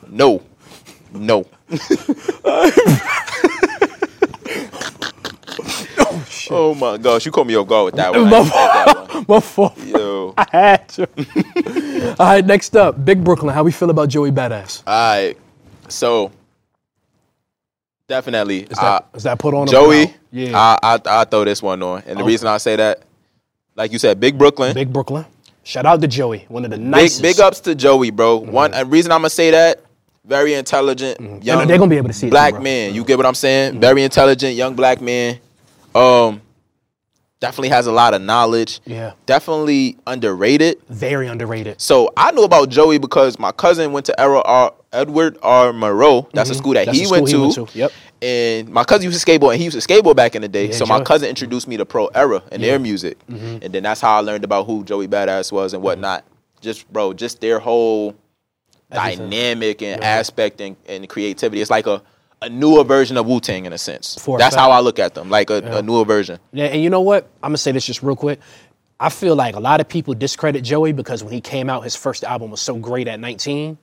[0.09, 0.43] No.
[1.13, 1.45] No.
[6.51, 8.25] oh my gosh, you caught me off guard with that one.
[8.25, 9.29] My that fault.
[9.29, 9.79] My fault.
[9.85, 10.35] Yo.
[10.37, 11.09] I had to.
[12.19, 13.55] All right, next up, Big Brooklyn.
[13.55, 14.83] How we feel about Joey Badass?
[14.87, 15.39] Alright.
[15.91, 16.33] So
[18.09, 19.63] definitely Is that, is that put on?
[19.63, 20.15] or Joey.
[20.33, 20.57] Yeah.
[20.57, 21.99] I, I I throw this one on.
[22.07, 22.33] And the Okay.
[22.33, 23.03] reason I say that,
[23.77, 24.75] like you said, Big Brooklyn.
[24.75, 25.27] Big Brooklyn.
[25.63, 27.23] Shout out to Joey, one of the Big nicest.
[27.23, 28.41] big ups to Joey, bro.
[28.41, 28.51] Mm-hmm.
[28.53, 29.83] One a reason I'm gonna say that,
[30.25, 31.35] very intelligent, mm-hmm.
[31.43, 32.31] Yeah, young no, they're gonna be able to see it.
[32.31, 32.63] black too, bro.
[32.65, 32.95] man.
[32.95, 33.09] You mm-hmm.
[33.09, 33.79] get what I'm saying?
[33.81, 35.39] Very intelligent, young black man.
[35.95, 36.41] Um,
[37.41, 38.81] definitely has a lot of knowledge.
[38.87, 40.79] Yeah, Definitely underrated.
[40.89, 41.81] very underrated.
[41.81, 44.73] So I knew about Joey because my cousin went to Errol R.
[44.93, 45.73] Edward R.
[45.73, 46.29] Murrow.
[46.33, 46.95] That's a school that Mm-hmm.
[46.97, 47.69] He, went, he went to.
[47.73, 47.93] Yep.
[48.23, 50.67] And my cousin used to skateboard, and he used to skateboard back in the day.
[50.69, 52.71] Yeah, so my cousin introduced me to Pro Era and Yeah.
[52.71, 53.59] their music, Mm-hmm.
[53.65, 56.25] and then that's how I learned about who Joey Badass was and whatnot.
[56.61, 58.15] Just bro, just their whole
[58.91, 59.31] Everything.
[59.31, 60.07] dynamic and Yeah.
[60.09, 61.61] aspect and, and creativity.
[61.63, 62.03] It's like a
[62.43, 64.15] a newer version of Wu Tang in a sense.
[64.19, 64.61] For That's fact.
[64.63, 66.39] how I look at them, like a, a newer version.
[66.55, 67.25] Yeah, and you know what?
[67.43, 68.41] I'm gonna say this just real quick.
[68.99, 71.95] I feel like a lot of people discredit Joey because when he came out, his
[71.97, 73.77] first album was so great at 19,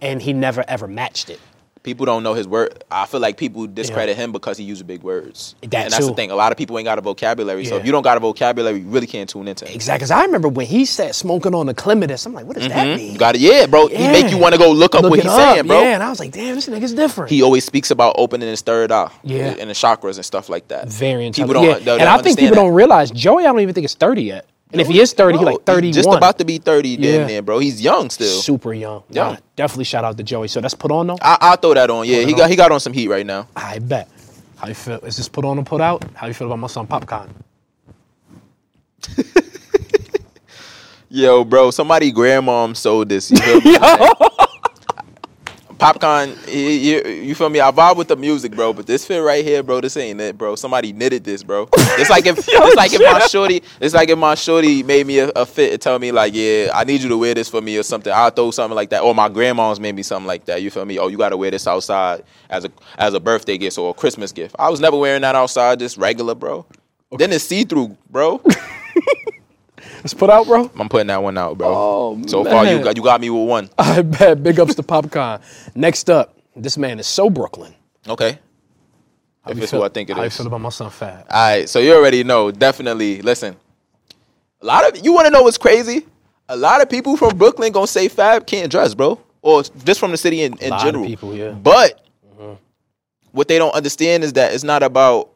[0.00, 1.40] and he never ever matched it.
[1.82, 2.82] People don't know his word.
[2.90, 5.54] I feel like people discredit him because he uses big words.
[5.60, 6.30] That and that's the thing.
[6.30, 7.66] A lot of people ain't got a vocabulary.
[7.66, 9.74] So if you don't got a vocabulary, you really can't tune into him.
[9.74, 10.04] Exactly.
[10.04, 12.24] Cause I remember when he said smoking on the clematis.
[12.24, 12.98] I'm like, what does that mean?
[13.00, 13.12] Mm-hmm.
[13.12, 13.88] You got it, yeah, bro.
[13.88, 15.38] He make you want to go look up Look what he's up.
[15.56, 15.82] saying, bro.
[15.82, 17.30] Yeah, and I was like, damn, this nigga's different.
[17.30, 19.54] He always speaks about opening his third eye, Yeah.
[19.60, 20.88] and the chakras and stuff like that.
[20.88, 21.52] very People intelligent.
[21.52, 21.96] don't, yeah.
[21.96, 22.62] they and I think people that.
[22.62, 23.42] don't realize Joey.
[23.42, 24.46] I don't even think is 30 yet.
[24.74, 25.92] And if he is 30, he Bro, like 31.
[25.94, 27.26] Just about to be 30 damn Yeah.
[27.26, 27.58] near, bro.
[27.60, 28.40] He's young still.
[28.40, 29.04] super young.
[29.08, 29.36] Yeah.
[29.56, 30.48] Definitely shout out to Joey.
[30.48, 31.18] So that's put on though.
[31.22, 32.06] I, I'll throw that on.
[32.08, 32.50] Yeah, Put he got on.
[32.50, 33.46] he got on some heat right now.
[33.54, 34.08] I bet.
[34.56, 34.98] How you feel?
[35.04, 36.04] Is this put on or put out?
[36.14, 37.28] How you feel about my son Popcaan?
[41.08, 43.30] Yo, bro, somebody grandmom sold this.
[43.30, 43.76] You me?
[45.84, 47.60] Popcaan, you, you, you feel me?
[47.60, 50.38] I vibe with the music, bro, but this fit right here, bro, this ain't it,
[50.38, 50.56] bro.
[50.56, 51.68] Somebody knitted this, bro.
[51.96, 55.18] It's like if it's like if my shorty, it's like if my shorty made me
[55.18, 57.60] a, a fit and tell me like, yeah, I need you to wear this for
[57.60, 58.12] me or something.
[58.12, 59.02] I'll throw something like that.
[59.02, 60.62] Or my grandma's made me something like that.
[60.62, 60.98] You feel me?
[60.98, 64.32] Oh, you gotta wear this outside as a as a birthday gift or a Christmas
[64.32, 64.56] gift.
[64.58, 66.66] I was never wearing that outside, just regular, bro.
[67.12, 68.42] Then it's see through, bro.
[70.04, 70.70] It's put out, bro.
[70.78, 71.68] I'm putting that one out, bro.
[71.68, 73.70] Oh, so far, you got you got me with one.
[73.78, 74.42] I bet.
[74.42, 75.40] Big ups to Popcaan.
[75.74, 77.74] Next up, this man is so Brooklyn.
[78.06, 78.38] Okay.
[79.42, 80.36] How If you it's feel- who I think it How you is.
[80.36, 81.24] feel about my son Fab?
[81.30, 82.50] All right, so you already know.
[82.50, 83.56] Definitely, listen.
[84.60, 86.06] A lot of you want to know what's crazy.
[86.50, 90.10] A lot of people from Brooklyn gonna say Fab can't dress, bro, or just from
[90.10, 91.06] the city in, in lot of general.
[91.06, 91.50] people, yeah.
[91.52, 92.04] But
[93.32, 95.30] what they don't understand is that it's not about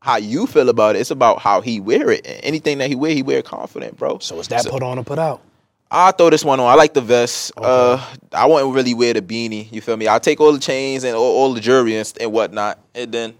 [0.00, 1.00] how you feel about it.
[1.00, 2.26] It's about how he wear it.
[2.26, 4.18] And anything that he wear, he wear confident, bro.
[4.18, 5.42] So is that put on or put out?
[5.92, 6.66] I'll throw this one on.
[6.66, 7.52] I like the vest.
[7.56, 9.70] Uh, I wouldn't really wear the beanie.
[9.72, 10.06] You feel me?
[10.06, 13.34] I'll take all the chains and all, all the jewelry and, and whatnot, and then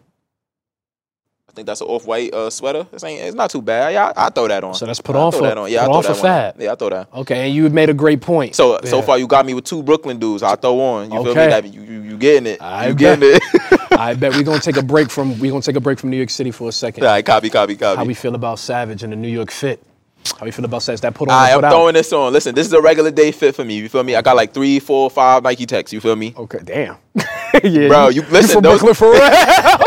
[1.51, 2.87] I think that's an off white uh, sweater.
[2.93, 3.21] This ain't.
[3.23, 3.93] It's not too bad.
[3.93, 4.73] Yeah, I, I throw that on.
[4.75, 5.69] So that's put on for- that on.
[5.69, 6.55] Yeah, I put throw on that for Fab.
[6.61, 7.09] Yeah, I throw that.
[7.13, 8.55] Okay, and you made a great point.
[8.55, 10.45] So so far you got me with two Brooklyn dudes.
[10.45, 11.11] I throw on.
[11.11, 11.31] You feel me?
[11.33, 11.49] Okay.
[11.51, 12.63] That you, you you getting it?
[12.63, 13.19] I you bet.
[13.21, 13.43] getting it?
[13.99, 16.17] I bet we're gonna take a break from we're gonna take a break from New
[16.19, 17.03] York City for a second.
[17.03, 18.07] All right, copy, copy, How copy.
[18.07, 19.83] we feel about Savage and the New York Fit?
[20.39, 21.01] How we feel about Savage?
[21.01, 21.71] That put on I'm put out?
[21.73, 22.33] throwing this on.
[22.33, 23.75] Listen, this is a regular day fit for me.
[23.79, 24.15] You feel me?
[24.15, 25.93] I got like three, four, five Nike techs.
[25.93, 26.35] You feel me?
[26.37, 26.97] Okay, damn.
[27.65, 29.21] yeah, Bro, you- listen, from those- Brooklyn for real?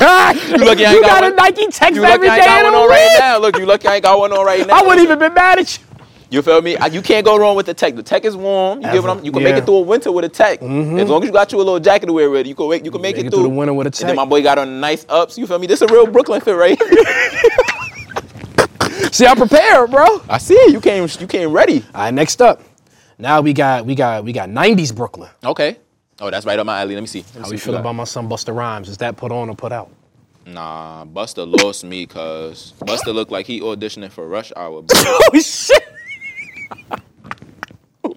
[0.00, 1.36] You lucky I you ain't got, got a.
[1.36, 3.38] Nike text You lucky every I ain't got one on right now.
[3.38, 4.78] Look, you lucky I ain't got one on right now.
[4.78, 5.84] I wouldn't even been mad at you.
[6.30, 6.76] You feel me?
[6.92, 7.96] You can't go wrong with the tech.
[7.96, 8.80] The tech is warm.
[8.80, 10.60] You get what I'm, You can make it through a winter with a tech.
[10.60, 11.00] Mm-hmm.
[11.00, 12.84] As long as you got you a little jacket to wear with, you can wait.
[12.84, 14.02] You can make, Make it, it through through the winter with a tech.
[14.02, 15.36] And then my boy got on nice ups.
[15.36, 15.66] You feel me?
[15.66, 16.88] This is a real Brooklyn fit right here.
[19.12, 20.22] See, I'm prepared, bro.
[20.28, 20.54] I see.
[20.70, 21.08] You came.
[21.18, 21.84] You came ready.
[21.92, 22.62] right, next up.
[23.18, 25.30] Now we got we got we got 90s Brooklyn.
[25.44, 25.78] Okay.
[26.20, 26.94] Oh, that's right up my alley.
[26.94, 27.24] Let me see.
[27.34, 27.80] How feel you got.
[27.80, 28.88] about my son Busta Rhymes?
[28.88, 29.90] Is that put on or put out?
[30.44, 34.82] Nah, Busta lost me because Busta looked like he auditioning for Rush Hour.
[34.82, 34.96] Bro.
[35.32, 35.82] Oh shit!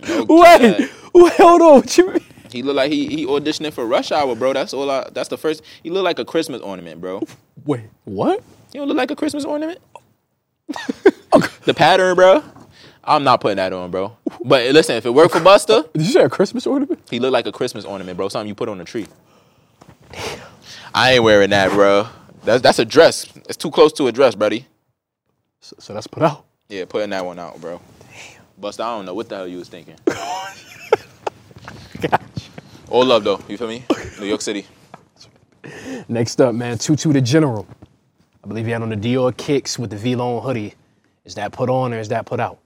[0.07, 1.75] No Wait, wait, hold on.
[1.75, 2.19] What you mean?
[2.51, 4.53] He looked like he he auditioning for Rush Hour, bro.
[4.53, 4.89] That's all.
[4.89, 5.63] I, that's the first.
[5.81, 7.23] He looked like a Christmas ornament, bro.
[7.65, 8.43] Wait, what?
[8.73, 9.79] You don't look like a Christmas ornament.
[11.65, 12.43] the pattern, bro.
[13.05, 14.15] I'm not putting that on, bro.
[14.45, 16.99] But listen, if it worked for Busta, Did you say a Christmas ornament?
[17.09, 18.29] he looked like a Christmas ornament, bro.
[18.29, 19.07] Something you put on a tree.
[20.93, 22.07] I ain't wearing that, bro.
[22.43, 23.25] That's that's a dress.
[23.49, 24.67] It's too close to a dress, buddy.
[25.61, 26.45] So, so that's put out.
[26.69, 27.81] Yeah, putting that one out, bro.
[27.99, 28.41] Damn.
[28.61, 29.95] Busta, I don't know what the hell you was thinking.
[32.01, 32.19] Gotcha.
[32.89, 33.83] All love though, you feel me?
[34.19, 34.65] New York City.
[36.07, 37.65] Next up, man, Tutu the General.
[38.43, 40.73] I believe he had on the Dior kicks with the V-Lone hoodie.
[41.23, 42.59] Is that put on or is that put out?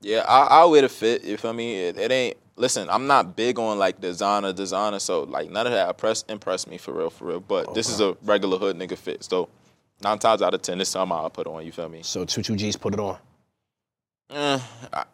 [0.00, 1.24] Yeah, I, I'll wear the fit.
[1.24, 1.74] You feel me?
[1.76, 2.36] It, it ain't.
[2.56, 4.98] Listen, I'm not big on like designer, designer.
[4.98, 7.40] So like none of that impress impress me for real, for real.
[7.40, 9.24] But this is a regular hood nigga fit.
[9.24, 9.48] So
[10.02, 11.66] nine times out of ten, this time I'll put on.
[11.66, 12.00] You feel me?
[12.02, 13.18] So Tutu G's put it on.
[14.30, 14.58] Eh,
[14.92, 15.04] I,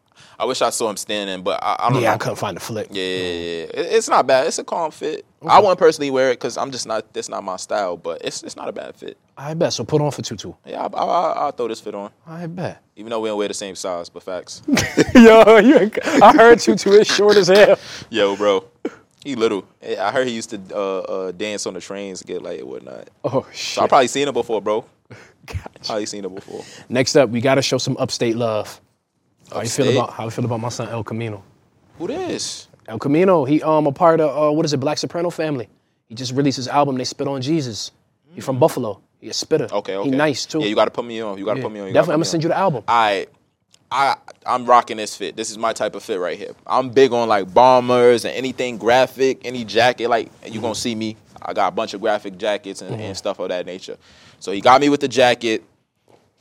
[0.42, 2.60] I wish I saw him standing, but I, I don't Yeah, I couldn't find the
[2.60, 2.88] flick.
[2.90, 3.62] Yeah, yeah, yeah.
[3.80, 4.48] It- it's not bad.
[4.48, 5.24] It's a calm fit.
[5.46, 7.12] I wouldn't personally wear it because I'm just not.
[7.12, 7.96] That's not my style.
[7.96, 9.16] But it's it's not a bad fit.
[9.38, 9.72] I bet.
[9.72, 10.52] So put on for Tutu.
[10.66, 12.82] Yeah, I, I, I, I'll throw this fit on, I bet.
[12.96, 14.08] even though we don't wear the same size.
[14.08, 14.62] But facts.
[15.14, 15.90] Yo, you,
[16.22, 17.78] I heard Tutu is short as hell.
[18.10, 18.64] Yo, bro,
[19.24, 19.64] he little.
[19.82, 23.10] I heard he used to uh, uh, dance on the trains, get like and whatnot.
[23.22, 24.84] Oh So I probably seen him before, bro.
[25.46, 25.68] Gotcha.
[25.86, 26.64] Probably seen him before.
[26.88, 28.80] Next up, we got to show some upstate love.
[29.52, 31.42] How you feel about how you feel about my son El Camino?
[31.98, 32.68] Who this?
[32.88, 35.68] El Camino, he um a part of uh, what is it, Black Soprano family.
[36.08, 36.96] He just released his album.
[36.98, 37.90] They spit on Jesus.
[38.34, 39.00] He from Buffalo.
[39.20, 39.66] He a spitter.
[39.68, 39.72] Mm.
[39.78, 40.10] Okay, okay.
[40.10, 40.60] He nice too.
[40.60, 41.38] Yeah, you got to put me on.
[41.38, 41.64] You got to Yeah.
[41.64, 41.86] put me on.
[41.88, 42.82] You Definitely, I'm gonna send you the album.
[42.88, 43.26] I,
[43.90, 44.16] I,
[44.46, 45.36] I'm rocking this fit.
[45.36, 46.52] This is my type of fit right here.
[46.66, 50.08] I'm big on like bombers and anything graphic, any jacket.
[50.08, 51.16] Like you gonna see me.
[51.40, 53.00] I got a bunch of graphic jackets and, Mm-hmm.
[53.02, 53.96] and stuff of that nature.
[54.40, 55.62] So he got me with the jacket.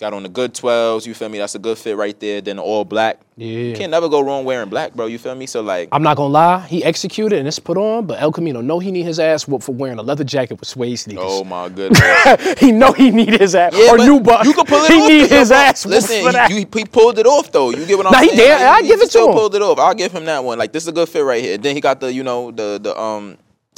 [0.02, 1.06] Got on the good 12s.
[1.06, 1.38] You feel me?
[1.38, 2.42] That's a good fit right there.
[2.42, 3.20] Then all black.
[3.38, 3.48] Yeah.
[3.48, 5.06] You can't never go wrong wearing black, bro.
[5.06, 5.46] You feel me?
[5.46, 8.62] So like, I'm not gonna lie, he executed and it's put on, but El Camino
[8.62, 11.24] know he need his ass whooped for wearing a leather jacket with suede sneakers.
[11.28, 12.60] oh my goodness.
[12.60, 14.44] he know he need his ass Yeah, or but new buck.
[14.44, 15.08] You can pull it he off.
[15.08, 15.58] need though, his bro.
[15.58, 16.50] ass whooped Listen, for that.
[16.52, 17.70] he, he pulled it off though.
[17.70, 18.40] You get what I'm Nah, he saying?
[18.40, 18.50] did.
[18.54, 19.34] Like, I give it to him.
[19.34, 19.78] pulled it off.
[19.78, 20.58] I'll give him that one.
[20.58, 21.58] Like this is a good fit right here.
[21.60, 23.38] Then he got the you know the the um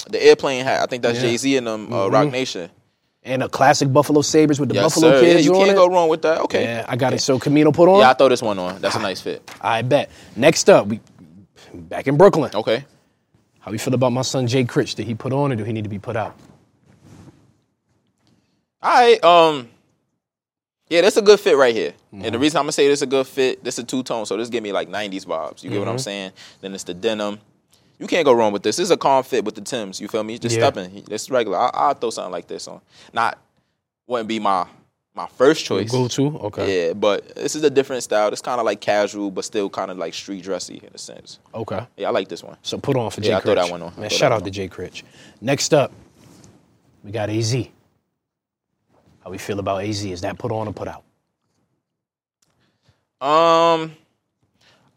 [0.10, 0.84] the airplane hat.
[0.84, 1.24] I think that's Yeah.
[1.26, 1.32] Mm-hmm.
[1.32, 2.70] Jay Z and them uh, Roc Nation.
[3.26, 5.26] And a classic Buffalo Sabres with the Yes, Buffalo sir.
[5.26, 6.41] Yeah, kids you on can't go wrong with that.
[6.41, 6.64] Okay.
[6.64, 7.20] Yeah, I got it.
[7.22, 8.00] So Camino put on.
[8.00, 8.82] Yeah, I throw this one on.
[8.82, 9.50] That's a nice fit.
[9.62, 10.10] I bet.
[10.36, 11.00] Next up, we
[11.74, 12.52] back in Brooklyn.
[12.54, 12.86] Okay.
[13.60, 14.95] How you feel about my son Jay Critch?
[14.95, 16.36] Did he put on or do he need to be put out?
[18.82, 19.24] All right.
[19.24, 19.70] Um.
[20.90, 21.94] Yeah, that's a good fit right here.
[22.14, 22.26] Mm-hmm.
[22.26, 24.04] And the reason I'm gonna say this is a good fit, this is a two
[24.04, 25.64] tone, so this give me like '90s vibes.
[25.64, 25.91] You get what Mm-hmm.
[25.91, 26.32] I'm saying?
[26.62, 27.40] Then it's the denim.
[27.99, 28.78] You can't go wrong with this.
[28.78, 30.02] This is a calm fit with the Tims.
[30.02, 30.38] You feel me?
[30.38, 30.64] Just Yeah.
[30.70, 31.03] stepping.
[31.10, 31.57] It's regular.
[31.57, 32.82] I, I'll throw something like this on.
[33.14, 33.38] Not
[34.07, 34.65] wouldn't be my
[35.15, 35.91] my first choice.
[35.91, 36.40] Go to?
[36.40, 36.88] Okay.
[36.88, 38.30] Yeah, but this is a different style.
[38.30, 41.38] It's kind of like casual, but still kind of like street dressy in a sense.
[41.53, 41.86] Okay.
[41.98, 42.57] Yeah, I like this one.
[42.64, 43.65] So put on for Jay Yeah, I throw Critch.
[43.65, 43.94] that one on.
[43.95, 45.03] Man, shout out to Jay Critch.
[45.40, 45.91] Next up,
[47.03, 47.53] we got AZ.
[49.24, 50.03] How we feel about AZ?
[50.03, 51.03] Is that put on or put out?
[53.26, 53.95] Um,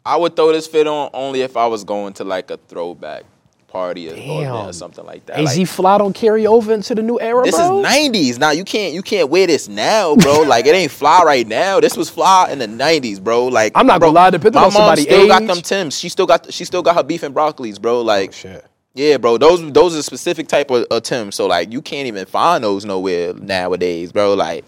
[0.07, 3.25] I would throw this fit on only if I was going to like a throwback
[3.67, 4.15] party or,
[4.47, 5.37] or or something like that.
[5.37, 7.81] AZ Like, fly don't carry over into the new era, this bro?
[7.81, 8.39] is '90s.
[8.39, 10.41] Now you can't you can't wear this now, bro.
[10.47, 11.81] like it ain't fly right now.
[11.81, 13.47] This was fly in the '90s, bro.
[13.47, 15.99] Like I'm not bro, gonna lie, depending on somebody still got them Tims.
[15.99, 17.99] She still got she still got her beef and broccolis, bro.
[17.99, 18.65] Oh, like Shit.
[18.93, 19.37] yeah, bro.
[19.37, 21.35] Those those are specific type of, of Tims.
[21.35, 24.35] So like you can't even find those nowhere nowadays, bro.
[24.35, 24.63] Like,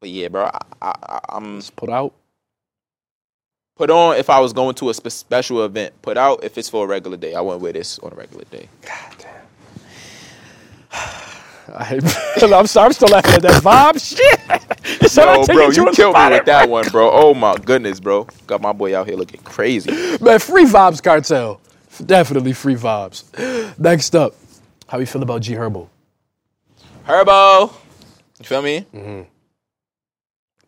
[0.00, 0.44] but yeah, bro.
[0.44, 2.14] I, I, I- I'm It's put out.
[3.76, 5.94] Put on if I was going to a spe- special event.
[6.02, 7.34] Put out if it's for a regular day.
[7.34, 8.68] I wouldn't wear this on a regular day.
[8.82, 9.32] God damn.
[11.74, 12.00] I,
[12.54, 13.98] I'm sorry, I'm still laughing at that vibe.
[14.16, 14.40] Shit.
[15.00, 17.10] You Yo, bro, to you killed me with that one, bro.
[17.12, 18.26] Oh my goodness, bro.
[18.46, 19.90] Got my boy out here looking crazy.
[20.20, 21.60] Man, free Vybz Kartel.
[22.04, 23.78] Definitely free Vybz.
[23.78, 24.34] Next up,
[24.86, 25.88] how you feel about G Herbo?
[27.06, 27.72] Herbo,
[28.38, 28.86] you feel me?
[28.94, 29.22] Mm-hmm.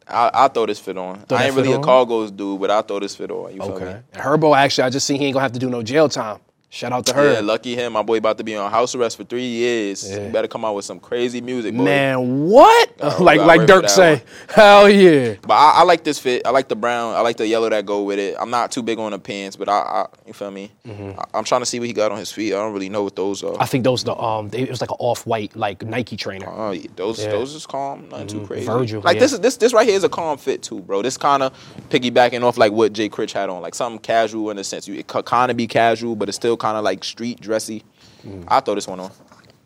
[0.09, 1.21] I I'll throw this fit on.
[1.21, 1.81] Throw I ain't fit really on?
[1.81, 3.53] a cargoes dude, but I'll throw this fit on.
[3.55, 3.85] You feel Okay.
[3.85, 3.91] me?
[4.13, 6.39] And Herbo, actually, I just seen he ain't gonna have to do no jail time.
[6.71, 7.35] Shout out to her.
[7.35, 7.93] Yeah, lucky him.
[7.93, 10.11] My boy about to be on house arrest for three years.
[10.11, 10.27] Yeah.
[10.27, 11.85] You better come out with some crazy music, boy.
[11.85, 12.91] Man, what?
[13.01, 14.23] Oh, Gotta- like like Durk say, one.
[14.49, 15.35] hell yeah.
[15.43, 16.43] But I, I like this fit.
[16.45, 17.15] I like the brown.
[17.15, 18.35] I like the yellow that go with it.
[18.41, 19.73] I'm not too big on the pants, but I,
[20.03, 20.71] I you feel me?
[20.87, 22.55] I, I'm trying to see what he got on his feet.
[22.55, 23.53] I don't really know what those are.
[23.53, 23.63] Mm-hmm.
[23.63, 26.47] I think those the um they, it was like an off white like Nike trainer.
[26.49, 27.27] Oh, yeah, those Yeah.
[27.27, 27.39] Mm-hmm.
[27.39, 28.67] those is calm, nothing too crazy.
[28.67, 29.21] Virgil, like yeah.
[29.21, 31.03] this is this this right here is a calm fit too, bro.
[31.03, 31.53] This kind of
[31.91, 34.89] piggybacking off like what Jay Critch had on, like something casual in a sense.
[34.89, 37.83] You it could kind of be casual, but it's still kind of like street dressy.
[38.27, 38.45] Mm.
[38.49, 39.11] I throw this one on.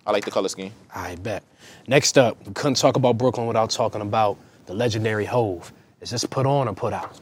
[0.06, 0.72] I like the color scheme.
[0.94, 1.42] I bet.
[1.86, 5.72] Next up, we couldn't talk about Brooklyn without talking about the legendary Hove.
[6.00, 7.20] Is this put on or put out?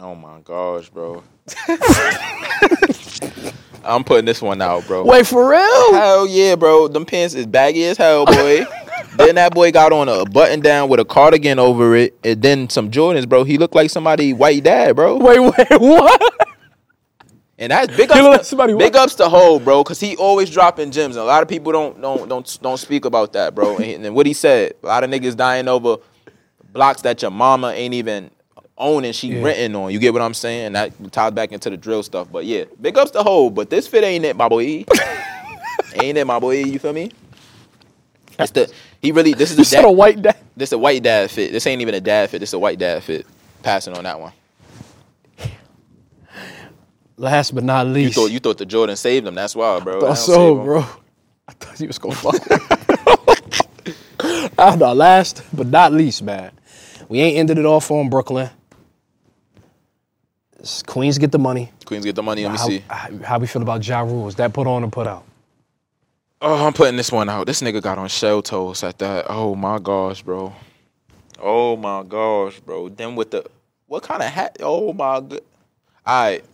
[0.00, 1.22] Oh my gosh, bro.
[3.84, 5.04] I'm putting this one out, bro.
[5.04, 5.92] Wait for real?
[5.94, 6.88] Hell yeah, bro.
[6.88, 8.64] Them pants is baggy as hell, boy.
[9.16, 12.68] then that boy got on a button down with a cardigan over it, and then
[12.68, 13.44] some Jordans, bro.
[13.44, 15.16] He looked like somebody white dad, bro.
[15.16, 16.34] Wait, wait, what?
[17.58, 18.48] And that's big He look like ups.
[18.48, 19.02] somebody To, big what?
[19.04, 21.16] ups to Ho, bro, because he always dropping gems.
[21.16, 23.78] And a lot of people don't don't don't don't speak about that, bro.
[23.78, 25.96] and, and what he said, a lot of niggas dying over
[26.72, 28.30] blocks that your mama ain't even
[28.78, 29.42] owning, she Yeah.
[29.42, 29.92] renting on.
[29.92, 30.72] You get what I'm saying?
[30.72, 32.28] That ties back into the drill stuff.
[32.30, 34.84] But yeah, big ups to Ho, but this fit ain't it, my boy.
[35.94, 36.62] ain't it, my boy?
[36.64, 37.10] You feel me?
[38.40, 38.72] It's the
[39.02, 39.34] he really.
[39.34, 40.36] This is dad, a white dad.
[40.56, 41.50] this is a white dad fit.
[41.50, 42.38] This ain't even a dad fit.
[42.38, 43.26] This is a white dad fit.
[43.64, 44.32] Passing on that one.
[47.16, 49.34] Last but not least, You thought you thought the Jordan saved him.
[49.34, 49.96] That's why, bro.
[49.96, 50.78] I thought don't so, bro.
[51.48, 52.36] I thought you was gonna fuck.
[54.58, 54.92] I know.
[54.92, 56.52] Last but not least, man.
[57.08, 58.50] We ain't ended it off on Brooklyn.
[60.86, 61.70] Queens get the money.
[61.84, 62.42] Queens get the money.
[62.42, 62.84] Let me how, see.
[62.88, 64.26] How, how we feel about Ja Rule?
[64.28, 65.24] Is that put on or put out?
[66.40, 67.46] Oh, I'm putting this one out.
[67.46, 69.26] This nigga got on shell toes at that.
[69.28, 70.52] Oh my gosh, bro.
[71.40, 72.88] Oh my gosh, bro.
[72.88, 73.44] Then with the
[73.86, 74.56] what kind of hat?
[74.60, 75.42] Oh my good.
[76.06, 76.44] All right.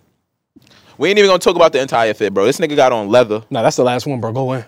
[0.97, 2.45] We ain't even gonna talk about the entire fit, bro.
[2.45, 3.43] This nigga got on leather.
[3.51, 4.33] No, that's the last one, bro.
[4.33, 4.65] Go in.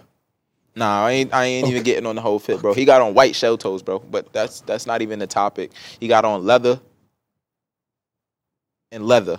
[0.75, 1.33] Nah, I ain't.
[1.33, 2.75] I ain't even getting on the whole fit, bro.
[2.75, 3.99] He got on white shell toes, bro.
[3.99, 5.73] But that's that's not even the topic.
[6.01, 6.81] He got on leather
[8.93, 9.39] and leather.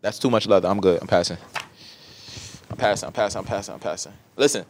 [0.00, 0.68] That's too much leather.
[0.68, 1.00] I'm good.
[1.00, 1.38] I'm passing.
[2.70, 3.06] I'm passing.
[3.06, 3.38] I'm passing.
[3.38, 3.74] I'm passing.
[3.74, 4.12] I'm passing.
[4.36, 4.64] Listen,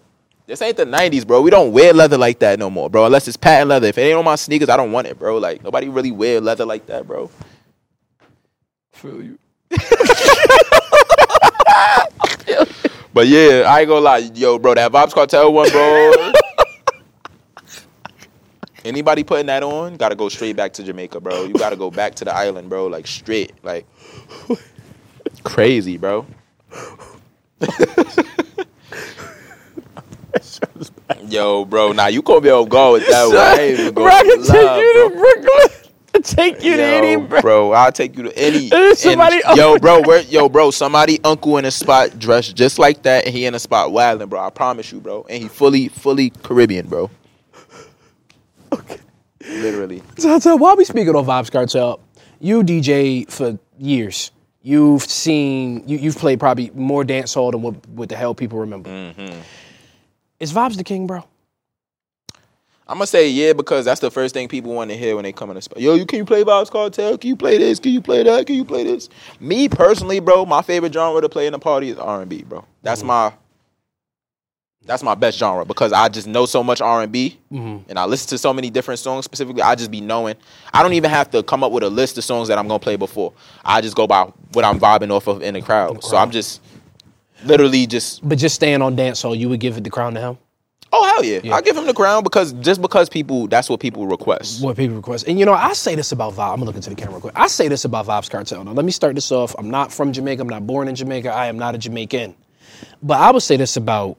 [0.47, 1.41] this ain't the '90s, bro.
[1.41, 3.07] We don't wear leather like that no more, bro.
[3.07, 3.89] Unless it's patent leather.
[3.89, 5.39] If it ain't on my sneakers, I don't want it, bro.
[5.39, 7.31] Like nobody really wear leather like that, bro.
[8.93, 9.39] Feel you.
[13.15, 14.75] But yeah, I ain't gonna lie, yo, bro.
[14.75, 16.33] That Vybz Kartel one, bro.
[18.85, 21.45] Anybody putting that on, gotta go straight back to Jamaica, bro.
[21.45, 22.87] You gotta go back to the island, bro.
[22.87, 23.87] Like straight, like
[25.43, 26.27] crazy, bro.
[31.29, 33.37] Yo, bro, now you gonna be able to go with that one.
[33.37, 35.09] I ain't even Bro, I gonna can take lie, you bro.
[35.09, 35.81] to Brooklyn.
[36.23, 37.41] Take you to any, bro.
[37.41, 38.69] bro, I'll take you to any.
[38.95, 43.03] Somebody any- yo, bro, where, yo, bro, somebody uncle in a spot dressed just like
[43.03, 44.41] that, and he in a spot wilding, bro.
[44.41, 45.27] I promise you, bro.
[45.29, 47.11] And he fully, fully Caribbean, bro.
[48.81, 49.01] Okay.
[49.47, 50.03] Literally.
[50.19, 52.01] So, so while we speaking on Vybz Kartel,
[52.41, 54.31] you DJ for years.
[54.63, 58.59] You've seen, you, you've played probably more dance hall than what, what the hell people
[58.59, 58.89] remember.
[58.89, 59.41] Mm-hmm.
[60.41, 61.25] Is Vybz the king, bro?
[62.87, 65.33] I'm gonna say yeah because that's the first thing people want to hear when they
[65.33, 65.81] come in the spot.
[65.81, 67.19] Yo, you can you play Vybz Kartel?
[67.19, 67.79] Can you play this?
[67.79, 68.47] Can you play that?
[68.47, 69.09] Can you play this?
[69.41, 72.63] Me personally, bro, my favorite genre to play in a party is R&B, bro.
[72.83, 73.33] That's my
[74.87, 77.89] that's my best genre because I just know so much R&B mm-hmm.
[77.89, 79.25] and I listen to so many different songs.
[79.25, 80.37] Specifically, I just be knowing.
[80.73, 82.79] I don't even have to come up with a list of songs that I'm gonna
[82.79, 83.33] play before.
[83.65, 86.03] I just go by what I'm vibing off of in the crowd.
[86.05, 86.61] So I'm just
[87.45, 90.21] literally just But just staying on dance hall, you would give it the crown to
[90.21, 90.39] him?
[90.95, 91.55] oh hell yeah.
[91.55, 94.63] I give him the crown because just because people that's what people request.
[94.63, 95.27] What people request.
[95.27, 96.53] And you know, I say this about Vybz.
[96.53, 97.35] I'm gonna look into the camera real quick.
[97.37, 98.65] I say this about Vybz Kartel.
[98.65, 99.55] Now, let me start this off.
[99.59, 100.43] I'm not from Jamaica.
[100.43, 101.31] I'm not born in Jamaica.
[101.31, 102.35] I am not a Jamaican.
[103.03, 104.19] But I would say this about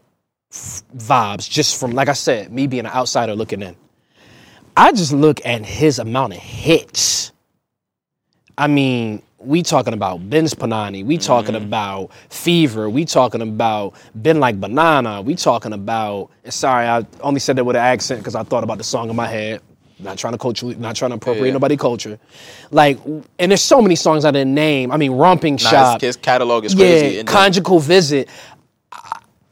[0.95, 3.76] Vybz, just from, like I said, me being an outsider looking in.
[4.77, 7.32] I just look at his amount of hits.
[8.57, 11.06] I mean, we talking about Benz Punany.
[11.06, 11.65] We talking mm-hmm.
[11.65, 12.90] about Fever.
[12.90, 15.22] We talking about Ben Like Banana.
[15.22, 16.30] We talking about.
[16.49, 19.15] Sorry, I only said that with an accent because I thought about the song in
[19.15, 19.61] my head.
[19.98, 21.53] Not trying to culture, not trying to appropriate Yeah.
[21.53, 22.19] nobody culture.
[22.69, 22.99] Like,
[23.40, 24.91] and there's so many songs I didn't name.
[24.91, 26.02] I mean, Romping Nah, Shop.
[26.02, 27.18] his, his catalog is crazy.
[27.18, 28.27] Yeah, conjugal visit.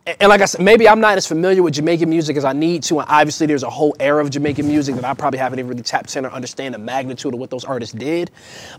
[0.06, 2.84] And like I said, maybe I'm not as familiar with Jamaican music as I need
[2.84, 3.00] to.
[3.00, 5.82] And obviously, there's a whole era of Jamaican music that I probably haven't even really
[5.82, 8.30] tapped in or understand the magnitude of what those artists did.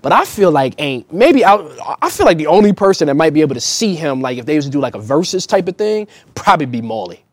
[0.03, 1.55] But I feel like ain't maybe I,
[2.03, 4.45] I feel like the only person that might be able to see him, like if
[4.45, 7.25] they was to do like a versus type of thing, probably be Molly.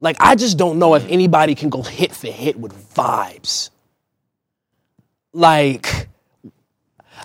[0.00, 3.70] Like I just don't know if anybody can go hit for hit with Vybz.
[5.32, 6.08] Like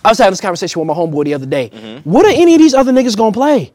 [0.04, 1.70] I was having this conversation with my homeboy the other day.
[1.70, 2.10] Mm-hmm.
[2.10, 3.72] What are any of these other niggas gonna play?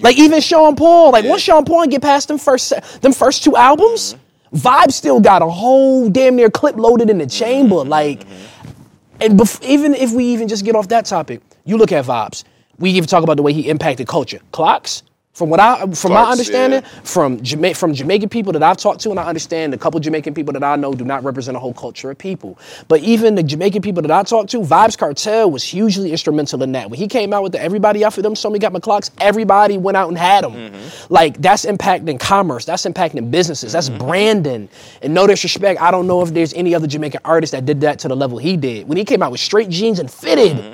[0.00, 1.12] Like even Sean Paul.
[1.12, 4.56] Like once Sean Paul get past them first them first two albums, mm-hmm.
[4.56, 7.44] Vibe still got a whole damn near clip loaded in the mm-hmm.
[7.44, 7.76] chamber.
[7.76, 9.22] Like, mm-hmm.
[9.22, 12.44] and bef- even if we even just get off that topic, you look at Vybz.
[12.78, 14.40] We even talk about the way he impacted culture.
[14.52, 15.02] Clarks.
[15.32, 17.00] From what I, from my understanding, yeah.
[17.04, 20.34] from Jama- from Jamaican people that I've talked to, and I understand a couple Jamaican
[20.34, 22.58] people that I know do not represent a whole culture of people.
[22.88, 26.72] But even the Jamaican people that I talked to, Vybz Kartel was hugely instrumental in
[26.72, 26.90] that.
[26.90, 29.12] When he came out with the "Everybody Out for Them," so many got my Clarks.
[29.20, 30.52] Everybody went out and had them.
[30.52, 31.14] Mm-hmm.
[31.14, 32.64] Like that's impacting commerce.
[32.64, 33.72] That's impacting businesses.
[33.72, 34.68] That's branding.
[35.00, 38.00] And no disrespect, I don't know if there's any other Jamaican artist that did that
[38.00, 38.88] to the level he did.
[38.88, 40.56] When he came out with straight jeans and fitted.
[40.56, 40.72] Mm-hmm.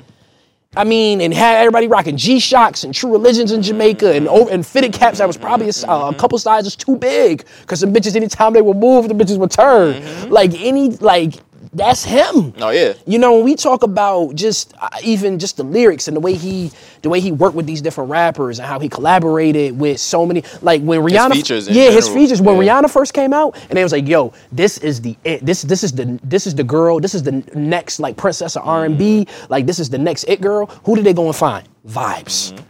[0.77, 4.49] I mean, and had everybody rocking G Shocks and True Religions in Jamaica and over,
[4.51, 7.91] and fitted caps that was probably a, uh, a couple sizes too big because some
[7.91, 10.29] bitches anytime they would move, the bitches would turn.
[10.29, 11.35] Like any like
[11.77, 12.53] that's him.
[12.59, 12.93] Oh, yeah.
[13.05, 16.33] You know, when we talk about just uh, even just the lyrics and the way
[16.33, 16.71] he
[17.03, 20.43] the way he worked with these different rappers and how he collaborated with so many
[20.61, 22.73] like when Rihanna features in yeah his features when Yeah.
[22.81, 25.83] Rihanna first came out and they was like yo this is the it, this this
[25.83, 29.51] is the this is the girl this is the next like princess of R&B Mm-hmm.
[29.53, 32.63] like this is the next it girl who did they go and find Vybz Mm-hmm.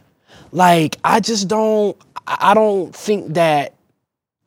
[0.52, 1.98] like I just don't
[2.28, 3.74] I don't think that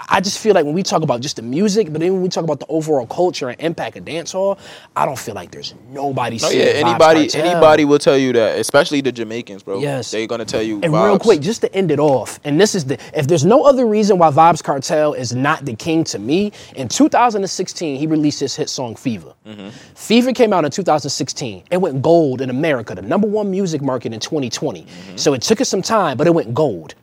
[0.09, 2.29] I just feel like when we talk about just the music, but then when we
[2.29, 4.59] talk about the overall culture and impact of dancehall,
[4.97, 6.39] I don't feel like there's nobody.
[6.43, 7.45] Oh yeah, anybody Kartel.
[7.45, 9.81] anybody will tell you that, especially the Jamaicans, bro.
[9.81, 10.11] Yes.
[10.11, 10.81] They're gonna tell you.
[10.83, 13.65] And real quick, just to end it off, and this is the if there's no
[13.65, 18.41] other reason why Vybz Kartel is not the king to me, in 2016 he released
[18.41, 19.35] his hit song Fever.
[19.47, 19.69] Mm-hmm.
[19.95, 21.65] Fever came out in 2016.
[21.71, 24.83] It went gold in America, the number one music market in 2020.
[24.83, 25.17] Mm-hmm.
[25.17, 26.95] So it took us some time, but it went gold.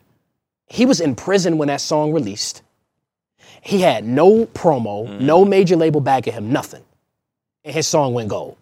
[0.67, 2.61] He was in prison when that song released.
[3.67, 5.49] He had no promo, no mm-hmm.
[5.49, 6.81] major label backing him, nothing.
[7.65, 8.55] And his song went gold.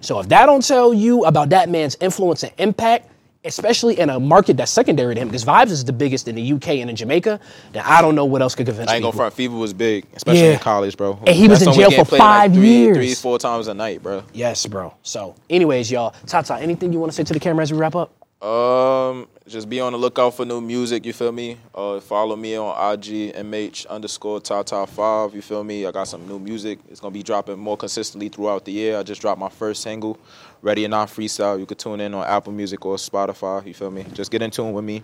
[0.00, 3.10] So if that don't tell you about that man's influence and impact,
[3.44, 6.52] especially in a market that's secondary to him, because Vybz is the biggest in the
[6.52, 7.40] UK and in Jamaica,
[7.72, 8.92] then I don't know what else could convince you.
[8.92, 9.22] I ain't gonna people.
[9.22, 9.34] front.
[9.34, 10.52] Fever was big, especially Yeah.
[10.52, 11.18] in college, bro.
[11.26, 12.96] And he was That in jail for played like five three, years.
[12.96, 14.22] three, four times a night, bro.
[14.32, 14.94] Yes, bro.
[15.02, 17.78] So, anyways, y'all, Ty Ty, anything you want to say to the camera as we
[17.78, 18.12] wrap up?
[18.44, 21.06] Um, just be on the lookout for new music.
[21.06, 21.56] You feel me?
[21.74, 25.34] Uh, follow me on IG mh underscore Tata five.
[25.34, 25.86] You feel me?
[25.86, 26.78] I got some new music.
[26.90, 28.98] It's gonna be dropping more consistently throughout the year.
[28.98, 30.18] I just dropped my first single,
[30.60, 31.58] Ready or Not Freestyle.
[31.58, 33.66] You could tune in on Apple Music or Spotify.
[33.66, 34.04] You feel me?
[34.12, 35.02] Just get in tune with me.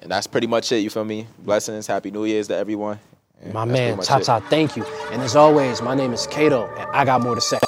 [0.00, 0.80] And that's pretty much it.
[0.80, 1.26] You feel me?
[1.38, 1.86] Blessings.
[1.86, 2.98] Happy New Year's to everyone.
[3.40, 4.08] And My man, much it.
[4.08, 4.84] Ty Ty, thank you.
[5.10, 7.58] And as always, my name is Cato, and I got more to say.